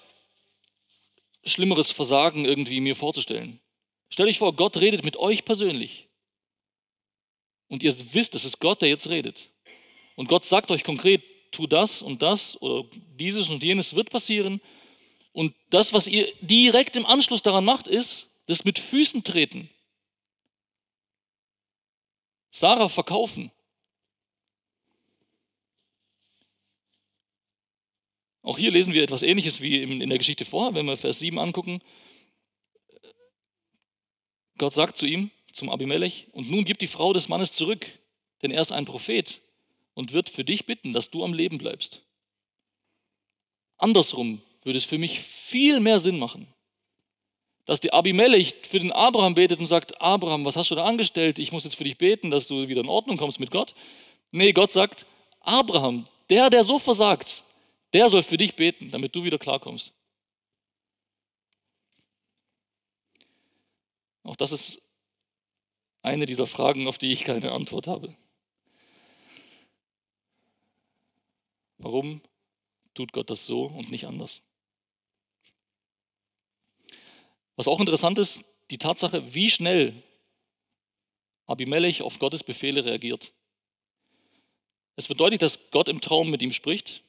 schlimmeres 1.45 1.93
Versagen 1.93 2.47
irgendwie 2.47 2.81
mir 2.81 2.97
vorzustellen. 2.97 3.61
Stell 4.09 4.27
euch 4.27 4.39
vor, 4.39 4.55
Gott 4.55 4.79
redet 4.79 5.05
mit 5.05 5.19
euch 5.19 5.45
persönlich 5.45 6.09
und 7.75 7.83
ihr 7.83 7.93
wisst, 8.15 8.37
es 8.37 8.45
ist 8.45 8.61
Gott, 8.61 8.83
der 8.83 8.89
jetzt 8.89 9.11
redet. 9.11 9.51
Und 10.15 10.29
Gott 10.29 10.45
sagt 10.45 10.71
euch 10.71 10.85
konkret, 10.85 11.25
tu 11.51 11.67
das 11.67 12.03
und 12.03 12.23
das 12.23 12.61
oder 12.63 12.89
dieses 13.19 13.49
und 13.49 13.65
jenes 13.65 13.97
wird 13.97 14.11
passieren. 14.11 14.61
Und 15.33 15.57
das, 15.71 15.93
was 15.93 16.07
ihr 16.07 16.33
direkt 16.41 16.95
im 16.95 17.05
Anschluss 17.05 17.43
daran 17.43 17.65
macht, 17.65 17.89
ist, 17.89 18.31
das 18.47 18.65
mit 18.65 18.79
Füßen 18.79 19.25
treten. 19.25 19.69
Sarah 22.53 22.89
verkaufen. 22.89 23.51
Auch 28.43 28.57
hier 28.57 28.71
lesen 28.71 28.93
wir 28.93 29.03
etwas 29.03 29.25
Ähnliches 29.25 29.61
wie 29.61 29.83
in 29.83 30.09
der 30.09 30.19
Geschichte 30.19 30.45
vorher, 30.45 30.77
wenn 30.77 30.87
wir 30.87 30.97
Vers 30.97 31.19
7 31.19 31.41
angucken. 31.41 31.83
Gott 34.59 34.75
sagt 34.75 34.97
zu 34.97 35.07
ihm, 35.07 35.33
zum 35.55 35.71
Abimelech, 35.71 36.27
und 36.33 36.51
nun 36.51 36.65
gib 36.65 36.79
die 36.81 36.89
Frau 36.89 37.13
des 37.13 37.29
Mannes 37.29 37.53
zurück, 37.53 37.87
denn 38.43 38.51
er 38.51 38.61
ist 38.61 38.73
ein 38.73 38.85
Prophet 38.85 39.41
und 39.95 40.13
wird 40.13 40.29
für 40.29 40.45
dich 40.45 40.67
bitten, 40.67 40.93
dass 40.93 41.11
du 41.11 41.25
am 41.25 41.33
Leben 41.33 41.59
bleibst. 41.59 42.03
Andersrum 43.79 44.43
würde 44.63 44.79
es 44.79 44.85
für 44.85 44.99
mich 44.99 45.21
viel 45.21 45.81
mehr 45.81 46.01
Sinn 46.01 46.19
machen. 46.19 46.49
dass 47.67 47.81
der 47.81 47.95
Abimelech 47.95 48.57
für 48.69 48.79
den 48.79 48.93
Abraham 48.93 49.35
betet 49.35 49.61
und 49.61 49.67
sagt, 49.67 50.01
Abraham, 50.01 50.45
was 50.45 50.57
hast 50.57 50.71
du 50.71 50.75
da 50.75 50.85
angestellt? 50.85 51.39
Ich 51.39 51.53
muss 51.53 51.65
jetzt 51.65 51.77
für 51.77 51.85
dich 51.85 51.97
beten, 51.97 52.31
dass 52.31 52.47
du 52.47 52.69
wieder 52.69 52.83
in 52.83 52.89
Ordnung 52.89 53.17
kommst 53.17 53.41
mit 53.41 53.51
Gott. 53.51 53.75
Nee, 54.31 54.53
Gott 54.53 54.73
sagt, 54.73 55.07
Abraham, 55.41 56.07
der, 56.29 56.51
der 56.51 56.65
so 56.65 56.79
versagt, 56.79 57.45
der 57.93 58.09
soll 58.11 58.23
für 58.23 58.37
dich 58.37 58.55
beten, 58.57 58.91
damit 58.91 59.15
du 59.15 59.25
wieder 59.25 59.39
klarkommst. 59.39 59.93
Auch 64.25 64.37
das 64.37 64.53
ist 64.53 64.83
eine 66.05 66.27
dieser 66.27 66.47
Fragen, 66.47 66.87
auf 66.87 66.99
die 66.99 67.13
ich 67.13 67.25
keine 67.25 67.53
Antwort 67.53 67.87
habe. 67.87 68.15
Warum 71.79 72.21
tut 72.95 73.13
Gott 73.13 73.31
das 73.31 73.47
so 73.47 73.65
und 73.65 73.91
nicht 73.91 74.07
anders? 74.07 74.43
Was 77.57 77.69
auch 77.69 77.81
interessant 77.81 78.19
ist, 78.19 78.45
die 78.71 78.79
Tatsache, 78.79 79.35
wie 79.35 79.51
schnell 79.51 80.03
Abimelech 81.47 82.03
auf 82.03 82.19
Gottes 82.19 82.43
Befehle 82.43 82.85
reagiert. 82.85 83.33
Es 84.97 85.09
wird 85.09 85.21
deutlich, 85.21 85.41
dass 85.41 85.71
Gott 85.71 85.89
im 85.89 86.01
Traum 86.01 86.31
mit 86.31 86.43
ihm 86.43 86.53
spricht. 86.53 87.03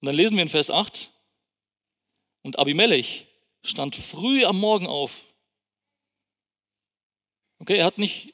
Und 0.00 0.06
dann 0.06 0.16
lesen 0.16 0.36
wir 0.36 0.42
in 0.42 0.48
Vers 0.48 0.70
8, 0.70 1.12
und 2.42 2.58
Abimelech 2.58 3.26
stand 3.62 3.94
früh 3.94 4.44
am 4.44 4.58
Morgen 4.58 4.86
auf. 4.86 5.12
Okay, 7.60 7.76
er 7.76 7.84
hat 7.84 7.98
nicht 7.98 8.32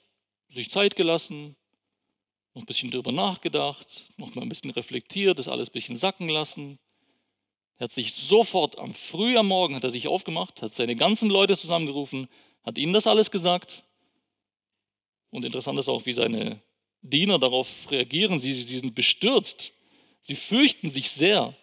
sich 0.48 0.70
Zeit 0.70 0.94
gelassen, 0.94 1.56
noch 2.54 2.62
ein 2.62 2.66
bisschen 2.66 2.92
darüber 2.92 3.10
nachgedacht, 3.10 4.06
noch 4.16 4.34
mal 4.36 4.42
ein 4.42 4.48
bisschen 4.48 4.70
reflektiert, 4.70 5.40
das 5.40 5.48
alles 5.48 5.68
ein 5.68 5.72
bisschen 5.72 5.96
sacken 5.96 6.28
lassen. 6.28 6.78
Er 7.76 7.84
hat 7.84 7.92
sich 7.92 8.14
sofort 8.14 8.78
am 8.78 8.94
früh 8.94 9.36
am 9.36 9.48
Morgen 9.48 9.74
hat 9.74 9.82
er 9.82 9.90
sich 9.90 10.06
aufgemacht, 10.06 10.62
hat 10.62 10.72
seine 10.72 10.94
ganzen 10.94 11.28
Leute 11.28 11.58
zusammengerufen, 11.58 12.28
hat 12.62 12.78
ihnen 12.78 12.92
das 12.92 13.08
alles 13.08 13.32
gesagt. 13.32 13.84
Und 15.30 15.44
interessant 15.44 15.78
ist 15.80 15.88
auch, 15.88 16.06
wie 16.06 16.12
seine 16.12 16.62
Diener 17.02 17.40
darauf 17.40 17.68
reagieren. 17.90 18.38
Sie, 18.38 18.52
sie 18.52 18.78
sind 18.78 18.94
bestürzt. 18.94 19.72
Sie 20.22 20.36
fürchten 20.36 20.88
sich 20.88 21.10
sehr. 21.10 21.54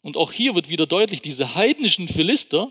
Und 0.00 0.16
auch 0.16 0.30
hier 0.30 0.54
wird 0.54 0.68
wieder 0.68 0.86
deutlich, 0.86 1.20
diese 1.20 1.56
heidnischen 1.56 2.08
Philister 2.08 2.70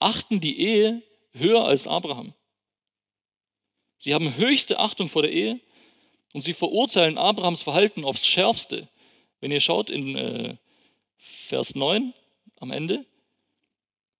achten 0.00 0.40
die 0.40 0.58
Ehe 0.58 1.02
höher 1.32 1.64
als 1.64 1.86
Abraham. 1.86 2.34
Sie 3.98 4.14
haben 4.14 4.36
höchste 4.36 4.78
Achtung 4.78 5.08
vor 5.08 5.22
der 5.22 5.32
Ehe 5.32 5.60
und 6.32 6.42
sie 6.42 6.52
verurteilen 6.52 7.18
Abrahams 7.18 7.62
Verhalten 7.62 8.04
aufs 8.04 8.26
Schärfste. 8.26 8.88
Wenn 9.40 9.50
ihr 9.50 9.60
schaut 9.60 9.90
in 9.90 10.16
äh, 10.16 10.56
Vers 11.48 11.74
9 11.74 12.12
am 12.60 12.70
Ende, 12.70 13.04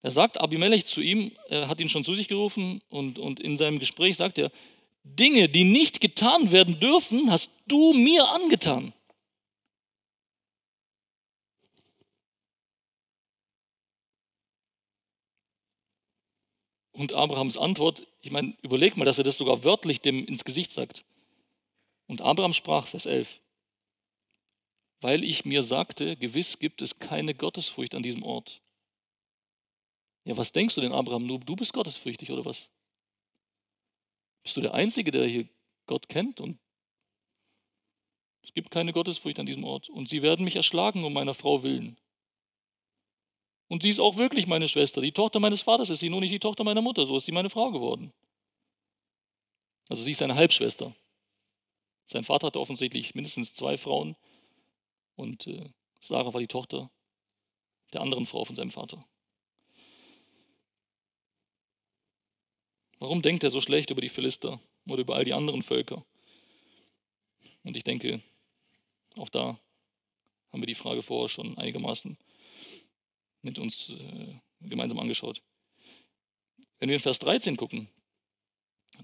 er 0.02 0.10
sagt 0.10 0.38
Abimelech 0.38 0.84
zu 0.84 1.00
ihm, 1.00 1.32
er 1.48 1.68
hat 1.68 1.80
ihn 1.80 1.88
schon 1.88 2.04
zu 2.04 2.14
sich 2.14 2.28
gerufen 2.28 2.82
und, 2.90 3.18
und 3.18 3.40
in 3.40 3.56
seinem 3.56 3.78
Gespräch 3.78 4.16
sagt 4.16 4.38
er, 4.38 4.50
Dinge, 5.02 5.48
die 5.48 5.64
nicht 5.64 6.00
getan 6.00 6.50
werden 6.50 6.78
dürfen, 6.80 7.30
hast 7.30 7.50
du 7.66 7.92
mir 7.92 8.28
angetan. 8.28 8.92
Und 16.94 17.12
Abrahams 17.12 17.58
Antwort, 17.58 18.06
ich 18.22 18.30
meine, 18.30 18.56
überleg 18.62 18.96
mal, 18.96 19.04
dass 19.04 19.18
er 19.18 19.24
das 19.24 19.36
sogar 19.36 19.64
wörtlich 19.64 20.00
dem 20.00 20.24
ins 20.26 20.44
Gesicht 20.44 20.70
sagt. 20.70 21.04
Und 22.06 22.20
Abraham 22.20 22.52
sprach, 22.52 22.86
Vers 22.86 23.06
11, 23.06 23.40
weil 25.00 25.24
ich 25.24 25.44
mir 25.44 25.64
sagte, 25.64 26.16
gewiss 26.16 26.60
gibt 26.60 26.80
es 26.80 27.00
keine 27.00 27.34
Gottesfurcht 27.34 27.96
an 27.96 28.04
diesem 28.04 28.22
Ort. 28.22 28.62
Ja, 30.24 30.36
was 30.36 30.52
denkst 30.52 30.76
du 30.76 30.80
denn, 30.80 30.92
Abraham? 30.92 31.28
Du, 31.44 31.56
bist 31.56 31.72
gottesfürchtig 31.72 32.30
oder 32.30 32.44
was? 32.44 32.70
Bist 34.44 34.56
du 34.56 34.60
der 34.60 34.74
Einzige, 34.74 35.10
der 35.10 35.26
hier 35.26 35.48
Gott 35.86 36.08
kennt? 36.08 36.40
Und 36.40 36.58
es 38.42 38.54
gibt 38.54 38.70
keine 38.70 38.92
Gottesfurcht 38.92 39.40
an 39.40 39.46
diesem 39.46 39.64
Ort. 39.64 39.88
Und 39.88 40.08
sie 40.08 40.22
werden 40.22 40.44
mich 40.44 40.56
erschlagen 40.56 41.04
um 41.04 41.12
meiner 41.12 41.34
Frau 41.34 41.64
willen. 41.64 41.98
Und 43.68 43.82
sie 43.82 43.90
ist 43.90 44.00
auch 44.00 44.16
wirklich 44.16 44.46
meine 44.46 44.68
Schwester. 44.68 45.00
Die 45.00 45.12
Tochter 45.12 45.40
meines 45.40 45.62
Vaters 45.62 45.90
ist 45.90 46.00
sie, 46.00 46.10
nur 46.10 46.20
nicht 46.20 46.32
die 46.32 46.40
Tochter 46.40 46.64
meiner 46.64 46.82
Mutter. 46.82 47.06
So 47.06 47.16
ist 47.16 47.26
sie 47.26 47.32
meine 47.32 47.50
Frau 47.50 47.70
geworden. 47.70 48.12
Also 49.88 50.02
sie 50.02 50.12
ist 50.12 50.18
seine 50.18 50.34
Halbschwester. 50.34 50.94
Sein 52.06 52.24
Vater 52.24 52.48
hatte 52.48 52.60
offensichtlich 52.60 53.14
mindestens 53.14 53.54
zwei 53.54 53.76
Frauen 53.76 54.16
und 55.16 55.46
äh, 55.46 55.70
Sarah 56.00 56.34
war 56.34 56.40
die 56.40 56.46
Tochter 56.46 56.90
der 57.92 58.02
anderen 58.02 58.26
Frau 58.26 58.44
von 58.44 58.56
seinem 58.56 58.70
Vater. 58.70 59.04
Warum 62.98 63.22
denkt 63.22 63.44
er 63.44 63.50
so 63.50 63.60
schlecht 63.60 63.90
über 63.90 64.00
die 64.00 64.08
Philister 64.08 64.60
oder 64.86 65.02
über 65.02 65.16
all 65.16 65.24
die 65.24 65.32
anderen 65.32 65.62
Völker? 65.62 66.04
Und 67.62 67.76
ich 67.76 67.84
denke, 67.84 68.22
auch 69.16 69.28
da 69.28 69.58
haben 70.52 70.62
wir 70.62 70.66
die 70.66 70.74
Frage 70.74 71.02
vorher 71.02 71.28
schon 71.28 71.56
einigermaßen 71.56 72.18
mit 73.44 73.58
uns 73.58 73.90
äh, 73.90 74.34
gemeinsam 74.60 74.98
angeschaut. 74.98 75.42
Wenn 76.78 76.88
wir 76.88 76.96
in 76.96 77.02
Vers 77.02 77.18
13 77.20 77.56
gucken, 77.56 77.88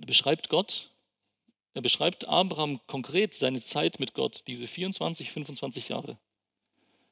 beschreibt 0.07 0.49
Gott 0.49 0.91
er 1.73 1.83
beschreibt 1.83 2.27
Abraham 2.27 2.81
konkret 2.87 3.35
seine 3.35 3.63
Zeit 3.63 4.01
mit 4.01 4.15
Gott, 4.15 4.43
diese 4.47 4.67
24, 4.67 5.31
25 5.31 5.89
Jahre. 5.89 6.19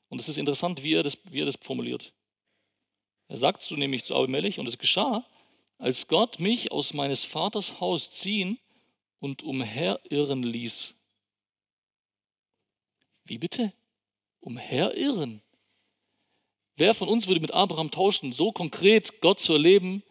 Und 0.08 0.20
es 0.20 0.28
ist 0.28 0.38
interessant, 0.38 0.82
wie 0.82 0.94
er 0.94 1.02
das, 1.02 1.18
wie 1.30 1.42
er 1.42 1.46
das 1.46 1.58
formuliert. 1.60 2.12
Er 3.28 3.36
sagt 3.36 3.62
so 3.62 3.76
nämlich 3.76 4.04
zu 4.04 4.16
Abimelech, 4.16 4.58
und 4.58 4.66
es 4.66 4.78
geschah, 4.78 5.24
als 5.76 6.08
Gott 6.08 6.40
mich 6.40 6.72
aus 6.72 6.92
meines 6.92 7.22
Vaters 7.22 7.78
Haus 7.80 8.10
ziehen 8.10 8.58
und 9.20 9.42
umherirren 9.42 10.42
ließ. 10.42 10.94
Wie 13.24 13.38
bitte? 13.38 13.72
Umherirren? 14.40 15.42
Wer 16.78 16.94
von 16.94 17.08
uns 17.08 17.26
würde 17.26 17.40
mit 17.40 17.52
Abraham 17.52 17.90
tauschen, 17.90 18.32
so 18.32 18.52
konkret 18.52 19.20
Gott 19.20 19.40
zu 19.40 19.52
erleben, 19.52 20.04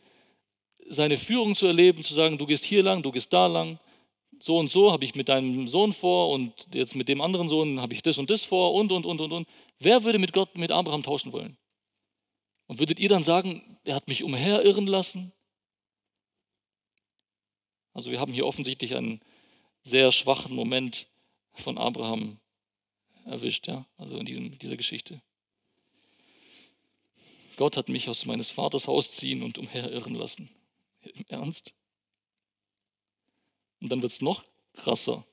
seine 0.85 1.17
Führung 1.17 1.55
zu 1.55 1.65
erleben, 1.65 2.03
zu 2.03 2.13
sagen, 2.13 2.37
du 2.37 2.45
gehst 2.45 2.65
hier 2.65 2.83
lang, 2.83 3.03
du 3.03 3.13
gehst 3.13 3.31
da 3.31 3.47
lang, 3.47 3.79
so 4.39 4.57
und 4.57 4.67
so 4.67 4.91
habe 4.91 5.05
ich 5.05 5.15
mit 5.15 5.29
deinem 5.29 5.69
Sohn 5.69 5.93
vor 5.93 6.29
und 6.31 6.53
jetzt 6.73 6.93
mit 6.93 7.07
dem 7.07 7.21
anderen 7.21 7.47
Sohn 7.47 7.79
habe 7.79 7.93
ich 7.93 8.03
das 8.03 8.17
und 8.17 8.29
das 8.29 8.43
vor 8.43 8.73
und, 8.73 8.91
und, 8.91 9.05
und, 9.05 9.21
und, 9.21 9.31
und. 9.31 9.47
Wer 9.79 10.03
würde 10.03 10.19
mit 10.19 10.33
Gott, 10.33 10.57
mit 10.57 10.71
Abraham 10.71 11.03
tauschen 11.03 11.31
wollen? 11.31 11.57
Und 12.67 12.79
würdet 12.79 12.99
ihr 12.99 13.07
dann 13.07 13.23
sagen, 13.23 13.79
er 13.85 13.95
hat 13.95 14.09
mich 14.09 14.23
umherirren 14.23 14.87
lassen? 14.87 15.31
Also 17.93 18.11
wir 18.11 18.19
haben 18.19 18.33
hier 18.33 18.45
offensichtlich 18.45 18.93
einen 18.93 19.21
sehr 19.83 20.11
schwachen 20.11 20.53
Moment 20.53 21.07
von 21.53 21.77
Abraham 21.77 22.39
erwischt, 23.23 23.67
ja, 23.67 23.85
also 23.97 24.17
in 24.17 24.25
diesem, 24.25 24.59
dieser 24.59 24.75
Geschichte. 24.75 25.21
Gott 27.57 27.75
hat 27.75 27.89
mich 27.89 28.07
aus 28.07 28.25
meines 28.25 28.51
Vaters 28.51 28.87
Haus 28.87 29.11
ziehen 29.11 29.43
und 29.43 29.57
umherirren 29.57 30.15
lassen. 30.15 30.49
Im 31.01 31.25
Ernst? 31.27 31.73
Und 33.81 33.89
dann 33.89 34.01
wird 34.01 34.13
es 34.13 34.21
noch 34.21 34.45
krasser. 34.73 35.25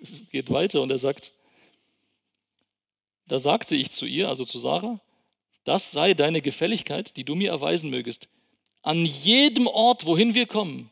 Es 0.00 0.30
geht 0.30 0.50
weiter 0.50 0.80
und 0.80 0.90
er 0.90 0.98
sagt, 0.98 1.32
da 3.26 3.38
sagte 3.38 3.74
ich 3.74 3.90
zu 3.90 4.06
ihr, 4.06 4.28
also 4.28 4.44
zu 4.44 4.60
Sarah, 4.60 5.00
das 5.64 5.90
sei 5.90 6.14
deine 6.14 6.40
Gefälligkeit, 6.40 7.16
die 7.16 7.24
du 7.24 7.34
mir 7.34 7.50
erweisen 7.50 7.90
mögest. 7.90 8.28
An 8.82 9.04
jedem 9.04 9.66
Ort, 9.66 10.06
wohin 10.06 10.34
wir 10.34 10.46
kommen, 10.46 10.90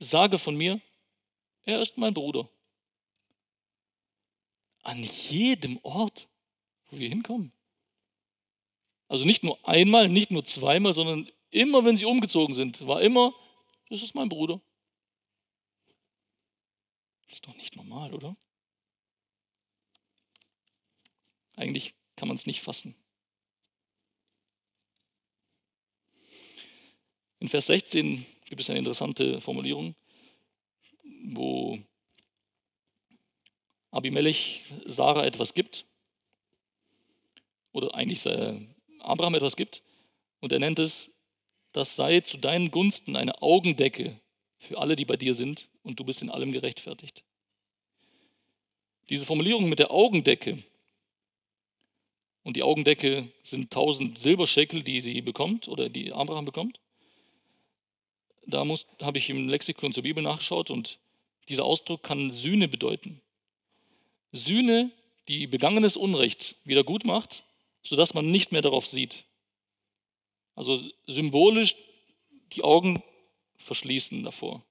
sage 0.00 0.38
von 0.38 0.56
mir, 0.56 0.80
er 1.62 1.80
ist 1.80 1.98
mein 1.98 2.14
Bruder. 2.14 2.48
An 4.82 5.02
jedem 5.02 5.78
Ort, 5.82 6.28
wo 6.88 6.98
wir 6.98 7.08
hinkommen. 7.08 7.52
Also 9.10 9.24
nicht 9.24 9.42
nur 9.42 9.58
einmal, 9.68 10.08
nicht 10.08 10.30
nur 10.30 10.44
zweimal, 10.44 10.94
sondern 10.94 11.28
immer, 11.50 11.84
wenn 11.84 11.96
sie 11.96 12.04
umgezogen 12.04 12.54
sind, 12.54 12.86
war 12.86 13.02
immer, 13.02 13.34
das 13.88 14.02
ist 14.02 14.14
mein 14.14 14.28
Bruder. 14.28 14.60
Das 17.26 17.34
ist 17.34 17.46
doch 17.48 17.56
nicht 17.56 17.74
normal, 17.74 18.14
oder? 18.14 18.36
Eigentlich 21.56 21.92
kann 22.14 22.28
man 22.28 22.36
es 22.36 22.46
nicht 22.46 22.62
fassen. 22.62 22.94
In 27.40 27.48
Vers 27.48 27.66
16 27.66 28.24
gibt 28.44 28.60
es 28.60 28.70
eine 28.70 28.78
interessante 28.78 29.40
Formulierung, 29.40 29.96
wo 31.24 31.80
Abimelech 33.90 34.72
Sarah 34.86 35.26
etwas 35.26 35.52
gibt, 35.52 35.84
oder 37.72 37.92
eigentlich 37.96 38.20
Abraham 39.02 39.34
etwas 39.34 39.56
gibt, 39.56 39.82
und 40.40 40.52
er 40.52 40.58
nennt 40.58 40.78
es, 40.78 41.12
das 41.72 41.96
sei 41.96 42.20
zu 42.20 42.38
deinen 42.38 42.70
Gunsten 42.70 43.16
eine 43.16 43.42
Augendecke 43.42 44.18
für 44.58 44.78
alle, 44.78 44.96
die 44.96 45.04
bei 45.04 45.16
dir 45.16 45.34
sind, 45.34 45.68
und 45.82 46.00
du 46.00 46.04
bist 46.04 46.22
in 46.22 46.30
allem 46.30 46.52
gerechtfertigt. 46.52 47.24
Diese 49.08 49.26
Formulierung 49.26 49.68
mit 49.68 49.78
der 49.78 49.90
Augendecke, 49.90 50.62
und 52.42 52.56
die 52.56 52.62
Augendecke 52.62 53.28
sind 53.42 53.64
1000 53.64 54.18
Silberscheckel, 54.18 54.82
die 54.82 55.00
sie 55.00 55.20
bekommt 55.20 55.68
oder 55.68 55.88
die 55.88 56.12
Abraham 56.12 56.44
bekommt. 56.44 56.80
da 58.46 58.66
habe 59.02 59.18
ich 59.18 59.28
im 59.30 59.48
Lexikon 59.48 59.92
zur 59.92 60.04
Bibel 60.04 60.22
nachgeschaut 60.22 60.70
und 60.70 60.98
dieser 61.48 61.64
Ausdruck 61.64 62.02
kann 62.02 62.30
Sühne 62.30 62.68
bedeuten. 62.68 63.20
Sühne, 64.32 64.90
die 65.28 65.46
begangenes 65.46 65.96
Unrecht 65.96 66.56
wieder 66.64 66.84
gut 66.84 67.04
macht, 67.04 67.44
sodass 67.82 68.14
man 68.14 68.30
nicht 68.30 68.52
mehr 68.52 68.62
darauf 68.62 68.86
sieht. 68.86 69.24
Also 70.54 70.80
symbolisch 71.06 71.74
die 72.52 72.62
Augen 72.62 73.02
verschließen 73.56 74.22
davor. 74.24 74.64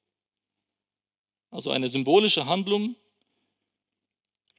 Also 1.51 1.71
eine 1.71 1.87
symbolische 1.87 2.45
Handlung, 2.45 2.95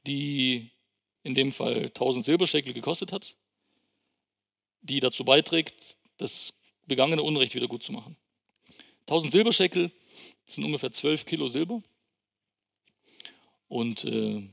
die 0.05 0.71
in 1.23 1.35
dem 1.35 1.51
Fall 1.51 1.85
1000 1.85 2.25
Silberscheckel 2.25 2.73
gekostet 2.73 3.11
hat, 3.11 3.35
die 4.81 4.99
dazu 4.99 5.23
beiträgt, 5.23 5.97
das 6.17 6.53
begangene 6.87 7.23
Unrecht 7.23 7.55
wieder 7.55 7.67
gut 7.67 7.83
zu 7.83 7.91
machen. 7.91 8.17
1000 9.01 9.31
Silberscheckel 9.31 9.91
sind 10.47 10.63
ungefähr 10.63 10.91
12 10.91 11.25
Kilo 11.25 11.47
Silber. 11.47 11.81
Und 13.67 14.03
äh, 14.03 14.49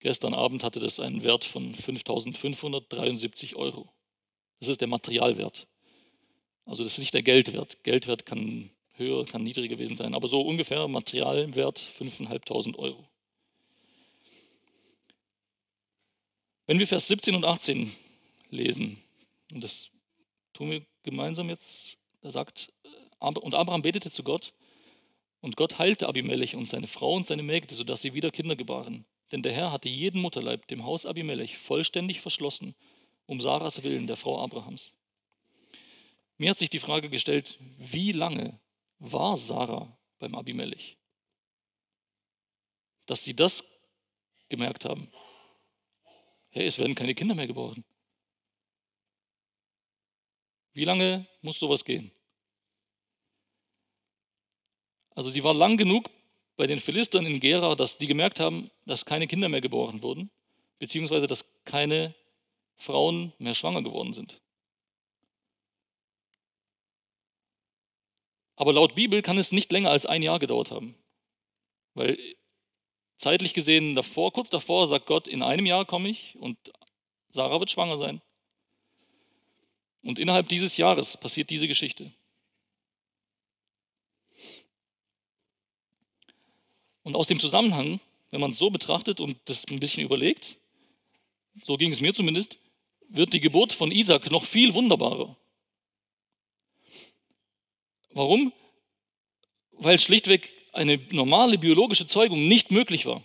gestern 0.00 0.34
Abend 0.34 0.62
hatte 0.62 0.80
das 0.80 1.00
einen 1.00 1.22
Wert 1.22 1.44
von 1.44 1.74
5573 1.74 3.56
Euro. 3.56 3.88
Das 4.58 4.68
ist 4.68 4.80
der 4.80 4.88
Materialwert. 4.88 5.68
Also 6.66 6.84
das 6.84 6.92
ist 6.92 6.98
nicht 6.98 7.14
der 7.14 7.22
Geldwert. 7.22 7.82
Geldwert 7.84 8.26
kann 8.26 8.70
höher, 8.94 9.24
kann 9.24 9.42
niedriger 9.42 9.76
gewesen 9.76 9.96
sein, 9.96 10.14
aber 10.14 10.28
so 10.28 10.40
ungefähr 10.42 10.86
Materialwert 10.86 11.78
5.500 11.98 12.76
Euro. 12.76 13.08
Wenn 16.66 16.78
wir 16.78 16.86
Vers 16.86 17.08
17 17.08 17.34
und 17.34 17.44
18 17.44 17.92
lesen, 18.50 19.02
und 19.50 19.64
das 19.64 19.90
tun 20.52 20.70
wir 20.70 20.86
gemeinsam 21.02 21.48
jetzt, 21.48 21.98
da 22.20 22.30
sagt, 22.30 22.72
und 23.18 23.54
Abraham 23.54 23.82
betete 23.82 24.10
zu 24.10 24.22
Gott, 24.22 24.52
und 25.40 25.56
Gott 25.56 25.78
heilte 25.78 26.06
Abimelech 26.06 26.54
und 26.54 26.68
seine 26.68 26.86
Frau 26.86 27.14
und 27.14 27.26
seine 27.26 27.42
Mägde, 27.42 27.74
sodass 27.74 28.02
sie 28.02 28.14
wieder 28.14 28.30
Kinder 28.30 28.56
gebaren. 28.56 29.06
Denn 29.32 29.42
der 29.42 29.52
Herr 29.52 29.72
hatte 29.72 29.88
jeden 29.88 30.20
Mutterleib 30.20 30.66
dem 30.66 30.84
Haus 30.84 31.06
Abimelech 31.06 31.58
vollständig 31.58 32.20
verschlossen, 32.20 32.74
um 33.26 33.40
Sarahs 33.40 33.82
Willen, 33.82 34.06
der 34.06 34.16
Frau 34.16 34.42
Abrahams. 34.42 34.94
Mir 36.36 36.50
hat 36.50 36.58
sich 36.58 36.70
die 36.70 36.78
Frage 36.78 37.10
gestellt, 37.10 37.58
wie 37.78 38.12
lange 38.12 38.58
war 38.98 39.36
Sarah 39.36 39.96
beim 40.18 40.34
Abimelech? 40.34 40.96
Dass 43.06 43.24
sie 43.24 43.34
das 43.34 43.64
gemerkt 44.48 44.84
haben. 44.84 45.12
Hey, 46.50 46.66
es 46.66 46.78
werden 46.78 46.94
keine 46.94 47.14
Kinder 47.14 47.34
mehr 47.34 47.46
geboren. 47.46 47.84
Wie 50.72 50.84
lange 50.84 51.26
muss 51.42 51.58
sowas 51.58 51.84
gehen? 51.84 52.10
Also 55.14 55.30
sie 55.30 55.44
war 55.44 55.54
lang 55.54 55.76
genug 55.76 56.10
bei 56.60 56.66
den 56.66 56.78
Philistern 56.78 57.24
in 57.24 57.40
Gera, 57.40 57.74
dass 57.74 57.96
die 57.96 58.06
gemerkt 58.06 58.38
haben, 58.38 58.70
dass 58.84 59.06
keine 59.06 59.26
Kinder 59.26 59.48
mehr 59.48 59.62
geboren 59.62 60.02
wurden, 60.02 60.28
beziehungsweise 60.78 61.26
dass 61.26 61.46
keine 61.64 62.14
Frauen 62.76 63.32
mehr 63.38 63.54
schwanger 63.54 63.82
geworden 63.82 64.12
sind. 64.12 64.38
Aber 68.56 68.74
laut 68.74 68.94
Bibel 68.94 69.22
kann 69.22 69.38
es 69.38 69.52
nicht 69.52 69.72
länger 69.72 69.88
als 69.88 70.04
ein 70.04 70.20
Jahr 70.20 70.38
gedauert 70.38 70.70
haben. 70.70 70.94
Weil 71.94 72.18
zeitlich 73.16 73.54
gesehen 73.54 73.94
davor, 73.94 74.30
kurz 74.30 74.50
davor 74.50 74.86
sagt 74.86 75.06
Gott, 75.06 75.28
in 75.28 75.42
einem 75.42 75.64
Jahr 75.64 75.86
komme 75.86 76.10
ich 76.10 76.36
und 76.40 76.58
Sarah 77.30 77.58
wird 77.58 77.70
schwanger 77.70 77.96
sein. 77.96 78.20
Und 80.02 80.18
innerhalb 80.18 80.46
dieses 80.50 80.76
Jahres 80.76 81.16
passiert 81.16 81.48
diese 81.48 81.68
Geschichte. 81.68 82.12
Und 87.02 87.16
aus 87.16 87.26
dem 87.26 87.40
Zusammenhang, 87.40 88.00
wenn 88.30 88.40
man 88.40 88.50
es 88.50 88.58
so 88.58 88.70
betrachtet 88.70 89.20
und 89.20 89.38
das 89.46 89.66
ein 89.66 89.80
bisschen 89.80 90.04
überlegt, 90.04 90.58
so 91.62 91.76
ging 91.76 91.92
es 91.92 92.00
mir 92.00 92.14
zumindest, 92.14 92.58
wird 93.08 93.32
die 93.32 93.40
Geburt 93.40 93.72
von 93.72 93.90
Isaac 93.90 94.30
noch 94.30 94.44
viel 94.44 94.74
wunderbarer. 94.74 95.36
Warum? 98.12 98.52
Weil 99.72 99.98
schlichtweg 99.98 100.52
eine 100.72 100.98
normale 101.10 101.58
biologische 101.58 102.06
Zeugung 102.06 102.46
nicht 102.48 102.70
möglich 102.70 103.06
war. 103.06 103.22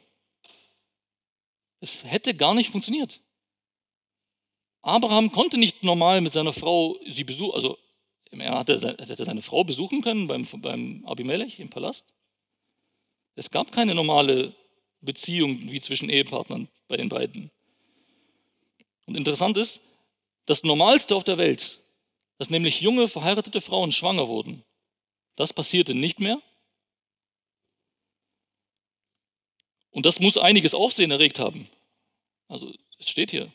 Es 1.80 2.04
hätte 2.04 2.34
gar 2.34 2.54
nicht 2.54 2.72
funktioniert. 2.72 3.22
Abraham 4.82 5.32
konnte 5.32 5.58
nicht 5.58 5.84
normal 5.84 6.22
mit 6.22 6.34
seiner 6.34 6.54
Frau 6.54 7.00
sie 7.08 7.24
besuchen, 7.24 7.56
also 7.56 7.78
er 8.32 8.60
hätte 8.60 9.26
seine 9.26 9.42
Frau 9.42 9.64
besuchen 9.64 10.02
können 10.02 10.28
beim, 10.28 10.48
beim 10.62 11.06
Abimelech 11.06 11.60
im 11.60 11.70
Palast. 11.70 12.15
Es 13.36 13.52
gab 13.52 13.72
keine 13.72 13.96
normale 13.96 14.56
Beziehung 15.02 15.72
wie 15.72 15.82
zwischen 15.82 16.10
Ehepartnern 16.10 16.68
bei 16.88 16.98
den 16.98 17.10
beiden. 17.10 17.52
Und 19.06 19.16
interessant 19.16 19.58
ist, 19.58 19.82
das 20.46 20.64
Normalste 20.64 21.16
auf 21.16 21.24
der 21.24 21.38
Welt, 21.38 21.80
dass 22.38 22.50
nämlich 22.50 22.82
junge 22.82 23.08
verheiratete 23.08 23.62
Frauen 23.62 23.92
schwanger 23.92 24.28
wurden, 24.28 24.64
das 25.36 25.54
passierte 25.54 25.94
nicht 25.94 26.20
mehr. 26.20 26.42
Und 29.92 30.06
das 30.06 30.20
muss 30.20 30.38
einiges 30.38 30.74
Aufsehen 30.74 31.12
erregt 31.12 31.40
haben. 31.40 31.70
Also 32.48 32.74
es 33.00 33.10
steht 33.10 33.32
hier, 33.32 33.52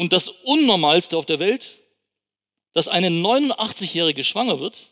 und 0.00 0.14
das 0.14 0.28
Unnormalste 0.28 1.16
auf 1.16 1.26
der 1.26 1.40
Welt, 1.40 1.78
dass 2.72 2.88
eine 2.88 3.08
89-Jährige 3.08 4.24
schwanger 4.24 4.58
wird 4.58 4.89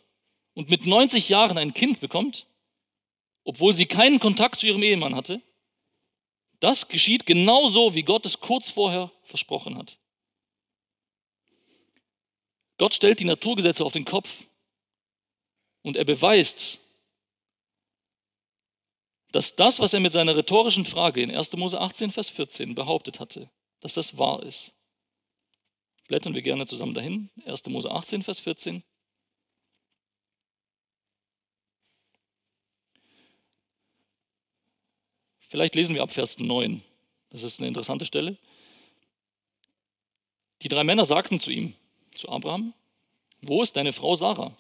und 0.59 0.71
mit 0.71 0.87
90 0.87 1.29
Jahren 1.29 1.57
ein 1.57 1.73
Kind 1.73 2.01
bekommt, 2.01 2.49
obwohl 3.45 3.77
sie 3.77 3.87
keinen 3.87 4.19
Kontakt 4.19 4.59
zu 4.59 4.67
ihrem 4.67 4.83
Ehemann 4.83 5.15
hatte, 5.15 5.41
das 6.59 6.89
geschieht 6.89 7.27
genauso, 7.27 7.95
wie 7.95 8.03
Gott 8.03 8.27
es 8.27 8.41
kurz 8.41 8.69
vorher 8.69 9.13
versprochen 9.23 9.79
hat. 9.79 10.01
Gott 12.77 12.93
stellt 12.93 13.21
die 13.21 13.25
Naturgesetze 13.25 13.85
auf 13.85 13.93
den 13.93 14.05
Kopf 14.05 14.49
und 15.83 15.97
er 15.97 16.05
beweist, 16.05 16.81
dass 19.31 19.55
das, 19.55 19.79
was 19.79 19.95
er 19.95 20.01
mit 20.01 20.13
seiner 20.13 20.35
rhetorischen 20.35 20.85
Frage 20.85 21.23
in 21.23 21.31
1. 21.31 21.53
Mose 21.53 21.81
18, 21.81 22.11
Vers 22.11 22.31
14 22.31 22.75
behauptet 22.75 23.21
hatte, 23.21 23.49
dass 23.79 23.95
das 23.95 24.19
wahr 24.19 24.43
ist. 24.43 24.73
Blättern 26.09 26.35
wir 26.35 26.43
gerne 26.43 26.67
zusammen 26.67 26.95
dahin. 26.95 27.31
1. 27.47 27.65
Mose 27.67 27.93
18, 27.93 28.25
Vers 28.25 28.41
14. 28.41 28.83
Vielleicht 35.49 35.75
lesen 35.75 35.95
wir 35.95 36.03
ab 36.03 36.13
Vers 36.13 36.39
9. 36.39 36.83
Das 37.31 37.43
ist 37.43 37.59
eine 37.59 37.69
interessante 37.69 38.07
Stelle. 38.07 38.37
Die 40.63 40.69
drei 40.69 40.85
Männer 40.85 41.05
sagten 41.05 41.41
zu 41.41 41.51
ihm, 41.51 41.75
zu 42.15 42.29
Abraham, 42.29 42.75
wo 43.43 43.63
ist 43.63 43.77
deine 43.77 43.93
Frau 43.93 44.17
Sarah? 44.17 44.57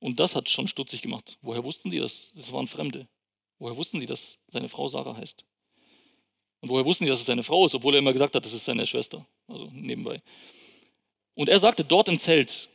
Und 0.00 0.20
das 0.20 0.36
hat 0.36 0.48
schon 0.48 0.68
stutzig 0.68 1.02
gemacht. 1.02 1.38
Woher 1.42 1.64
wussten 1.64 1.90
sie 1.90 1.98
das? 1.98 2.32
Das 2.34 2.52
waren 2.52 2.68
Fremde. 2.68 3.08
Woher 3.58 3.76
wussten 3.76 3.98
sie, 3.98 4.06
dass 4.06 4.38
seine 4.48 4.68
Frau 4.68 4.88
Sarah 4.88 5.16
heißt? 5.16 5.44
Und 6.60 6.68
woher 6.70 6.84
wussten 6.84 7.04
die, 7.04 7.10
dass 7.10 7.20
es 7.20 7.26
seine 7.26 7.42
Frau 7.42 7.66
ist, 7.66 7.74
obwohl 7.74 7.94
er 7.94 7.98
immer 7.98 8.12
gesagt 8.12 8.34
hat, 8.34 8.44
das 8.44 8.52
ist 8.52 8.64
seine 8.64 8.86
Schwester. 8.86 9.26
Also 9.48 9.68
nebenbei. 9.72 10.22
Und 11.34 11.48
er 11.48 11.58
sagte 11.58 11.84
dort 11.84 12.08
im 12.08 12.18
Zelt, 12.18 12.68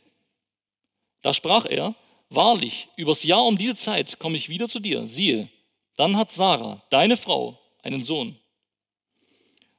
da 1.22 1.32
sprach 1.32 1.66
er, 1.66 1.94
wahrlich, 2.30 2.88
übers 2.96 3.24
Jahr 3.24 3.44
um 3.44 3.58
diese 3.58 3.74
Zeit 3.74 4.18
komme 4.18 4.36
ich 4.36 4.48
wieder 4.48 4.68
zu 4.68 4.80
dir. 4.80 5.06
Siehe, 5.06 5.48
dann 5.96 6.16
hat 6.16 6.32
Sarah, 6.32 6.82
deine 6.90 7.16
Frau, 7.16 7.58
einen 7.82 8.02
Sohn. 8.02 8.36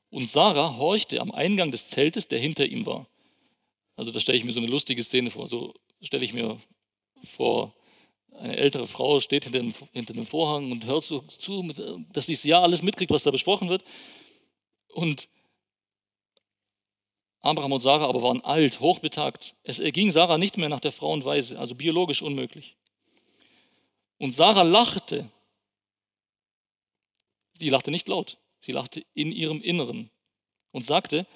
Und 0.10 0.30
Sarah 0.30 0.78
horchte 0.78 1.20
am 1.20 1.32
Eingang 1.32 1.72
des 1.72 1.90
Zeltes, 1.90 2.28
der 2.28 2.40
hinter 2.40 2.66
ihm 2.66 2.86
war. 2.86 3.08
Also 3.96 4.12
da 4.12 4.20
stelle 4.20 4.38
ich 4.38 4.44
mir 4.44 4.54
so 4.54 4.60
eine 4.60 4.70
lustige 4.70 5.04
Szene 5.04 5.30
vor. 5.30 5.48
So 5.48 5.74
stelle 6.02 6.24
ich 6.24 6.34
mir 6.34 6.58
vor, 7.36 7.74
eine 8.32 8.58
ältere 8.58 8.88
Frau 8.88 9.20
steht 9.20 9.46
hinter 9.46 9.60
dem, 9.60 9.74
hinter 9.94 10.14
dem 10.14 10.26
Vorhang 10.26 10.72
und 10.72 10.86
hört 10.86 11.04
so 11.04 11.22
zu, 11.22 11.64
dass 12.12 12.26
sie 12.26 12.48
ja 12.48 12.62
alles 12.62 12.82
mitkriegt, 12.82 13.12
was 13.12 13.24
da 13.24 13.32
besprochen 13.32 13.70
wird. 13.70 13.84
Und 14.90 15.30
Abraham 17.46 17.74
und 17.74 17.80
Sarah 17.80 18.08
aber 18.08 18.24
waren 18.24 18.44
alt, 18.44 18.80
hochbetagt. 18.80 19.56
Es 19.62 19.78
erging 19.78 20.10
Sarah 20.10 20.40
nicht 20.40 20.58
mehr 20.58 20.68
nach 20.68 20.80
der 20.80 20.92
Frauenweise, 20.92 21.60
also 21.60 21.76
biologisch 21.76 22.24
unmöglich. 22.24 22.76
Und 24.18 24.32
Sarah 24.32 24.64
lachte. 24.64 25.30
Sie 27.54 27.70
lachte 27.70 27.92
nicht 27.92 28.08
laut, 28.08 28.40
sie 28.62 28.72
lachte 28.72 29.06
in 29.14 29.32
ihrem 29.32 29.62
Inneren 29.62 30.10
und 30.72 30.84
sagte 30.84 31.28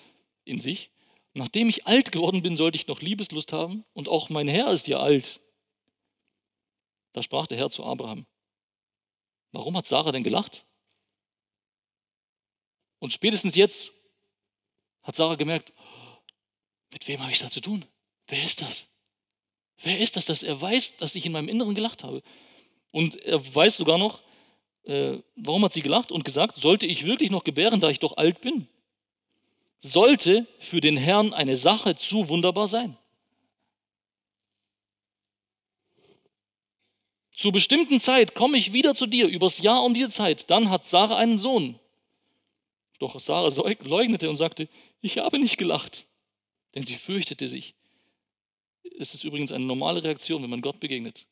in 0.46 0.60
sich, 0.60 0.90
nachdem 1.34 1.70
ich 1.70 1.86
alt 1.86 2.12
geworden 2.12 2.42
bin, 2.42 2.56
sollte 2.56 2.76
ich 2.78 2.88
noch 2.88 3.02
Liebeslust 3.02 3.54
haben 3.54 3.86
und 3.94 4.10
auch 4.10 4.30
mein 4.30 4.48
Herr 4.48 4.72
ist 4.72 4.88
ja 4.88 5.00
alt. 5.00 5.40
Da 7.14 7.22
sprach 7.22 7.46
der 7.46 7.60
Herr 7.60 7.70
zu 7.70 7.86
Abraham, 7.86 8.26
warum 9.52 9.78
hat 9.78 9.86
Sarah 9.86 10.12
denn 10.12 10.24
gelacht? 10.24 10.66
Und 12.98 13.14
spätestens 13.14 13.56
jetzt 13.56 13.94
hat 15.04 15.16
Sarah 15.16 15.36
gemerkt, 15.36 15.72
mit 16.92 17.08
wem 17.08 17.22
habe 17.22 17.32
ich 17.32 17.40
da 17.40 17.50
zu 17.50 17.62
tun? 17.62 17.86
wer 18.30 18.44
ist 18.44 18.62
das? 18.62 18.88
Wer 19.82 20.00
ist 20.00 20.16
das, 20.16 20.26
dass 20.26 20.44
er 20.44 20.60
weiß, 20.60 20.98
dass 20.98 21.16
ich 21.16 21.26
in 21.26 21.32
meinem 21.32 21.50
Inneren 21.50 21.76
gelacht 21.76 22.04
habe? 22.04 22.22
Und 22.92 23.16
er 23.24 23.44
weiß 23.56 23.78
sogar 23.78 23.98
noch, 23.98 24.22
äh, 24.84 25.18
warum 25.36 25.64
hat 25.64 25.74
sie 25.74 25.82
gelacht 25.82 26.12
und 26.12 26.26
gesagt, 26.26 26.56
sollte 26.56 26.86
ich 26.86 27.06
wirklich 27.06 27.32
noch 27.32 27.44
gebären, 27.44 27.80
da 27.80 27.90
ich 27.90 28.00
doch 28.00 28.18
alt 28.18 28.42
bin? 28.42 28.68
Sollte 29.80 30.48
für 30.60 30.82
den 30.82 30.98
Herrn 30.98 31.34
eine 31.34 31.56
Sache 31.56 31.96
zu 31.96 32.28
wunderbar 32.28 32.68
sein? 32.68 32.98
Zur 37.34 37.54
bestimmten 37.54 38.02
Zeit 38.02 38.36
komme 38.36 38.58
ich 38.58 38.74
wieder 38.74 38.94
zu 38.96 39.08
dir, 39.08 39.28
übers 39.28 39.60
Jahr 39.60 39.84
um 39.84 39.94
diese 39.94 40.10
Zeit. 40.10 40.50
Dann 40.50 40.70
hat 40.70 40.88
Sarah 40.88 41.16
einen 41.16 41.38
Sohn. 41.38 41.80
Doch 43.00 43.18
Sarah 43.18 43.50
leugnete 43.82 44.30
und 44.30 44.36
sagte, 44.36 44.68
ich 45.00 45.20
habe 45.20 45.40
nicht 45.40 45.58
gelacht, 45.58 46.06
denn 46.76 46.84
sie 46.84 46.96
fürchtete 46.96 47.48
sich. 47.48 47.76
Es 48.98 49.14
ist 49.14 49.24
übrigens 49.24 49.52
eine 49.52 49.66
normale 49.66 50.04
Reaktion, 50.04 50.44
wenn 50.44 50.50
man 50.50 50.62
Gott 50.62 50.80
begegnet. 50.80 51.26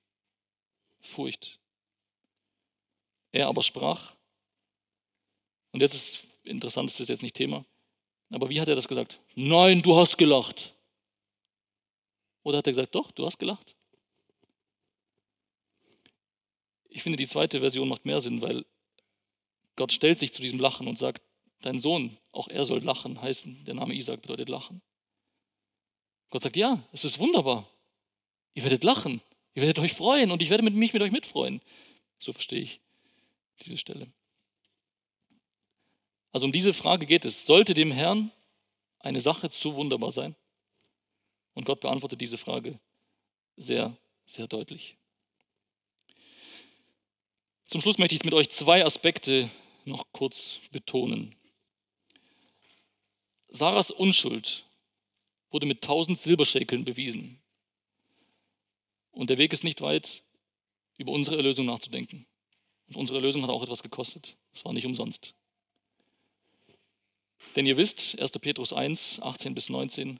Furcht. 0.99 1.59
Er 3.31 3.47
aber 3.47 3.63
sprach, 3.63 4.15
und 5.71 5.81
jetzt 5.81 5.93
ist 5.93 6.27
interessant, 6.43 6.89
das 6.89 6.99
ist 6.99 7.09
jetzt 7.09 7.23
nicht 7.23 7.35
Thema, 7.35 7.65
aber 8.31 8.49
wie 8.49 8.59
hat 8.59 8.67
er 8.67 8.75
das 8.75 8.87
gesagt? 8.87 9.19
Nein, 9.35 9.81
du 9.81 9.95
hast 9.95 10.17
gelacht. 10.17 10.73
Oder 12.43 12.59
hat 12.59 12.67
er 12.67 12.71
gesagt, 12.71 12.95
doch, 12.95 13.11
du 13.11 13.25
hast 13.25 13.37
gelacht? 13.37 13.75
Ich 16.89 17.03
finde, 17.03 17.17
die 17.17 17.27
zweite 17.27 17.59
Version 17.59 17.89
macht 17.89 18.05
mehr 18.05 18.21
Sinn, 18.21 18.41
weil 18.41 18.65
Gott 19.75 19.91
stellt 19.91 20.17
sich 20.17 20.33
zu 20.33 20.41
diesem 20.41 20.59
Lachen 20.59 20.87
und 20.87 20.97
sagt, 20.97 21.21
dein 21.61 21.79
Sohn, 21.79 22.17
auch 22.31 22.47
er 22.47 22.65
soll 22.65 22.79
lachen 22.79 23.21
heißen. 23.21 23.65
Der 23.65 23.75
Name 23.75 23.93
Isaac 23.93 24.21
bedeutet 24.21 24.49
lachen. 24.49 24.81
Gott 26.29 26.41
sagt, 26.41 26.57
ja, 26.57 26.83
es 26.91 27.05
ist 27.05 27.19
wunderbar. 27.19 27.69
Ihr 28.53 28.63
werdet 28.63 28.83
lachen, 28.83 29.21
ihr 29.53 29.61
werdet 29.61 29.79
euch 29.79 29.93
freuen 29.93 30.31
und 30.31 30.41
ich 30.41 30.49
werde 30.49 30.63
mich 30.63 30.93
mit 30.93 31.01
euch 31.01 31.11
mitfreuen. 31.11 31.61
So 32.19 32.33
verstehe 32.33 32.61
ich 32.61 32.81
diese 33.61 33.77
Stelle. 33.77 34.11
Also 36.31 36.45
um 36.45 36.51
diese 36.51 36.73
Frage 36.73 37.05
geht 37.05 37.25
es. 37.25 37.45
Sollte 37.45 37.73
dem 37.73 37.91
Herrn 37.91 38.31
eine 38.99 39.19
Sache 39.19 39.49
zu 39.49 39.75
wunderbar 39.75 40.11
sein? 40.11 40.35
Und 41.53 41.65
Gott 41.65 41.79
beantwortet 41.79 42.21
diese 42.21 42.37
Frage 42.37 42.79
sehr, 43.55 43.97
sehr 44.27 44.47
deutlich. 44.47 44.97
Zum 47.65 47.81
Schluss 47.81 47.97
möchte 47.97 48.15
ich 48.15 48.23
mit 48.23 48.33
euch 48.33 48.49
zwei 48.49 48.85
Aspekte 48.85 49.49
noch 49.83 50.05
kurz 50.11 50.59
betonen. 50.71 51.35
Sarahs 53.49 53.91
Unschuld 53.91 54.66
wurde 55.51 55.65
mit 55.65 55.81
tausend 55.81 56.19
Silberschäkeln 56.19 56.83
bewiesen. 56.85 57.39
Und 59.11 59.29
der 59.29 59.37
Weg 59.37 59.53
ist 59.53 59.63
nicht 59.63 59.81
weit, 59.81 60.23
über 60.97 61.11
unsere 61.11 61.37
Erlösung 61.37 61.65
nachzudenken. 61.65 62.25
Und 62.87 62.95
unsere 62.95 63.19
Erlösung 63.19 63.43
hat 63.43 63.49
auch 63.49 63.63
etwas 63.63 63.83
gekostet. 63.83 64.37
Es 64.53 64.63
war 64.65 64.73
nicht 64.73 64.85
umsonst. 64.85 65.33
Denn 67.55 67.65
ihr 67.65 67.77
wisst, 67.77 68.19
1. 68.19 68.31
Petrus 68.33 68.73
1, 68.73 69.21
18 69.21 69.55
bis 69.55 69.69
19, 69.69 70.19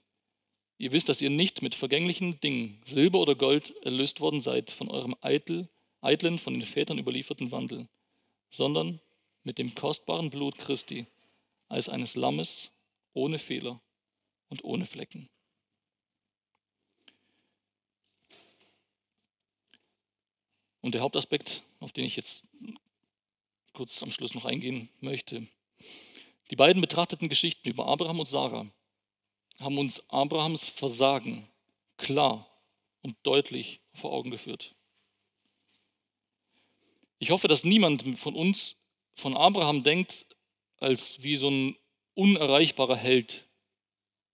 ihr 0.78 0.91
wisst, 0.91 1.09
dass 1.09 1.21
ihr 1.21 1.30
nicht 1.30 1.61
mit 1.61 1.75
vergänglichen 1.75 2.39
Dingen, 2.39 2.82
Silber 2.86 3.19
oder 3.19 3.36
Gold, 3.36 3.75
erlöst 3.84 4.19
worden 4.19 4.41
seid 4.41 4.71
von 4.71 4.89
eurem 4.89 5.15
eitel, 5.21 5.69
eitlen, 6.01 6.39
von 6.39 6.53
den 6.53 6.63
Vätern 6.63 6.97
überlieferten 6.97 7.51
Wandel, 7.51 7.88
sondern 8.49 8.99
mit 9.43 9.57
dem 9.57 9.75
kostbaren 9.75 10.30
Blut 10.30 10.57
Christi 10.57 11.05
als 11.69 11.89
eines 11.89 12.15
Lammes 12.15 12.71
ohne 13.13 13.39
Fehler 13.39 13.82
und 14.49 14.63
ohne 14.63 14.85
Flecken. 14.85 15.29
Und 20.81 20.93
der 20.93 21.01
Hauptaspekt, 21.01 21.63
auf 21.79 21.91
den 21.91 22.05
ich 22.05 22.15
jetzt 22.15 22.45
kurz 23.73 24.01
am 24.01 24.11
Schluss 24.11 24.33
noch 24.33 24.45
eingehen 24.45 24.89
möchte. 25.01 25.47
Die 26.49 26.55
beiden 26.55 26.81
betrachteten 26.81 27.29
Geschichten 27.29 27.67
über 27.69 27.87
Abraham 27.87 28.21
und 28.21 28.27
Sarah 28.27 28.71
haben 29.59 29.77
uns 29.77 30.07
Abrahams 30.09 30.67
Versagen 30.67 31.47
klar 31.97 32.47
und 33.01 33.17
deutlich 33.23 33.81
vor 33.93 34.13
Augen 34.13 34.31
geführt. 34.31 34.75
Ich 37.19 37.31
hoffe, 37.31 37.47
dass 37.47 37.63
niemand 37.63 38.17
von 38.17 38.35
uns 38.35 38.75
von 39.15 39.35
Abraham 39.35 39.83
denkt 39.83 40.25
als 40.77 41.21
wie 41.23 41.35
so 41.35 41.49
ein 41.49 41.75
unerreichbarer 42.13 42.95
Held, 42.95 43.47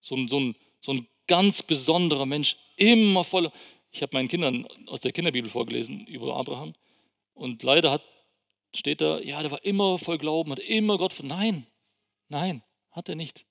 so 0.04 0.16
ein, 0.16 0.28
so 0.28 0.38
ein, 0.38 0.54
so 0.82 0.92
ein 0.92 1.06
ganz 1.26 1.62
besonderer 1.62 2.26
Mensch, 2.26 2.56
immer 2.76 3.24
voller. 3.24 3.52
Ich 3.90 4.02
habe 4.02 4.14
meinen 4.14 4.28
Kindern 4.28 4.66
aus 4.86 5.00
der 5.00 5.12
Kinderbibel 5.12 5.50
vorgelesen 5.50 6.06
über 6.06 6.36
Abraham 6.36 6.74
und 7.32 7.62
leider 7.62 7.90
hat, 7.90 8.02
steht 8.74 9.00
da, 9.00 9.18
ja, 9.20 9.40
der 9.40 9.50
war 9.50 9.64
immer 9.64 9.98
voll 9.98 10.18
Glauben, 10.18 10.50
hat 10.50 10.58
immer 10.58 10.98
Gott. 10.98 11.14
Nein, 11.22 11.66
nein, 12.28 12.62
hat 12.90 13.08
er 13.08 13.14
nicht. 13.14 13.46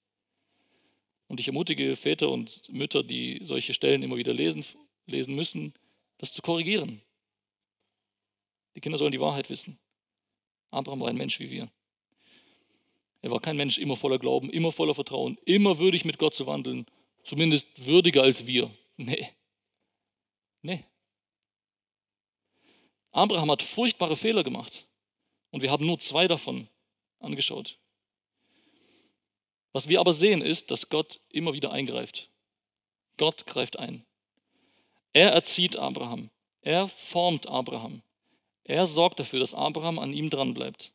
Und 1.27 1.39
ich 1.39 1.47
ermutige 1.47 1.95
Väter 1.95 2.29
und 2.29 2.69
Mütter, 2.69 3.01
die 3.01 3.39
solche 3.41 3.73
Stellen 3.73 4.03
immer 4.03 4.17
wieder 4.17 4.33
lesen, 4.33 4.63
lesen 5.07 5.35
müssen, 5.35 5.73
das 6.19 6.33
zu 6.33 6.43
korrigieren. 6.43 7.01
Die 8.75 8.81
Kinder 8.81 8.97
sollen 8.99 9.11
die 9.11 9.19
Wahrheit 9.19 9.49
wissen. 9.49 9.79
Abraham 10.69 10.99
war 10.99 11.09
ein 11.09 11.17
Mensch 11.17 11.39
wie 11.39 11.49
wir. 11.49 11.71
Er 13.23 13.31
war 13.31 13.39
kein 13.39 13.55
Mensch 13.55 13.77
immer 13.77 13.95
voller 13.95 14.19
Glauben, 14.19 14.49
immer 14.49 14.73
voller 14.73 14.93
Vertrauen, 14.93 15.39
immer 15.45 15.79
würdig 15.79 16.03
mit 16.03 16.19
Gott 16.19 16.33
zu 16.33 16.45
wandeln, 16.45 16.85
zumindest 17.23 17.67
würdiger 17.85 18.21
als 18.21 18.45
wir. 18.45 18.69
Nee. 18.97 19.29
Nee. 20.61 20.83
Abraham 23.11 23.49
hat 23.51 23.63
furchtbare 23.63 24.17
Fehler 24.17 24.43
gemacht 24.43 24.85
und 25.51 25.61
wir 25.61 25.71
haben 25.71 25.85
nur 25.85 25.99
zwei 25.99 26.27
davon 26.27 26.67
angeschaut. 27.19 27.77
Was 29.71 29.87
wir 29.87 30.01
aber 30.01 30.11
sehen 30.11 30.41
ist, 30.41 30.69
dass 30.69 30.89
Gott 30.89 31.21
immer 31.29 31.53
wieder 31.53 31.71
eingreift. 31.71 32.29
Gott 33.17 33.45
greift 33.45 33.79
ein. 33.79 34.05
Er 35.13 35.31
erzieht 35.31 35.77
Abraham. 35.77 36.29
Er 36.61 36.89
formt 36.89 37.47
Abraham. 37.47 38.01
Er 38.65 38.85
sorgt 38.85 39.19
dafür, 39.19 39.39
dass 39.39 39.53
Abraham 39.53 39.97
an 39.97 40.11
ihm 40.11 40.29
dranbleibt. 40.29 40.92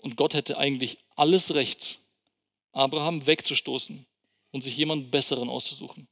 Und 0.00 0.16
Gott 0.16 0.34
hätte 0.34 0.58
eigentlich 0.58 0.98
alles 1.16 1.54
Recht, 1.54 1.98
Abraham 2.72 3.26
wegzustoßen 3.26 4.06
und 4.52 4.64
sich 4.64 4.76
jemand 4.76 5.10
Besseren 5.10 5.48
auszusuchen. 5.48 6.08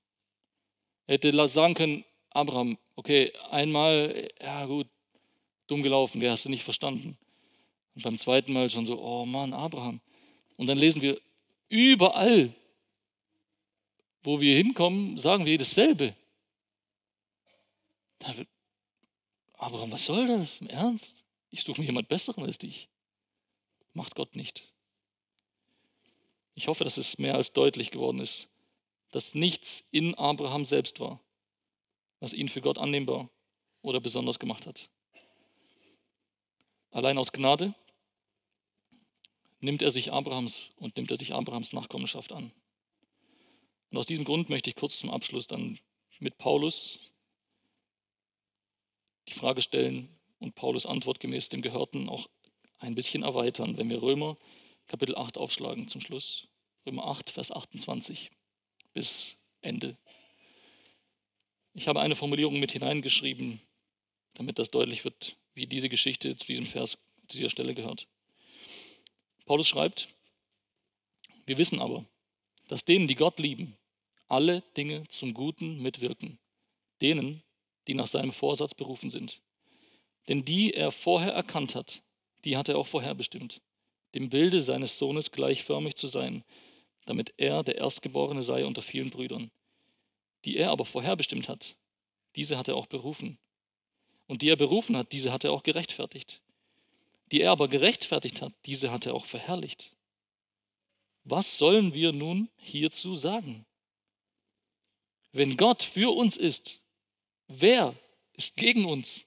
Er 1.06 1.14
hätte 1.14 1.48
sagen 1.48 1.74
können, 1.74 2.04
Abraham, 2.30 2.78
okay, 2.96 3.32
einmal, 3.50 4.28
ja 4.40 4.66
gut, 4.66 4.88
dumm 5.68 5.82
gelaufen, 5.82 6.20
der 6.20 6.32
hast 6.32 6.44
du 6.44 6.50
nicht 6.50 6.64
verstanden. 6.64 7.16
Und 7.94 8.02
beim 8.02 8.18
zweiten 8.18 8.52
Mal 8.52 8.68
schon 8.68 8.86
so, 8.86 9.00
oh 9.00 9.24
Mann, 9.24 9.52
Abraham. 9.52 10.00
Und 10.56 10.66
dann 10.66 10.78
lesen 10.78 11.00
wir 11.02 11.20
überall, 11.68 12.52
wo 14.22 14.40
wir 14.40 14.56
hinkommen, 14.56 15.18
sagen 15.18 15.46
wir 15.46 15.56
dasselbe. 15.56 16.14
Abraham, 19.54 19.92
was 19.92 20.04
soll 20.04 20.26
das? 20.26 20.60
Im 20.60 20.68
Ernst? 20.68 21.24
Ich 21.50 21.62
suche 21.62 21.80
mir 21.80 21.86
jemand 21.86 22.08
Besseren 22.08 22.44
als 22.44 22.58
dich. 22.58 22.88
Macht 23.96 24.14
Gott 24.14 24.36
nicht. 24.36 24.74
Ich 26.54 26.68
hoffe, 26.68 26.84
dass 26.84 26.98
es 26.98 27.16
mehr 27.16 27.34
als 27.34 27.54
deutlich 27.54 27.90
geworden 27.90 28.20
ist, 28.20 28.50
dass 29.10 29.34
nichts 29.34 29.84
in 29.90 30.14
Abraham 30.14 30.66
selbst 30.66 31.00
war, 31.00 31.18
was 32.20 32.34
ihn 32.34 32.50
für 32.50 32.60
Gott 32.60 32.76
annehmbar 32.76 33.30
oder 33.80 34.00
besonders 34.00 34.38
gemacht 34.38 34.66
hat. 34.66 34.90
Allein 36.90 37.16
aus 37.16 37.32
Gnade 37.32 37.74
nimmt 39.60 39.80
er 39.80 39.90
sich 39.90 40.12
Abrahams 40.12 40.72
und 40.76 40.94
nimmt 40.98 41.10
er 41.10 41.16
sich 41.16 41.32
Abrahams 41.32 41.72
Nachkommenschaft 41.72 42.32
an. 42.32 42.52
Und 43.90 43.96
aus 43.96 44.04
diesem 44.04 44.26
Grund 44.26 44.50
möchte 44.50 44.68
ich 44.68 44.76
kurz 44.76 44.98
zum 44.98 45.08
Abschluss 45.08 45.46
dann 45.46 45.78
mit 46.18 46.36
Paulus 46.36 46.98
die 49.28 49.32
Frage 49.32 49.62
stellen 49.62 50.14
und 50.38 50.54
Paulus 50.54 50.84
Antwort 50.84 51.18
gemäß 51.18 51.48
dem 51.48 51.62
Gehörten 51.62 52.10
auch 52.10 52.28
ein 52.78 52.94
bisschen 52.94 53.22
erweitern, 53.22 53.76
wenn 53.76 53.90
wir 53.90 54.02
Römer 54.02 54.36
Kapitel 54.86 55.16
8 55.16 55.38
aufschlagen 55.38 55.88
zum 55.88 56.00
Schluss. 56.00 56.46
Römer 56.86 57.06
8, 57.06 57.30
Vers 57.30 57.50
28 57.50 58.30
bis 58.92 59.36
Ende. 59.60 59.96
Ich 61.74 61.88
habe 61.88 62.00
eine 62.00 62.16
Formulierung 62.16 62.58
mit 62.58 62.72
hineingeschrieben, 62.72 63.60
damit 64.34 64.58
das 64.58 64.70
deutlich 64.70 65.04
wird, 65.04 65.36
wie 65.54 65.66
diese 65.66 65.88
Geschichte 65.88 66.36
zu 66.36 66.46
diesem 66.46 66.66
Vers, 66.66 66.98
zu 67.28 67.36
dieser 67.36 67.50
Stelle 67.50 67.74
gehört. 67.74 68.06
Paulus 69.44 69.68
schreibt, 69.68 70.08
wir 71.44 71.58
wissen 71.58 71.80
aber, 71.80 72.04
dass 72.68 72.84
denen, 72.84 73.08
die 73.08 73.14
Gott 73.14 73.38
lieben, 73.38 73.76
alle 74.28 74.62
Dinge 74.76 75.06
zum 75.08 75.34
Guten 75.34 75.82
mitwirken. 75.82 76.38
Denen, 77.00 77.42
die 77.86 77.94
nach 77.94 78.06
seinem 78.06 78.32
Vorsatz 78.32 78.74
berufen 78.74 79.10
sind. 79.10 79.40
Denn 80.28 80.44
die 80.44 80.74
er 80.74 80.90
vorher 80.90 81.32
erkannt 81.32 81.74
hat, 81.74 82.02
die 82.46 82.56
hat 82.56 82.68
er 82.68 82.78
auch 82.78 82.86
vorherbestimmt, 82.86 83.60
dem 84.14 84.30
Bilde 84.30 84.60
seines 84.60 84.98
Sohnes 84.98 85.32
gleichförmig 85.32 85.96
zu 85.96 86.06
sein, 86.06 86.44
damit 87.04 87.34
er 87.36 87.64
der 87.64 87.76
Erstgeborene 87.76 88.42
sei 88.42 88.64
unter 88.64 88.82
vielen 88.82 89.10
Brüdern. 89.10 89.50
Die 90.44 90.56
er 90.56 90.70
aber 90.70 90.84
vorherbestimmt 90.84 91.48
hat, 91.48 91.76
diese 92.36 92.56
hat 92.56 92.68
er 92.68 92.76
auch 92.76 92.86
berufen. 92.86 93.36
Und 94.28 94.42
die 94.42 94.48
er 94.48 94.56
berufen 94.56 94.96
hat, 94.96 95.10
diese 95.12 95.32
hat 95.32 95.42
er 95.42 95.52
auch 95.52 95.64
gerechtfertigt. 95.64 96.40
Die 97.32 97.40
er 97.40 97.50
aber 97.50 97.66
gerechtfertigt 97.66 98.40
hat, 98.40 98.52
diese 98.64 98.92
hat 98.92 99.06
er 99.06 99.14
auch 99.14 99.24
verherrlicht. 99.24 99.92
Was 101.24 101.58
sollen 101.58 101.94
wir 101.94 102.12
nun 102.12 102.48
hierzu 102.58 103.16
sagen? 103.16 103.66
Wenn 105.32 105.56
Gott 105.56 105.82
für 105.82 106.14
uns 106.14 106.36
ist, 106.36 106.80
wer 107.48 107.94
ist 108.34 108.56
gegen 108.56 108.84
uns? 108.84 109.26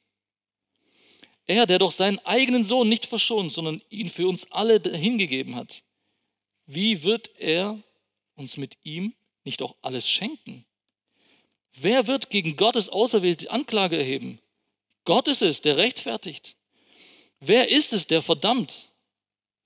Er, 1.49 1.65
der 1.65 1.79
doch 1.79 1.91
seinen 1.91 2.19
eigenen 2.19 2.63
Sohn 2.63 2.87
nicht 2.89 3.07
verschont, 3.07 3.51
sondern 3.51 3.81
ihn 3.89 4.11
für 4.11 4.27
uns 4.27 4.45
alle 4.51 4.79
hingegeben 4.83 5.55
hat, 5.55 5.81
wie 6.67 7.01
wird 7.01 7.31
er 7.39 7.81
uns 8.35 8.55
mit 8.55 8.77
ihm 8.83 9.15
nicht 9.45 9.63
auch 9.63 9.75
alles 9.81 10.07
schenken? 10.07 10.67
Wer 11.73 12.05
wird 12.05 12.29
gegen 12.29 12.55
Gottes 12.55 12.87
auserwählte 12.87 13.49
Anklage 13.49 13.97
erheben? 13.97 14.39
Gott 15.05 15.27
ist 15.27 15.41
es, 15.41 15.61
der 15.61 15.77
rechtfertigt. 15.77 16.55
Wer 17.39 17.69
ist 17.69 17.93
es, 17.93 18.05
der 18.05 18.21
verdammt? 18.21 18.91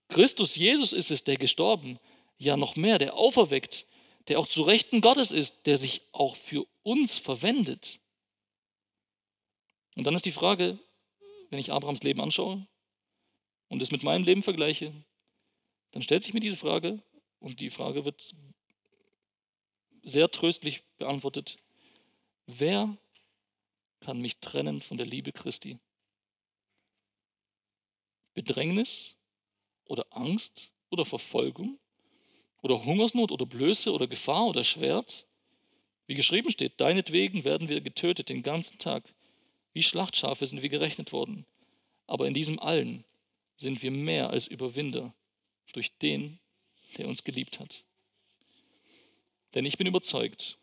Christus 0.07 0.55
Jesus 0.55 0.93
ist 0.93 1.11
es, 1.11 1.25
der 1.25 1.35
gestorben, 1.35 1.99
ja 2.37 2.55
noch 2.55 2.77
mehr, 2.77 2.97
der 2.97 3.15
auferweckt, 3.15 3.87
der 4.29 4.39
auch 4.39 4.47
zu 4.47 4.61
Rechten 4.61 5.01
Gottes 5.01 5.33
ist, 5.33 5.65
der 5.65 5.75
sich 5.75 6.01
auch 6.13 6.37
für 6.37 6.65
uns 6.83 7.17
verwendet. 7.17 7.99
Und 9.97 10.05
dann 10.05 10.15
ist 10.15 10.23
die 10.23 10.31
Frage, 10.31 10.79
wenn 11.53 11.59
ich 11.59 11.71
Abrahams 11.71 12.01
Leben 12.01 12.19
anschaue 12.19 12.65
und 13.69 13.79
es 13.83 13.91
mit 13.91 14.01
meinem 14.01 14.23
Leben 14.23 14.41
vergleiche, 14.41 14.91
dann 15.91 16.01
stellt 16.01 16.23
sich 16.23 16.33
mir 16.33 16.39
diese 16.39 16.57
Frage 16.57 16.99
und 17.39 17.59
die 17.59 17.69
Frage 17.69 18.05
wird 18.05 18.33
sehr 20.01 20.31
tröstlich 20.31 20.81
beantwortet. 20.97 21.57
Wer 22.47 22.97
kann 23.99 24.19
mich 24.19 24.39
trennen 24.39 24.81
von 24.81 24.97
der 24.97 25.05
Liebe 25.05 25.31
Christi? 25.31 25.77
Bedrängnis 28.33 29.15
oder 29.85 30.07
Angst 30.09 30.71
oder 30.89 31.05
Verfolgung 31.05 31.77
oder 32.63 32.83
Hungersnot 32.83 33.31
oder 33.31 33.45
Blöße 33.45 33.91
oder 33.91 34.07
Gefahr 34.07 34.47
oder 34.47 34.63
Schwert? 34.63 35.27
Wie 36.07 36.15
geschrieben 36.15 36.49
steht, 36.49 36.81
deinetwegen 36.81 37.43
werden 37.43 37.69
wir 37.69 37.79
getötet 37.79 38.29
den 38.29 38.41
ganzen 38.41 38.79
Tag. 38.79 39.03
Wie 39.73 39.83
Schlachtschafe 39.83 40.45
sind 40.45 40.61
wir 40.61 40.69
gerechnet 40.69 41.11
worden. 41.11 41.45
Aber 42.07 42.27
in 42.27 42.33
diesem 42.33 42.59
allen 42.59 43.03
sind 43.57 43.81
wir 43.81 43.91
mehr 43.91 44.29
als 44.29 44.47
Überwinder 44.47 45.13
durch 45.73 45.97
den, 45.97 46.39
der 46.97 47.07
uns 47.07 47.23
geliebt 47.23 47.59
hat. 47.59 47.83
Denn 49.53 49.65
ich 49.65 49.77
bin 49.77 49.87
überzeugt, 49.87 50.57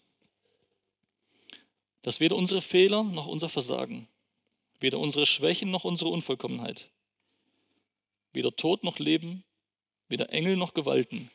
dass 2.03 2.21
weder 2.21 2.37
unsere 2.37 2.63
Fehler 2.63 3.03
noch 3.05 3.27
unser 3.27 3.49
Versagen, 3.49 4.09
weder 4.79 4.99
unsere 4.99 5.27
Schwächen 5.27 5.71
noch 5.71 5.85
unsere 5.85 6.11
Unvollkommenheit, 6.11 6.91
weder 8.33 8.55
Tod 8.55 8.85
noch 8.85 8.99
Leben, 8.99 9.45
weder 10.09 10.31
Engel 10.31 10.57
noch 10.57 10.75
Gewalten, 10.75 11.31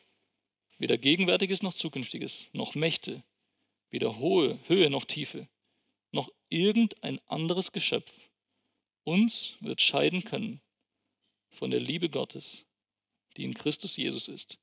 weder 0.78 0.98
Gegenwärtiges 0.98 1.62
noch 1.62 1.74
Zukünftiges, 1.74 2.48
noch 2.52 2.74
Mächte, 2.74 3.22
weder 3.90 4.18
hohe 4.18 4.58
Höhe 4.66 4.90
noch 4.90 5.04
Tiefe, 5.04 5.48
noch 6.16 6.32
irgendein 6.48 7.20
anderes 7.28 7.70
Geschöpf 7.70 8.10
uns 9.04 9.56
wird 9.60 9.80
scheiden 9.80 10.24
können 10.24 10.60
von 11.50 11.70
der 11.70 11.80
Liebe 11.80 12.08
Gottes, 12.08 12.66
die 13.36 13.44
in 13.44 13.54
Christus 13.54 13.96
Jesus 13.96 14.26
ist, 14.26 14.58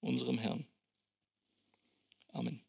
unserem 0.00 0.38
Herrn. 0.38 0.66
Amen. 2.28 2.64